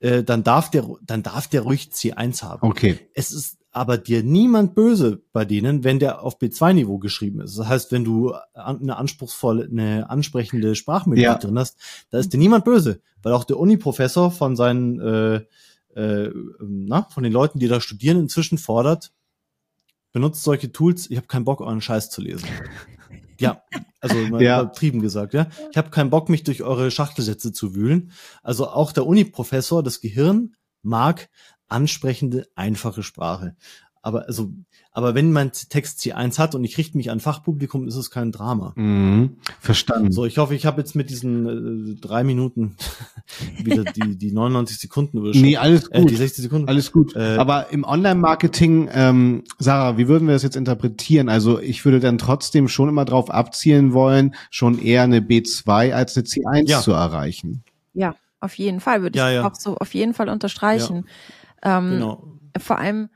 äh, 0.00 0.22
dann 0.22 0.42
darf 0.44 0.70
der, 0.70 0.86
dann 1.02 1.22
darf 1.22 1.48
der 1.48 1.62
ruhig 1.62 1.90
C1 1.92 2.42
haben. 2.42 2.68
Okay. 2.68 2.98
Es 3.14 3.32
ist 3.32 3.58
aber 3.74 3.98
dir 3.98 4.22
niemand 4.22 4.76
böse 4.76 5.22
bei 5.32 5.44
denen, 5.44 5.82
wenn 5.82 5.98
der 5.98 6.22
auf 6.22 6.38
B2-Niveau 6.38 6.98
geschrieben 6.98 7.40
ist. 7.40 7.58
Das 7.58 7.66
heißt, 7.66 7.90
wenn 7.90 8.04
du 8.04 8.32
eine 8.54 8.96
anspruchsvolle, 8.96 9.64
eine 9.64 10.08
ansprechende 10.08 10.76
Sprachmethode 10.76 11.22
ja. 11.22 11.34
drin 11.34 11.58
hast, 11.58 11.76
da 12.10 12.18
ist 12.18 12.32
dir 12.32 12.38
niemand 12.38 12.64
böse, 12.64 13.00
weil 13.22 13.32
auch 13.32 13.42
der 13.42 13.58
Uni-Professor 13.58 14.30
von 14.30 14.54
seinen, 14.54 15.00
äh, 15.00 15.44
äh, 15.94 16.30
na, 16.60 17.04
von 17.10 17.22
den 17.22 17.32
Leuten, 17.32 17.58
die 17.58 17.68
da 17.68 17.80
studieren, 17.80 18.18
inzwischen 18.18 18.58
fordert, 18.58 19.12
benutzt 20.12 20.42
solche 20.42 20.72
Tools, 20.72 21.10
ich 21.10 21.16
habe 21.16 21.26
keinen 21.26 21.44
Bock, 21.44 21.60
euren 21.60 21.80
Scheiß 21.80 22.10
zu 22.10 22.20
lesen. 22.20 22.48
Ja, 23.40 23.64
also 24.00 24.14
mal 24.28 24.40
ja. 24.40 24.60
übertrieben 24.60 25.00
gesagt, 25.00 25.34
ja. 25.34 25.48
Ich 25.72 25.76
habe 25.76 25.90
keinen 25.90 26.08
Bock, 26.08 26.28
mich 26.28 26.44
durch 26.44 26.62
eure 26.62 26.92
Schachtelsätze 26.92 27.52
zu 27.52 27.74
wühlen. 27.74 28.12
Also 28.44 28.68
auch 28.68 28.92
der 28.92 29.06
Uni-Professor, 29.06 29.82
das 29.82 30.00
Gehirn 30.00 30.54
mag 30.82 31.28
ansprechende, 31.66 32.46
einfache 32.54 33.02
Sprache. 33.02 33.56
Aber 34.02 34.26
also, 34.26 34.52
aber 34.96 35.16
wenn 35.16 35.32
mein 35.32 35.50
Text 35.50 35.98
C1 35.98 36.38
hat 36.38 36.54
und 36.54 36.62
ich 36.62 36.78
richte 36.78 36.96
mich 36.96 37.10
an 37.10 37.18
Fachpublikum, 37.18 37.88
ist 37.88 37.96
es 37.96 38.12
kein 38.12 38.30
Drama. 38.30 38.72
Mhm, 38.76 39.38
verstanden. 39.58 40.12
So, 40.12 40.24
ich 40.24 40.38
hoffe, 40.38 40.54
ich 40.54 40.66
habe 40.66 40.80
jetzt 40.80 40.94
mit 40.94 41.10
diesen 41.10 41.96
äh, 41.96 42.00
drei 42.00 42.22
Minuten 42.22 42.76
wieder 43.58 43.82
die, 43.82 44.16
die 44.16 44.30
99 44.30 44.78
Sekunden 44.78 45.18
überschritten. 45.18 45.46
Nee, 45.48 45.56
alles 45.56 45.90
gut. 45.90 45.96
Äh, 45.96 46.04
die 46.06 46.14
60 46.14 46.44
Sekunden. 46.44 46.68
Alles 46.68 46.92
gut. 46.92 47.16
Äh, 47.16 47.36
aber 47.38 47.70
im 47.72 47.82
Online-Marketing, 47.82 48.88
ähm, 48.92 49.42
Sarah, 49.58 49.98
wie 49.98 50.06
würden 50.06 50.28
wir 50.28 50.34
das 50.34 50.44
jetzt 50.44 50.54
interpretieren? 50.54 51.28
Also 51.28 51.58
ich 51.58 51.84
würde 51.84 51.98
dann 51.98 52.16
trotzdem 52.16 52.68
schon 52.68 52.88
immer 52.88 53.04
darauf 53.04 53.30
abzielen 53.30 53.94
wollen, 53.94 54.36
schon 54.50 54.78
eher 54.78 55.02
eine 55.02 55.18
B2 55.18 55.92
als 55.92 56.16
eine 56.16 56.24
C1 56.24 56.68
ja. 56.68 56.80
zu 56.80 56.92
erreichen. 56.92 57.64
Ja, 57.94 58.14
auf 58.38 58.56
jeden 58.56 58.78
Fall 58.78 59.02
würde 59.02 59.18
ich 59.18 59.24
ja, 59.24 59.30
ja. 59.30 59.44
auch 59.44 59.56
so 59.56 59.76
auf 59.76 59.92
jeden 59.92 60.14
Fall 60.14 60.28
unterstreichen. 60.28 61.06
Ähm, 61.64 61.90
genau. 61.90 62.22
Vor 62.58 62.78
allem 62.78 63.08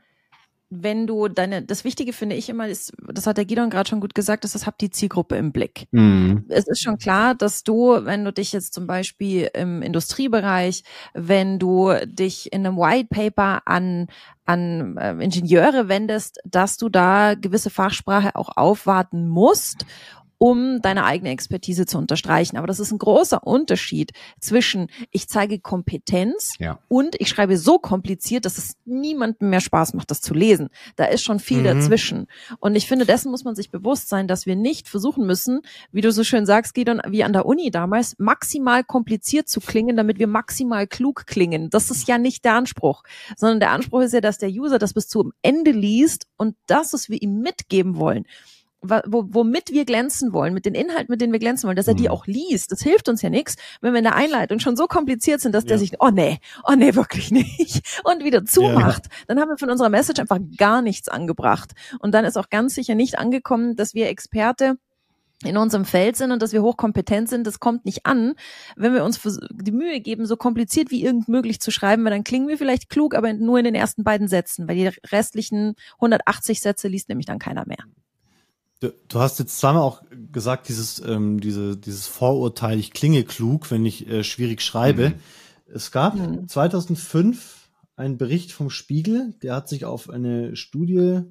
wenn 0.69 1.07
du 1.07 1.27
deine, 1.27 1.63
das 1.63 1.83
Wichtige 1.83 2.13
finde 2.13 2.35
ich 2.35 2.47
immer, 2.47 2.67
ist, 2.67 2.93
das 3.11 3.25
hat 3.25 3.37
der 3.37 3.45
Gidon 3.45 3.69
gerade 3.69 3.89
schon 3.89 3.99
gut 3.99 4.13
gesagt, 4.13 4.45
ist, 4.45 4.53
das 4.53 4.67
habt 4.67 4.81
die 4.81 4.91
Zielgruppe 4.91 5.35
im 5.35 5.51
Blick. 5.51 5.87
Mhm. 5.91 6.45
Es 6.47 6.67
ist 6.67 6.81
schon 6.81 6.97
klar, 6.97 7.33
dass 7.33 7.63
du, 7.63 8.05
wenn 8.05 8.23
du 8.23 8.31
dich 8.31 8.53
jetzt 8.53 8.73
zum 8.73 8.85
Beispiel 8.85 9.49
im 9.53 9.81
Industriebereich, 9.81 10.83
wenn 11.13 11.57
du 11.57 11.93
dich 12.05 12.53
in 12.53 12.65
einem 12.65 12.77
White 12.77 13.07
Paper 13.09 13.61
an 13.65 14.07
an 14.45 14.97
äh, 14.97 15.11
Ingenieure 15.23 15.89
wendest, 15.89 16.39
dass 16.43 16.77
du 16.77 16.89
da 16.89 17.35
gewisse 17.35 17.69
Fachsprache 17.69 18.35
auch 18.35 18.57
aufwarten 18.57 19.27
musst 19.27 19.85
um 20.39 20.81
deine 20.81 21.03
eigene 21.03 21.29
Expertise 21.29 21.85
zu 21.85 21.97
unterstreichen. 21.97 22.57
Aber 22.57 22.65
das 22.65 22.79
ist 22.79 22.91
ein 22.91 22.97
großer 22.97 23.45
Unterschied 23.45 24.11
zwischen 24.39 24.87
ich 25.11 25.27
zeige 25.27 25.59
Kompetenz 25.59 26.53
ja. 26.59 26.79
und 26.87 27.15
ich 27.19 27.27
schreibe 27.27 27.57
so 27.57 27.77
kompliziert, 27.77 28.45
dass 28.45 28.57
es 28.57 28.77
niemandem 28.85 29.49
mehr 29.49 29.59
Spaß 29.59 29.93
macht, 29.93 30.09
das 30.09 30.21
zu 30.21 30.33
lesen. 30.33 30.69
Da 30.95 31.05
ist 31.05 31.23
schon 31.23 31.39
viel 31.39 31.59
mhm. 31.59 31.65
dazwischen. 31.65 32.27
Und 32.59 32.75
ich 32.75 32.87
finde, 32.87 33.05
dessen 33.05 33.31
muss 33.31 33.43
man 33.43 33.53
sich 33.53 33.69
bewusst 33.69 34.07
sein, 34.07 34.27
dass 34.27 34.45
wir 34.45 34.55
nicht 34.55 34.87
versuchen 34.87 35.27
müssen, 35.27 35.59
wie 35.91 36.01
du 36.01 36.11
so 36.11 36.23
schön 36.23 36.45
sagst, 36.45 36.73
Gidon, 36.73 37.01
wie 37.07 37.25
an 37.25 37.33
der 37.33 37.45
Uni 37.45 37.69
damals, 37.69 38.15
maximal 38.17 38.85
kompliziert 38.85 39.49
zu 39.49 39.59
klingen, 39.59 39.97
damit 39.97 40.19
wir 40.19 40.27
maximal 40.27 40.87
klug 40.87 41.27
klingen. 41.27 41.69
Das 41.69 41.91
ist 41.91 42.07
ja 42.07 42.17
nicht 42.17 42.45
der 42.45 42.53
Anspruch, 42.53 43.03
sondern 43.35 43.59
der 43.59 43.71
Anspruch 43.71 44.01
ist 44.01 44.13
ja, 44.13 44.21
dass 44.21 44.37
der 44.37 44.49
User 44.49 44.79
das 44.79 44.93
bis 44.93 45.09
zum 45.09 45.33
Ende 45.41 45.71
liest 45.71 46.27
und 46.37 46.55
das, 46.65 46.93
was 46.93 47.09
wir 47.09 47.21
ihm 47.21 47.41
mitgeben 47.41 47.97
wollen 47.97 48.25
womit 48.81 49.71
wir 49.71 49.85
glänzen 49.85 50.31
wollen, 50.31 50.53
mit 50.53 50.65
den 50.65 50.73
Inhalten, 50.73 51.11
mit 51.11 51.19
denen 51.19 51.33
wir 51.33 51.39
glänzen 51.39 51.67
wollen, 51.67 51.75
dass 51.75 51.87
er 51.87 51.95
die 51.95 52.03
mhm. 52.03 52.11
auch 52.11 52.27
liest. 52.27 52.71
Das 52.71 52.81
hilft 52.81 53.09
uns 53.09 53.21
ja 53.21 53.29
nichts, 53.29 53.55
wenn 53.81 53.93
wir 53.93 53.97
in 53.97 54.05
der 54.05 54.15
Einleitung 54.15 54.59
schon 54.59 54.77
so 54.77 54.87
kompliziert 54.87 55.41
sind, 55.41 55.53
dass 55.53 55.65
ja. 55.65 55.69
der 55.69 55.79
sich, 55.79 55.93
oh 55.99 56.09
nee, 56.09 56.39
oh 56.67 56.75
nee, 56.75 56.95
wirklich 56.95 57.31
nicht, 57.31 58.01
und 58.03 58.23
wieder 58.23 58.45
zumacht. 58.45 59.05
Ja. 59.05 59.11
Dann 59.27 59.39
haben 59.39 59.49
wir 59.49 59.57
von 59.57 59.69
unserer 59.69 59.89
Message 59.89 60.19
einfach 60.19 60.39
gar 60.57 60.81
nichts 60.81 61.09
angebracht. 61.09 61.73
Und 61.99 62.13
dann 62.13 62.25
ist 62.25 62.37
auch 62.37 62.49
ganz 62.49 62.75
sicher 62.75 62.95
nicht 62.95 63.19
angekommen, 63.19 63.75
dass 63.75 63.93
wir 63.93 64.07
Experte 64.07 64.77
in 65.45 65.55
unserem 65.55 65.85
Feld 65.85 66.17
sind 66.17 66.31
und 66.31 66.41
dass 66.41 66.51
wir 66.51 66.61
hochkompetent 66.61 67.29
sind, 67.29 67.47
das 67.47 67.61
kommt 67.61 67.85
nicht 67.85 68.05
an. 68.05 68.33
Wenn 68.75 68.93
wir 68.93 69.05
uns 69.05 69.21
die 69.51 69.71
Mühe 69.71 70.01
geben, 70.01 70.25
so 70.25 70.35
kompliziert 70.35 70.91
wie 70.91 71.03
irgend 71.03 71.29
möglich 71.29 71.61
zu 71.61 71.71
schreiben, 71.71 72.03
weil 72.03 72.11
dann 72.11 72.25
klingen 72.25 72.49
wir 72.49 72.57
vielleicht 72.57 72.89
klug, 72.89 73.15
aber 73.15 73.31
nur 73.33 73.57
in 73.57 73.63
den 73.63 73.75
ersten 73.75 74.03
beiden 74.03 74.27
Sätzen, 74.27 74.67
weil 74.67 74.75
die 74.75 74.91
restlichen 75.11 75.75
180 75.95 76.59
Sätze 76.59 76.89
liest 76.89 77.07
nämlich 77.07 77.25
dann 77.25 77.39
keiner 77.39 77.65
mehr. 77.65 77.85
Du, 78.79 78.93
du 79.09 79.19
hast 79.19 79.39
jetzt 79.39 79.59
zweimal 79.59 79.81
auch 79.81 80.03
gesagt, 80.31 80.69
dieses, 80.69 80.99
ähm, 80.99 81.41
diese, 81.41 81.75
dieses 81.75 82.07
Vorurteil, 82.07 82.79
ich 82.79 82.91
klinge 82.91 83.23
klug, 83.23 83.69
wenn 83.71 83.85
ich 83.85 84.07
äh, 84.07 84.23
schwierig 84.23 84.61
schreibe. 84.61 85.09
Mhm. 85.09 85.15
Es 85.65 85.91
gab 85.91 86.15
mhm. 86.15 86.47
2005 86.47 87.69
einen 87.95 88.17
Bericht 88.17 88.53
vom 88.53 88.69
Spiegel, 88.69 89.35
der 89.43 89.55
hat 89.55 89.67
sich 89.67 89.83
auf 89.83 90.09
eine 90.09 90.55
Studie 90.55 91.21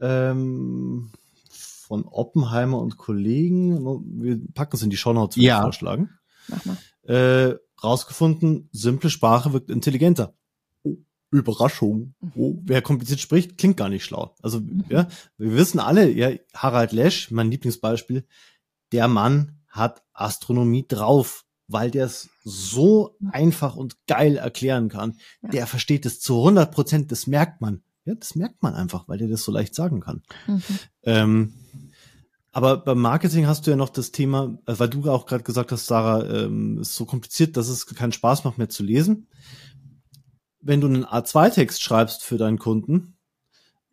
ähm, 0.00 1.12
von 1.48 2.04
Oppenheimer 2.04 2.80
und 2.80 2.96
Kollegen, 2.96 3.84
wir 4.20 4.40
packen 4.52 4.76
es 4.76 4.82
in 4.82 4.90
die 4.90 4.96
Shownotes, 4.96 5.36
ja. 5.36 5.62
vorschlagen, 5.62 6.10
Mach 6.48 6.64
mal. 6.64 6.76
Äh, 7.02 7.56
rausgefunden, 7.82 8.68
simple 8.72 9.10
Sprache 9.10 9.52
wirkt 9.52 9.70
intelligenter. 9.70 10.34
Überraschung. 11.30 12.14
Oh, 12.34 12.54
wer 12.62 12.82
kompliziert 12.82 13.20
spricht, 13.20 13.58
klingt 13.58 13.76
gar 13.76 13.88
nicht 13.88 14.04
schlau. 14.04 14.34
Also, 14.42 14.60
mhm. 14.60 14.84
ja, 14.88 15.08
wir 15.38 15.56
wissen 15.56 15.80
alle, 15.80 16.10
ja, 16.10 16.30
Harald 16.54 16.92
Lesch, 16.92 17.30
mein 17.30 17.50
Lieblingsbeispiel, 17.50 18.26
der 18.92 19.08
Mann 19.08 19.58
hat 19.68 20.02
Astronomie 20.12 20.86
drauf, 20.86 21.44
weil 21.68 21.90
der 21.90 22.06
es 22.06 22.28
so 22.44 23.16
mhm. 23.18 23.30
einfach 23.32 23.76
und 23.76 24.06
geil 24.06 24.36
erklären 24.36 24.88
kann. 24.88 25.16
Ja. 25.42 25.48
Der 25.50 25.66
versteht 25.66 26.06
es 26.06 26.20
zu 26.20 26.38
100 26.38 26.72
Prozent, 26.72 27.12
das 27.12 27.26
merkt 27.26 27.60
man. 27.60 27.82
Ja, 28.04 28.14
das 28.14 28.36
merkt 28.36 28.62
man 28.62 28.74
einfach, 28.74 29.08
weil 29.08 29.18
der 29.18 29.28
das 29.28 29.42
so 29.42 29.50
leicht 29.50 29.74
sagen 29.74 30.00
kann. 30.00 30.22
Mhm. 30.46 30.62
Ähm, 31.02 31.54
aber 32.52 32.78
beim 32.78 33.00
Marketing 33.00 33.46
hast 33.46 33.66
du 33.66 33.72
ja 33.72 33.76
noch 33.76 33.90
das 33.90 34.12
Thema, 34.12 34.56
äh, 34.66 34.74
weil 34.78 34.88
du 34.88 35.10
auch 35.10 35.26
gerade 35.26 35.44
gesagt 35.44 35.72
hast, 35.72 35.86
Sarah, 35.86 36.24
ähm, 36.24 36.78
ist 36.78 36.94
so 36.94 37.04
kompliziert, 37.04 37.56
dass 37.56 37.68
es 37.68 37.84
keinen 37.86 38.12
Spaß 38.12 38.44
macht 38.44 38.56
mehr 38.56 38.70
zu 38.70 38.82
lesen. 38.82 39.26
Wenn 40.66 40.80
du 40.80 40.88
einen 40.88 41.04
A2-Text 41.04 41.82
schreibst 41.82 42.24
für 42.24 42.38
deinen 42.38 42.58
Kunden, 42.58 43.16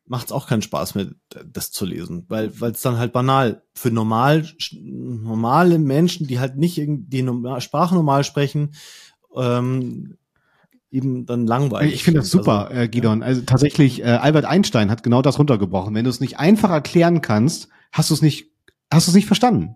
macht 0.06 0.28
es 0.28 0.32
auch 0.32 0.48
keinen 0.48 0.62
Spaß 0.62 0.96
mehr, 0.96 1.08
das 1.46 1.72
zu 1.72 1.86
lesen, 1.86 2.26
weil 2.28 2.60
weil 2.60 2.72
es 2.72 2.82
dann 2.82 2.98
halt 2.98 3.14
banal 3.14 3.64
für 3.74 3.92
normal 3.92 4.46
normale 4.72 5.80
Menschen, 5.80 6.28
die 6.28 6.40
halt 6.40 6.58
nicht 6.58 6.78
die 6.78 7.28
Sprache 7.60 7.96
normal 7.96 8.24
sprechen, 8.24 8.74
ähm, 9.36 10.18
eben 10.92 11.26
dann 11.26 11.48
langweilig. 11.48 11.96
Ich 11.96 12.04
finde 12.04 12.20
das 12.20 12.30
super, 12.30 12.68
also, 12.68 12.82
äh, 12.82 12.88
Gidon. 12.88 13.22
Ja. 13.22 13.28
Also 13.28 13.42
tatsächlich, 13.42 14.02
äh, 14.02 14.06
Albert 14.06 14.46
Einstein 14.46 14.92
hat 14.92 15.04
genau 15.04 15.22
das 15.22 15.40
runtergebrochen. 15.40 15.96
Wenn 15.96 16.04
du 16.04 16.10
es 16.10 16.20
nicht 16.20 16.38
einfach 16.38 16.70
erklären 16.70 17.22
kannst, 17.22 17.70
hast 17.92 18.10
du 18.10 18.14
es 18.14 18.22
nicht, 18.22 18.52
hast 18.92 19.08
du 19.08 19.12
es 19.12 19.16
nicht 19.16 19.26
verstanden. 19.26 19.76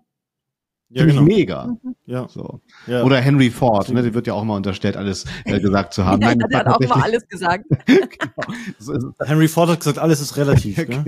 Ja, 0.90 1.04
genau. 1.04 1.22
mega. 1.22 1.66
Mhm. 1.66 1.94
Ja. 2.06 2.26
So. 2.28 2.60
ja. 2.86 3.02
Oder 3.02 3.20
Henry 3.20 3.50
Ford, 3.50 3.90
ne, 3.90 4.02
der 4.02 4.14
wird 4.14 4.26
ja 4.26 4.32
auch 4.32 4.44
mal 4.44 4.56
unterstellt, 4.56 4.96
alles 4.96 5.26
äh, 5.44 5.60
gesagt 5.60 5.92
zu 5.92 6.04
haben. 6.04 6.22
ja, 6.22 6.28
Nein, 6.28 6.38
der 6.50 6.60
hat 6.60 6.66
auch 6.68 6.80
mal 6.80 7.02
alles 7.02 7.28
gesagt. 7.28 7.64
genau. 7.86 9.12
Henry 9.22 9.48
Ford 9.48 9.68
hat 9.68 9.80
gesagt, 9.80 9.98
alles 9.98 10.20
ist 10.20 10.36
relativ. 10.38 10.78
ne? 10.88 11.04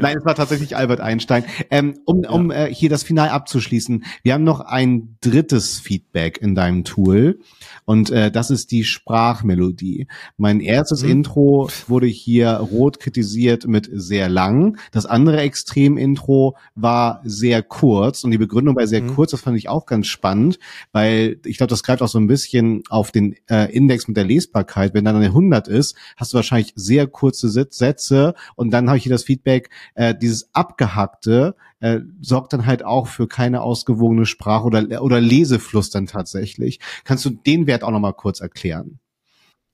Nein, 0.00 0.18
es 0.18 0.24
war 0.24 0.34
tatsächlich 0.34 0.76
Albert 0.76 1.00
Einstein. 1.00 1.44
Ähm, 1.70 1.98
um 2.04 2.24
um 2.24 2.50
äh, 2.50 2.72
hier 2.72 2.90
das 2.90 3.02
Final 3.02 3.30
abzuschließen, 3.30 4.04
wir 4.22 4.34
haben 4.34 4.44
noch 4.44 4.60
ein 4.60 5.16
drittes 5.20 5.80
Feedback 5.80 6.38
in 6.38 6.54
deinem 6.54 6.84
Tool. 6.84 7.40
Und 7.84 8.10
äh, 8.10 8.30
das 8.30 8.50
ist 8.50 8.70
die 8.70 8.84
Sprachmelodie. 8.84 10.06
Mein 10.36 10.60
erstes 10.60 11.02
mhm. 11.02 11.10
Intro 11.10 11.70
wurde 11.88 12.06
hier 12.06 12.50
rot 12.52 13.00
kritisiert 13.00 13.66
mit 13.66 13.88
sehr 13.92 14.28
lang. 14.28 14.78
Das 14.92 15.06
andere 15.06 15.40
Extrem-Intro 15.40 16.56
war 16.74 17.20
sehr 17.24 17.62
kurz. 17.62 18.24
Und 18.24 18.30
die 18.30 18.38
Begründung 18.38 18.74
bei 18.74 18.86
sehr 18.86 19.02
mhm. 19.02 19.14
kurz, 19.14 19.32
das 19.32 19.40
fand 19.40 19.56
ich 19.56 19.68
auch 19.68 19.86
ganz 19.86 20.06
spannend, 20.06 20.58
weil 20.92 21.40
ich 21.44 21.56
glaube, 21.56 21.70
das 21.70 21.82
greift 21.82 22.02
auch 22.02 22.08
so 22.08 22.18
ein 22.18 22.26
bisschen 22.26 22.82
auf 22.88 23.10
den 23.10 23.36
äh, 23.48 23.72
Index 23.72 24.08
mit 24.08 24.16
der 24.16 24.24
Lesbarkeit. 24.24 24.94
Wenn 24.94 25.04
dann 25.04 25.16
eine 25.16 25.26
100 25.26 25.68
ist, 25.68 25.96
hast 26.16 26.32
du 26.32 26.36
wahrscheinlich 26.36 26.72
sehr 26.76 27.06
kurze 27.06 27.48
Sätze. 27.48 28.34
Und 28.56 28.70
dann 28.70 28.88
habe 28.88 28.98
ich 28.98 29.04
hier 29.04 29.12
das 29.12 29.24
Feedback, 29.24 29.61
äh, 29.94 30.14
dieses 30.14 30.54
abgehackte, 30.54 31.54
äh, 31.80 32.00
sorgt 32.20 32.52
dann 32.52 32.66
halt 32.66 32.84
auch 32.84 33.08
für 33.08 33.28
keine 33.28 33.62
ausgewogene 33.62 34.26
Sprache 34.26 34.64
oder, 34.64 35.02
oder 35.02 35.20
Lesefluss 35.20 35.90
dann 35.90 36.06
tatsächlich. 36.06 36.80
Kannst 37.04 37.24
du 37.24 37.30
den 37.30 37.66
Wert 37.66 37.84
auch 37.84 37.90
nochmal 37.90 38.14
kurz 38.14 38.40
erklären? 38.40 38.98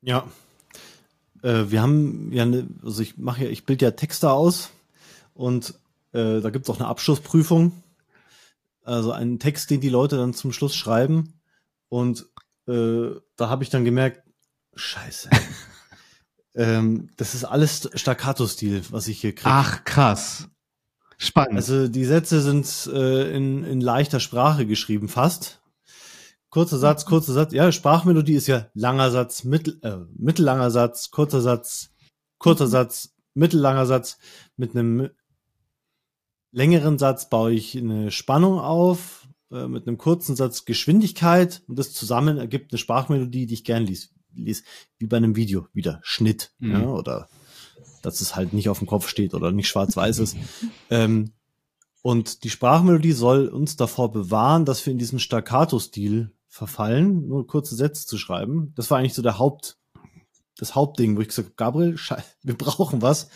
Ja. 0.02 0.26
Äh, 1.42 1.64
wir 1.68 1.82
haben 1.82 2.32
ja, 2.32 2.44
eine, 2.44 2.66
also 2.82 3.02
ich 3.02 3.18
mache 3.18 3.44
ja, 3.44 3.50
ich 3.50 3.64
bilde 3.64 3.84
ja 3.84 3.90
Texte 3.92 4.30
aus 4.30 4.70
und 5.34 5.74
äh, 6.12 6.40
da 6.40 6.50
gibt 6.50 6.66
es 6.66 6.70
auch 6.70 6.80
eine 6.80 6.88
Abschlussprüfung. 6.88 7.72
Also 8.82 9.12
einen 9.12 9.38
Text, 9.38 9.70
den 9.70 9.82
die 9.82 9.90
Leute 9.90 10.16
dann 10.16 10.32
zum 10.32 10.50
Schluss 10.50 10.74
schreiben. 10.74 11.34
Und 11.90 12.26
äh, 12.66 13.10
da 13.36 13.48
habe 13.50 13.62
ich 13.62 13.70
dann 13.70 13.84
gemerkt, 13.84 14.22
scheiße. 14.74 15.28
ähm, 16.58 17.08
das 17.16 17.34
ist 17.34 17.44
alles 17.44 17.88
Staccato-Stil, 17.94 18.82
was 18.90 19.08
ich 19.08 19.20
hier 19.20 19.34
kriege. 19.34 19.50
Ach, 19.50 19.84
krass. 19.84 20.48
Spannend. 21.16 21.56
Also 21.56 21.88
die 21.88 22.04
Sätze 22.04 22.42
sind 22.42 22.90
äh, 22.92 23.34
in, 23.34 23.64
in 23.64 23.80
leichter 23.80 24.20
Sprache 24.20 24.66
geschrieben, 24.66 25.08
fast. 25.08 25.62
Kurzer 26.50 26.78
Satz, 26.78 27.04
kurzer 27.04 27.32
Satz. 27.32 27.52
Ja, 27.52 27.70
Sprachmelodie 27.72 28.34
ist 28.34 28.46
ja 28.46 28.68
langer 28.74 29.10
Satz, 29.10 29.44
mittel, 29.44 29.78
äh, 29.82 29.98
mittellanger 30.16 30.70
Satz, 30.70 31.10
kurzer 31.10 31.40
Satz, 31.40 31.90
kurzer. 32.38 32.66
Satz, 32.66 33.14
mittellanger 33.34 33.86
Satz. 33.86 34.18
Mit 34.56 34.74
einem 34.74 35.10
längeren 36.50 36.98
Satz 36.98 37.28
baue 37.28 37.52
ich 37.52 37.76
eine 37.76 38.10
Spannung 38.10 38.58
auf, 38.58 39.28
äh, 39.52 39.68
mit 39.68 39.86
einem 39.86 39.98
kurzen 39.98 40.36
Satz 40.36 40.64
Geschwindigkeit 40.64 41.62
und 41.68 41.78
das 41.78 41.92
zusammen 41.92 42.38
ergibt 42.38 42.72
eine 42.72 42.78
Sprachmelodie, 42.78 43.46
die 43.46 43.54
ich 43.54 43.64
gern 43.64 43.84
lies, 43.84 44.14
lies 44.42 44.64
wie 44.98 45.06
bei 45.06 45.16
einem 45.16 45.36
Video, 45.36 45.68
wieder 45.72 46.00
Schnitt 46.02 46.52
mhm. 46.58 46.72
ja, 46.72 46.86
oder 46.86 47.28
dass 48.02 48.20
es 48.20 48.36
halt 48.36 48.52
nicht 48.52 48.68
auf 48.68 48.78
dem 48.78 48.86
Kopf 48.86 49.08
steht 49.08 49.34
oder 49.34 49.52
nicht 49.52 49.68
schwarz-weiß 49.68 50.18
ist. 50.20 50.36
ähm, 50.90 51.32
und 52.02 52.44
die 52.44 52.50
Sprachmelodie 52.50 53.12
soll 53.12 53.48
uns 53.48 53.76
davor 53.76 54.12
bewahren, 54.12 54.64
dass 54.64 54.84
wir 54.86 54.92
in 54.92 54.98
diesen 54.98 55.18
Staccato-Stil 55.18 56.32
verfallen, 56.46 57.28
nur 57.28 57.46
kurze 57.46 57.74
Sätze 57.74 58.06
zu 58.06 58.18
schreiben. 58.18 58.72
Das 58.76 58.90
war 58.90 58.98
eigentlich 58.98 59.14
so 59.14 59.22
der 59.22 59.38
Haupt, 59.38 59.78
das 60.56 60.74
Hauptding, 60.74 61.16
wo 61.16 61.20
ich 61.20 61.28
gesagt 61.28 61.48
habe, 61.48 61.56
Gabriel, 61.56 61.96
wir 62.42 62.56
brauchen 62.56 63.02
was. 63.02 63.28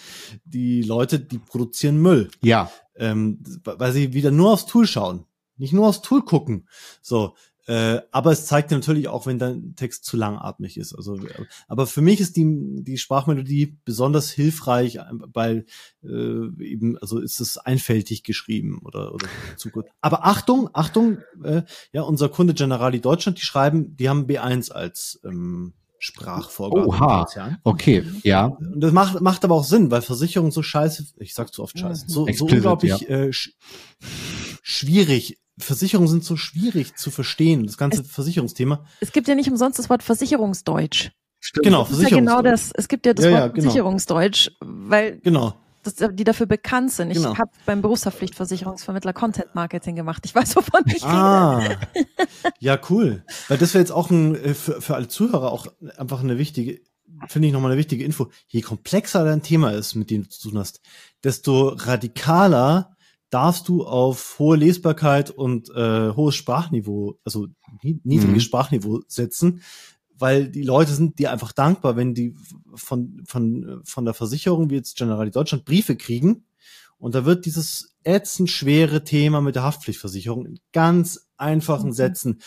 Die 0.45 0.83
Leute, 0.83 1.21
die 1.21 1.39
produzieren 1.39 2.01
Müll. 2.01 2.31
Ja. 2.41 2.71
Ähm, 2.97 3.43
weil 3.65 3.93
sie 3.93 4.13
wieder 4.13 4.31
nur 4.31 4.53
aufs 4.53 4.67
Tool 4.67 4.87
schauen. 4.87 5.27
Nicht 5.57 5.73
nur 5.73 5.87
aufs 5.87 6.03
Tool 6.03 6.23
gucken. 6.25 6.69
So, 7.01 7.35
äh, 7.67 8.01
aber 8.11 8.33
es 8.33 8.47
zeigt 8.47 8.73
natürlich 8.73 9.09
auch, 9.09 9.27
wenn 9.27 9.39
dein 9.39 9.75
Text 9.77 10.05
zu 10.05 10.17
langatmig 10.17 10.77
ist. 10.77 10.95
Also, 10.95 11.19
aber 11.69 11.87
für 11.87 12.03
mich 12.03 12.21
ist 12.21 12.37
die, 12.37 12.83
die 12.83 12.99
Sprachmelodie 12.99 13.79
besonders 13.85 14.31
hilfreich, 14.31 14.99
weil 15.33 15.67
äh, 16.03 16.65
eben, 16.65 16.99
also 16.99 17.21
ist 17.21 17.41
es 17.41 17.59
einfältig 17.59 18.25
geschrieben 18.25 18.81
oder, 18.85 19.15
oder 19.15 19.29
zu 19.57 19.71
gut. 19.71 19.87
Aber 20.01 20.25
Achtung, 20.27 20.71
Achtung, 20.73 21.19
äh, 21.45 21.63
ja, 21.93 22.03
unser 22.03 22.29
Kunde 22.29 22.55
Generali 22.55 23.01
Deutschland, 23.01 23.39
die 23.39 23.45
schreiben, 23.45 23.97
die 23.97 24.09
haben 24.09 24.27
B1 24.27 24.73
als 24.73 25.21
ähm, 25.25 25.75
Sprachvorgabe. 26.03 26.89
Oha, 26.89 27.29
okay, 27.63 28.05
ja. 28.25 28.47
Und 28.47 28.81
das 28.81 28.91
macht, 28.91 29.21
macht 29.21 29.45
aber 29.45 29.55
auch 29.55 29.65
Sinn, 29.65 29.93
weil 29.93 30.03
Versicherungen 30.03 30.51
so 30.51 30.61
scheiße, 30.61 31.15
ich 31.19 31.33
sag 31.33 31.55
zu 31.55 31.63
oft 31.63 31.79
scheiße, 31.79 32.07
so, 32.09 32.27
so 32.33 32.47
unglaublich 32.47 33.03
ja. 33.03 33.09
äh, 33.09 33.33
sch 33.33 33.53
schwierig 34.65 35.39
Versicherungen 35.59 36.09
sind 36.09 36.25
so 36.25 36.37
schwierig 36.37 36.97
zu 36.97 37.11
verstehen, 37.11 37.67
das 37.67 37.77
ganze 37.77 38.03
es, 38.03 38.11
Versicherungsthema. 38.11 38.85
Es 39.01 39.13
gibt 39.13 39.29
ja 39.29 39.35
nicht 39.35 39.51
umsonst 39.51 39.79
das 39.79 39.91
Wort 39.91 40.03
Versicherungsdeutsch. 40.03 41.11
Stimmt. 41.41 41.65
Genau, 41.65 41.85
das 41.85 41.99
ist 41.99 42.11
ja 42.11 42.17
genau 42.17 42.41
das. 42.41 42.71
Es 42.75 42.89
gibt 42.89 43.05
ja 43.05 43.15
das 43.15 43.25
ja, 43.25 43.33
Wort 43.33 43.41
ja, 43.41 43.49
genau. 43.49 43.63
Versicherungsdeutsch, 43.63 44.51
weil 44.61 45.19
genau. 45.19 45.55
Das, 45.83 45.97
die 45.97 46.23
dafür 46.23 46.47
bekannt 46.47 46.93
sind. 46.93 47.11
Ich 47.11 47.17
genau. 47.17 47.37
habe 47.37 47.51
beim 47.67 47.83
Berufshaftpflichtversicherungsvermittler 47.83 49.13
Content 49.13 49.53
Marketing 49.57 49.97
gemacht. 49.97 50.23
Ich 50.25 50.33
weiß, 50.33 50.55
wovon 50.55 50.83
ich 50.87 51.03
ah, 51.03 51.59
rede. 51.59 51.79
Ja, 52.61 52.79
cool. 52.89 53.25
Weil 53.49 53.59
das 53.59 53.75
wäre 53.75 53.83
jetzt 53.83 53.91
auch 53.91 54.09
ein, 54.09 54.37
äh, 54.37 54.55
für, 54.55 54.81
für 54.81 54.95
alle 54.95 55.09
Zuhörer 55.09 55.51
auch 55.51 55.67
einfach 55.97 56.21
eine 56.21 56.39
wichtige, 56.39 56.81
finde 57.27 57.49
ich 57.49 57.53
nochmal 57.53 57.73
eine 57.73 57.79
wichtige 57.79 58.05
Info. 58.05 58.31
Je 58.47 58.61
komplexer 58.61 59.25
dein 59.25 59.43
Thema 59.43 59.73
ist, 59.73 59.97
mit 59.97 60.11
dem 60.11 60.23
du 60.23 60.29
zu 60.29 60.51
tun 60.51 60.59
hast, 60.61 60.81
desto 61.25 61.71
radikaler 61.71 62.91
darfst 63.33 63.66
du 63.68 63.85
auf 63.85 64.39
hohe 64.39 64.57
Lesbarkeit 64.57 65.30
und 65.30 65.70
äh, 65.70 66.11
hohes 66.11 66.35
Sprachniveau, 66.37 67.18
also 67.24 67.49
niedriges 67.83 68.26
mhm. 68.26 68.41
Sprachniveau 68.41 69.01
setzen, 69.09 69.62
weil 70.14 70.49
die 70.49 70.62
Leute 70.62 70.93
sind 70.93 71.18
dir 71.18 71.33
einfach 71.33 71.53
dankbar, 71.53 71.97
wenn 71.97 72.14
die 72.14 72.37
von, 72.74 73.22
von, 73.26 73.80
von 73.85 74.05
der 74.05 74.12
Versicherung, 74.14 74.68
wie 74.68 74.74
jetzt 74.74 74.97
Generali 74.97 75.30
Deutschland, 75.30 75.64
Briefe 75.64 75.97
kriegen. 75.97 76.45
Und 76.99 77.14
da 77.14 77.24
wird 77.24 77.47
dieses 77.47 77.97
ätzend 78.05 78.51
schwere 78.51 79.03
Thema 79.03 79.41
mit 79.41 79.57
der 79.57 79.62
Haftpflichtversicherung 79.62 80.45
in 80.45 80.61
ganz 80.72 81.30
einfachen 81.39 81.89
mhm. 81.89 81.95
Sätzen. 81.95 82.43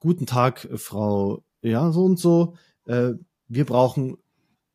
Guten 0.00 0.26
Tag, 0.26 0.68
Frau, 0.74 1.44
ja, 1.62 1.92
so 1.92 2.04
und 2.04 2.18
so. 2.18 2.56
Äh, 2.86 3.12
wir 3.46 3.64
brauchen 3.64 4.16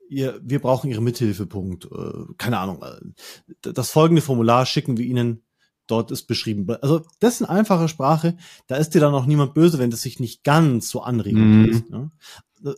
ihr, 0.10 0.40
wir 0.44 0.60
brauchen 0.60 0.90
Ihre 0.90 1.02
Mithilfepunkt. 1.02 1.86
Äh, 1.86 2.34
keine 2.38 2.60
Ahnung. 2.60 2.82
Äh, 2.84 3.72
das 3.74 3.90
folgende 3.92 4.22
Formular 4.22 4.66
schicken 4.66 4.98
wir 4.98 5.06
Ihnen 5.06 5.44
dort 5.88 6.12
ist 6.12 6.28
beschrieben. 6.28 6.66
Also 6.82 7.02
das 7.20 7.36
ist 7.36 7.42
eine 7.42 7.50
einfache 7.60 7.90
Sprache, 7.90 8.38
da 8.68 8.78
ist 8.78 8.92
dir 8.92 9.02
dann 9.02 9.14
auch 9.14 9.26
niemand 9.26 9.54
böse, 9.54 9.80
wenn 9.80 9.92
das 9.92 10.02
sich 10.02 10.18
nicht 10.20 10.44
ganz 10.46 10.90
so 10.90 11.02
anregend 11.02 11.44
Mhm. 11.44 11.66
ist. 11.66 11.90
Ne? 11.90 12.10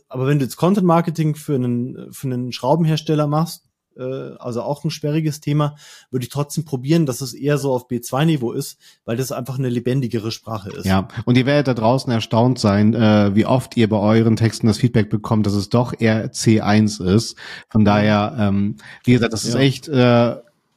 Aber 0.08 0.26
wenn 0.26 0.40
du 0.40 0.44
jetzt 0.44 0.56
Content 0.56 0.86
Marketing 0.86 1.36
für 1.36 1.54
einen, 1.54 2.12
für 2.12 2.26
einen 2.26 2.50
Schraubenhersteller 2.50 3.28
machst, 3.28 3.68
also 4.02 4.62
auch 4.62 4.84
ein 4.84 4.90
sperriges 4.90 5.40
Thema, 5.40 5.76
würde 6.10 6.24
ich 6.24 6.30
trotzdem 6.30 6.64
probieren, 6.64 7.06
dass 7.06 7.20
es 7.20 7.34
eher 7.34 7.58
so 7.58 7.72
auf 7.72 7.88
B2-Niveau 7.88 8.52
ist, 8.52 8.78
weil 9.04 9.16
das 9.16 9.32
einfach 9.32 9.58
eine 9.58 9.68
lebendigere 9.68 10.30
Sprache 10.30 10.70
ist. 10.70 10.84
Ja, 10.86 11.08
und 11.24 11.36
ihr 11.38 11.46
werdet 11.46 11.68
da 11.68 11.74
draußen 11.74 12.12
erstaunt 12.12 12.58
sein, 12.58 12.94
äh, 12.94 13.34
wie 13.34 13.46
oft 13.46 13.76
ihr 13.76 13.88
bei 13.88 13.98
euren 13.98 14.36
Texten 14.36 14.66
das 14.66 14.78
Feedback 14.78 15.10
bekommt, 15.10 15.46
dass 15.46 15.54
es 15.54 15.68
doch 15.68 15.94
eher 15.98 16.32
C1 16.32 17.02
ist. 17.04 17.36
Von 17.70 17.84
daher, 17.84 18.36
ähm, 18.38 18.76
wie 19.04 19.12
gesagt, 19.12 19.32
das 19.32 19.44
ist 19.44 19.54
Ja. 19.54 19.60
echt, 19.60 19.88
äh, 19.88 20.36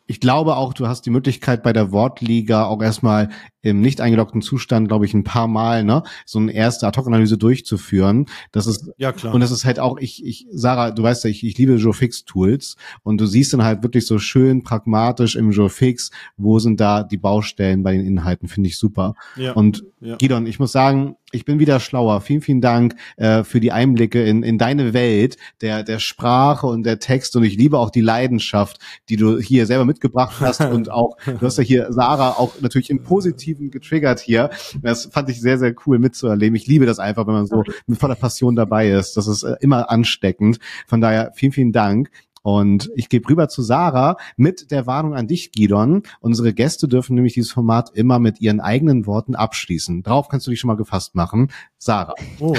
ich 0.10 0.20
glaube 0.20 0.56
auch, 0.56 0.74
du 0.74 0.88
hast 0.88 1.06
die 1.06 1.12
Möglichkeit 1.12 1.62
bei 1.62 1.72
der 1.72 1.92
Wortliga 1.92 2.66
auch 2.66 2.82
erstmal 2.82 3.30
im 3.62 3.80
nicht 3.80 4.02
eingeloggten 4.02 4.42
Zustand, 4.42 4.88
glaube 4.88 5.06
ich, 5.06 5.14
ein 5.14 5.24
paar 5.24 5.48
Mal, 5.48 5.84
ne, 5.84 6.02
so 6.26 6.40
eine 6.40 6.52
erste 6.52 6.88
Ad-Hoc-Analyse 6.88 7.38
durchzuführen. 7.38 8.26
Das 8.52 8.66
ist 8.66 8.90
Ja, 8.98 9.12
klar. 9.12 9.36
und 9.36 9.42
das 9.42 9.52
ist 9.52 9.66
halt 9.66 9.80
auch, 9.80 10.00
ich, 10.00 10.26
ich, 10.26 10.48
Sarah, 10.52 10.90
du 10.90 11.04
weißt 11.04 11.26
ja, 11.26 11.30
ich, 11.30 11.46
ich 11.46 11.56
liebe 11.60 11.76
JoFix-Tools 11.76 12.76
und 13.04 13.22
du 13.22 13.28
siehst 13.28 13.54
dann 13.54 13.64
halt 13.64 13.84
wirklich 13.84 14.08
so 14.08 14.18
schön 14.18 14.64
pragmatisch 14.64 15.36
im 15.36 15.52
JoFix, 15.52 16.10
wo 16.38 16.58
sind 16.58 16.80
da 16.80 17.04
die 17.04 17.18
Baustellen 17.18 17.84
bei 17.84 17.92
den 17.92 18.08
Inhalten, 18.08 18.48
finde 18.48 18.70
ich 18.70 18.80
super. 18.80 19.14
ja. 19.36 19.52
Und 19.52 19.84
ja. 20.02 20.16
Gidon, 20.16 20.48
ich 20.48 20.58
muss 20.58 20.72
sagen, 20.72 21.18
ich 21.32 21.46
bin 21.46 21.60
wieder 21.60 21.80
schlauer. 21.80 22.22
Vielen, 22.22 22.42
vielen 22.42 22.62
Dank 22.62 22.96
äh, 23.18 23.44
für 23.44 23.60
die 23.60 23.72
Einblicke 23.72 24.24
in, 24.24 24.44
in 24.44 24.58
deine 24.58 24.94
Welt 24.94 25.38
der, 25.62 25.84
der 25.84 26.00
Sprache 26.00 26.68
und 26.68 26.84
der 26.84 27.00
Text. 27.00 27.36
Und 27.36 27.44
ich 27.44 27.56
liebe 27.56 27.78
auch 27.78 27.90
die 27.90 28.02
Leidenschaft, 28.02 28.80
die 29.10 29.16
du 29.16 29.40
hier 29.40 29.66
selber 29.66 29.86
mitgebracht 29.86 30.36
hast. 30.40 30.62
und 30.62 30.92
auch, 30.92 31.18
du 31.26 31.42
hast 31.42 31.58
ja 31.58 31.64
hier 31.64 31.88
Sarah 31.92 32.32
auch 32.32 32.60
natürlich 32.62 32.90
im 32.90 33.04
Positiven 33.04 33.72
getriggert 33.72 34.20
hier. 34.20 34.50
Das 34.82 35.06
fand 35.06 35.30
ich 35.30 35.40
sehr, 35.42 35.58
sehr 35.58 35.76
cool 35.86 36.00
mitzuerleben. 36.00 36.56
Ich 36.56 36.68
liebe 36.68 36.86
das 36.86 37.00
einfach, 37.00 37.28
wenn 37.28 37.34
man 37.34 37.48
so 37.48 37.64
mit 37.88 38.00
voller 38.00 38.16
Passion 38.16 38.56
dabei 38.56 38.90
ist. 38.90 39.16
Das 39.18 39.28
ist 39.28 39.44
äh, 39.44 39.56
immer 39.62 39.90
ansteckend. 39.90 40.60
Von 40.88 41.02
daher 41.02 41.32
vielen, 41.36 41.52
vielen 41.52 41.72
Dank. 41.72 42.10
Und 42.42 42.90
ich 42.96 43.10
gebe 43.10 43.30
rüber 43.30 43.50
zu 43.50 43.62
Sarah 43.62 44.18
mit 44.38 44.72
der 44.72 44.88
Warnung 44.88 45.16
an 45.16 45.28
dich, 45.28 45.52
Gidon. 45.52 46.04
Unsere 46.20 46.54
Gäste 46.54 46.88
dürfen 46.88 47.16
nämlich 47.16 47.34
dieses 47.34 47.52
Format 47.52 47.92
immer 47.94 48.20
mit 48.20 48.42
ihren 48.42 48.60
eigenen 48.60 49.06
Worten 49.06 49.36
abschließen. 49.36 50.04
Darauf 50.04 50.30
kannst 50.30 50.48
du 50.48 50.52
dich 50.52 50.60
schon 50.60 50.70
mal 50.70 50.78
gefasst 50.78 51.16
machen. 51.16 51.52
Sarah. 51.78 52.14
Oh. 52.40 52.56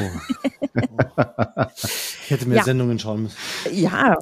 ich 2.24 2.30
hätte 2.30 2.46
mehr 2.46 2.58
Ja. 2.58 2.64
Sendungen 2.64 2.98
schauen 2.98 3.24
müssen. 3.24 3.36
Ja, 3.72 4.16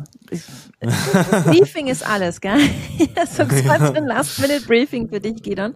Briefing 1.45 1.89
ist 1.89 2.09
alles, 2.09 2.41
gell? 2.41 2.59
so 3.31 3.43
ein 3.95 4.07
Last-Minute-Briefing 4.07 5.09
für 5.09 5.21
dich, 5.21 5.43
Gideon. 5.43 5.75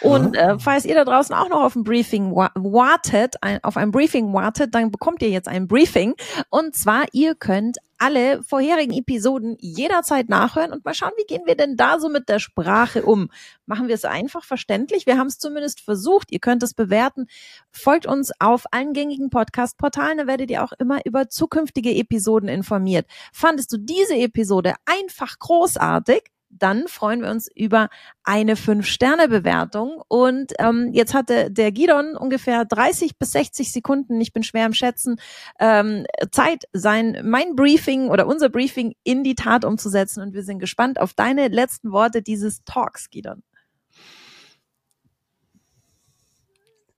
Und 0.00 0.36
äh, 0.36 0.58
falls 0.58 0.84
ihr 0.84 0.94
da 0.94 1.04
draußen 1.04 1.34
auch 1.34 1.48
noch 1.48 1.62
auf 1.64 1.76
ein 1.76 1.84
Briefing 1.84 2.34
wa 2.34 2.50
wartet, 2.54 3.36
ein, 3.42 3.62
auf 3.62 3.76
ein 3.76 3.90
Briefing 3.90 4.32
wartet, 4.32 4.74
dann 4.74 4.90
bekommt 4.90 5.22
ihr 5.22 5.30
jetzt 5.30 5.48
ein 5.48 5.68
Briefing. 5.68 6.14
Und 6.50 6.74
zwar, 6.74 7.04
ihr 7.12 7.34
könnt 7.34 7.78
alle 7.98 8.42
vorherigen 8.42 8.92
Episoden 8.92 9.56
jederzeit 9.60 10.28
nachhören 10.28 10.72
und 10.72 10.84
mal 10.84 10.94
schauen, 10.94 11.12
wie 11.16 11.26
gehen 11.26 11.42
wir 11.46 11.56
denn 11.56 11.76
da 11.76 12.00
so 12.00 12.08
mit 12.08 12.28
der 12.28 12.38
Sprache 12.38 13.02
um? 13.02 13.30
Machen 13.66 13.88
wir 13.88 13.94
es 13.94 14.04
einfach 14.04 14.44
verständlich? 14.44 15.06
Wir 15.06 15.18
haben 15.18 15.26
es 15.26 15.38
zumindest 15.38 15.80
versucht. 15.80 16.32
Ihr 16.32 16.38
könnt 16.38 16.62
es 16.62 16.74
bewerten. 16.74 17.26
Folgt 17.70 18.06
uns 18.06 18.32
auf 18.40 18.64
allen 18.72 18.92
gängigen 18.92 19.30
Podcast-Portalen. 19.30 20.18
Da 20.18 20.26
werdet 20.26 20.50
ihr 20.50 20.64
auch 20.64 20.72
immer 20.78 21.04
über 21.04 21.28
zukünftige 21.28 21.94
Episoden 21.94 22.48
informiert. 22.48 23.06
Fandest 23.32 23.72
du 23.72 23.78
diese 23.78 24.16
Episode 24.16 24.74
einfach 24.86 25.38
großartig? 25.38 26.22
Dann 26.50 26.88
freuen 26.88 27.22
wir 27.22 27.30
uns 27.30 27.48
über 27.54 27.88
eine 28.24 28.54
5-Sterne-Bewertung. 28.54 30.02
Und 30.08 30.52
ähm, 30.58 30.90
jetzt 30.92 31.14
hatte 31.14 31.50
der 31.50 31.72
Gidon 31.72 32.16
ungefähr 32.16 32.64
30 32.64 33.18
bis 33.18 33.32
60 33.32 33.72
Sekunden, 33.72 34.20
ich 34.20 34.32
bin 34.32 34.42
schwer 34.42 34.66
im 34.66 34.72
Schätzen, 34.72 35.20
ähm, 35.60 36.06
Zeit, 36.30 36.64
sein 36.72 37.20
mein 37.24 37.54
Briefing 37.54 38.08
oder 38.08 38.26
unser 38.26 38.48
Briefing 38.48 38.94
in 39.04 39.24
die 39.24 39.34
Tat 39.34 39.64
umzusetzen. 39.64 40.22
Und 40.22 40.34
wir 40.34 40.42
sind 40.42 40.58
gespannt 40.58 41.00
auf 41.00 41.14
deine 41.14 41.48
letzten 41.48 41.92
Worte 41.92 42.22
dieses 42.22 42.64
Talks, 42.64 43.10
Gidon. 43.10 43.42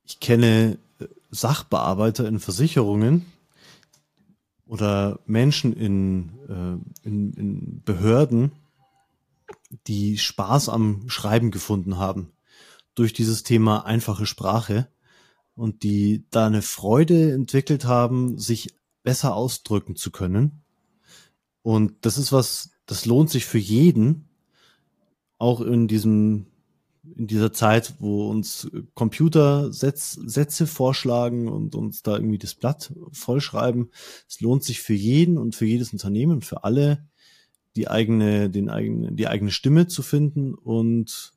Ich 0.04 0.18
kenne 0.18 0.78
äh, 0.98 1.06
Sachbearbeiter 1.30 2.26
in 2.26 2.40
Versicherungen 2.40 3.26
oder 4.66 5.18
Menschen 5.26 5.72
in, 5.72 6.30
äh, 6.48 7.06
in, 7.08 7.32
in 7.34 7.82
Behörden, 7.84 8.52
die 9.86 10.18
Spaß 10.18 10.68
am 10.68 11.08
Schreiben 11.08 11.50
gefunden 11.50 11.98
haben 11.98 12.32
durch 12.94 13.12
dieses 13.12 13.42
Thema 13.42 13.86
einfache 13.86 14.26
Sprache 14.26 14.88
und 15.54 15.82
die 15.82 16.26
da 16.30 16.46
eine 16.46 16.62
Freude 16.62 17.32
entwickelt 17.32 17.84
haben, 17.84 18.38
sich 18.38 18.74
besser 19.02 19.34
ausdrücken 19.34 19.96
zu 19.96 20.10
können. 20.10 20.62
Und 21.62 22.04
das 22.04 22.18
ist 22.18 22.32
was, 22.32 22.70
das 22.86 23.06
lohnt 23.06 23.30
sich 23.30 23.46
für 23.46 23.58
jeden, 23.58 24.28
auch 25.38 25.60
in 25.60 25.88
diesem 25.88 26.46
in 27.16 27.26
dieser 27.26 27.52
Zeit, 27.52 27.94
wo 27.98 28.28
uns 28.28 28.70
Computer 28.94 29.72
Sätz, 29.72 30.12
Sätze 30.12 30.66
vorschlagen 30.66 31.48
und 31.48 31.74
uns 31.74 32.02
da 32.02 32.14
irgendwie 32.16 32.38
das 32.38 32.54
Blatt 32.54 32.92
vollschreiben. 33.12 33.90
Es 34.28 34.40
lohnt 34.40 34.64
sich 34.64 34.80
für 34.80 34.94
jeden 34.94 35.38
und 35.38 35.54
für 35.54 35.64
jedes 35.64 35.92
Unternehmen 35.92 36.42
für 36.42 36.62
alle, 36.64 37.08
die 37.76 37.88
eigene, 37.88 38.50
den 38.50 38.68
eigene, 38.68 39.12
die 39.12 39.28
eigene 39.28 39.50
Stimme 39.50 39.86
zu 39.86 40.02
finden 40.02 40.54
und 40.54 41.32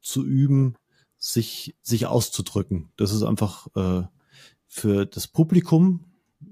zu 0.00 0.24
üben, 0.24 0.74
sich, 1.18 1.76
sich 1.82 2.06
auszudrücken. 2.06 2.90
Das 2.96 3.12
ist 3.12 3.22
einfach 3.22 3.66
äh, 3.74 4.02
für 4.66 5.06
das 5.06 5.26
Publikum 5.26 6.04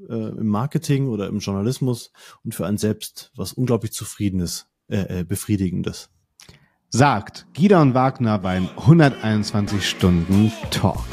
äh, 0.09 0.31
im 0.31 0.49
Marketing 0.49 1.09
oder 1.09 1.29
im 1.29 1.39
Journalismus 1.39 2.13
und 2.45 2.55
für 2.55 2.67
einen 2.67 2.79
selbst 2.79 3.33
was 3.37 3.53
unglaublich 3.53 3.93
zufriedenes, 3.93 4.67
äh, 4.89 5.21
äh, 5.21 5.25
befriedigendes. 5.25 6.11
Sagt 6.89 7.47
Gidon 7.55 7.95
Wagner 7.95 8.39
beim 8.39 8.69
121 8.77 9.89
Stunden 9.89 10.53
Talk. 10.71 11.05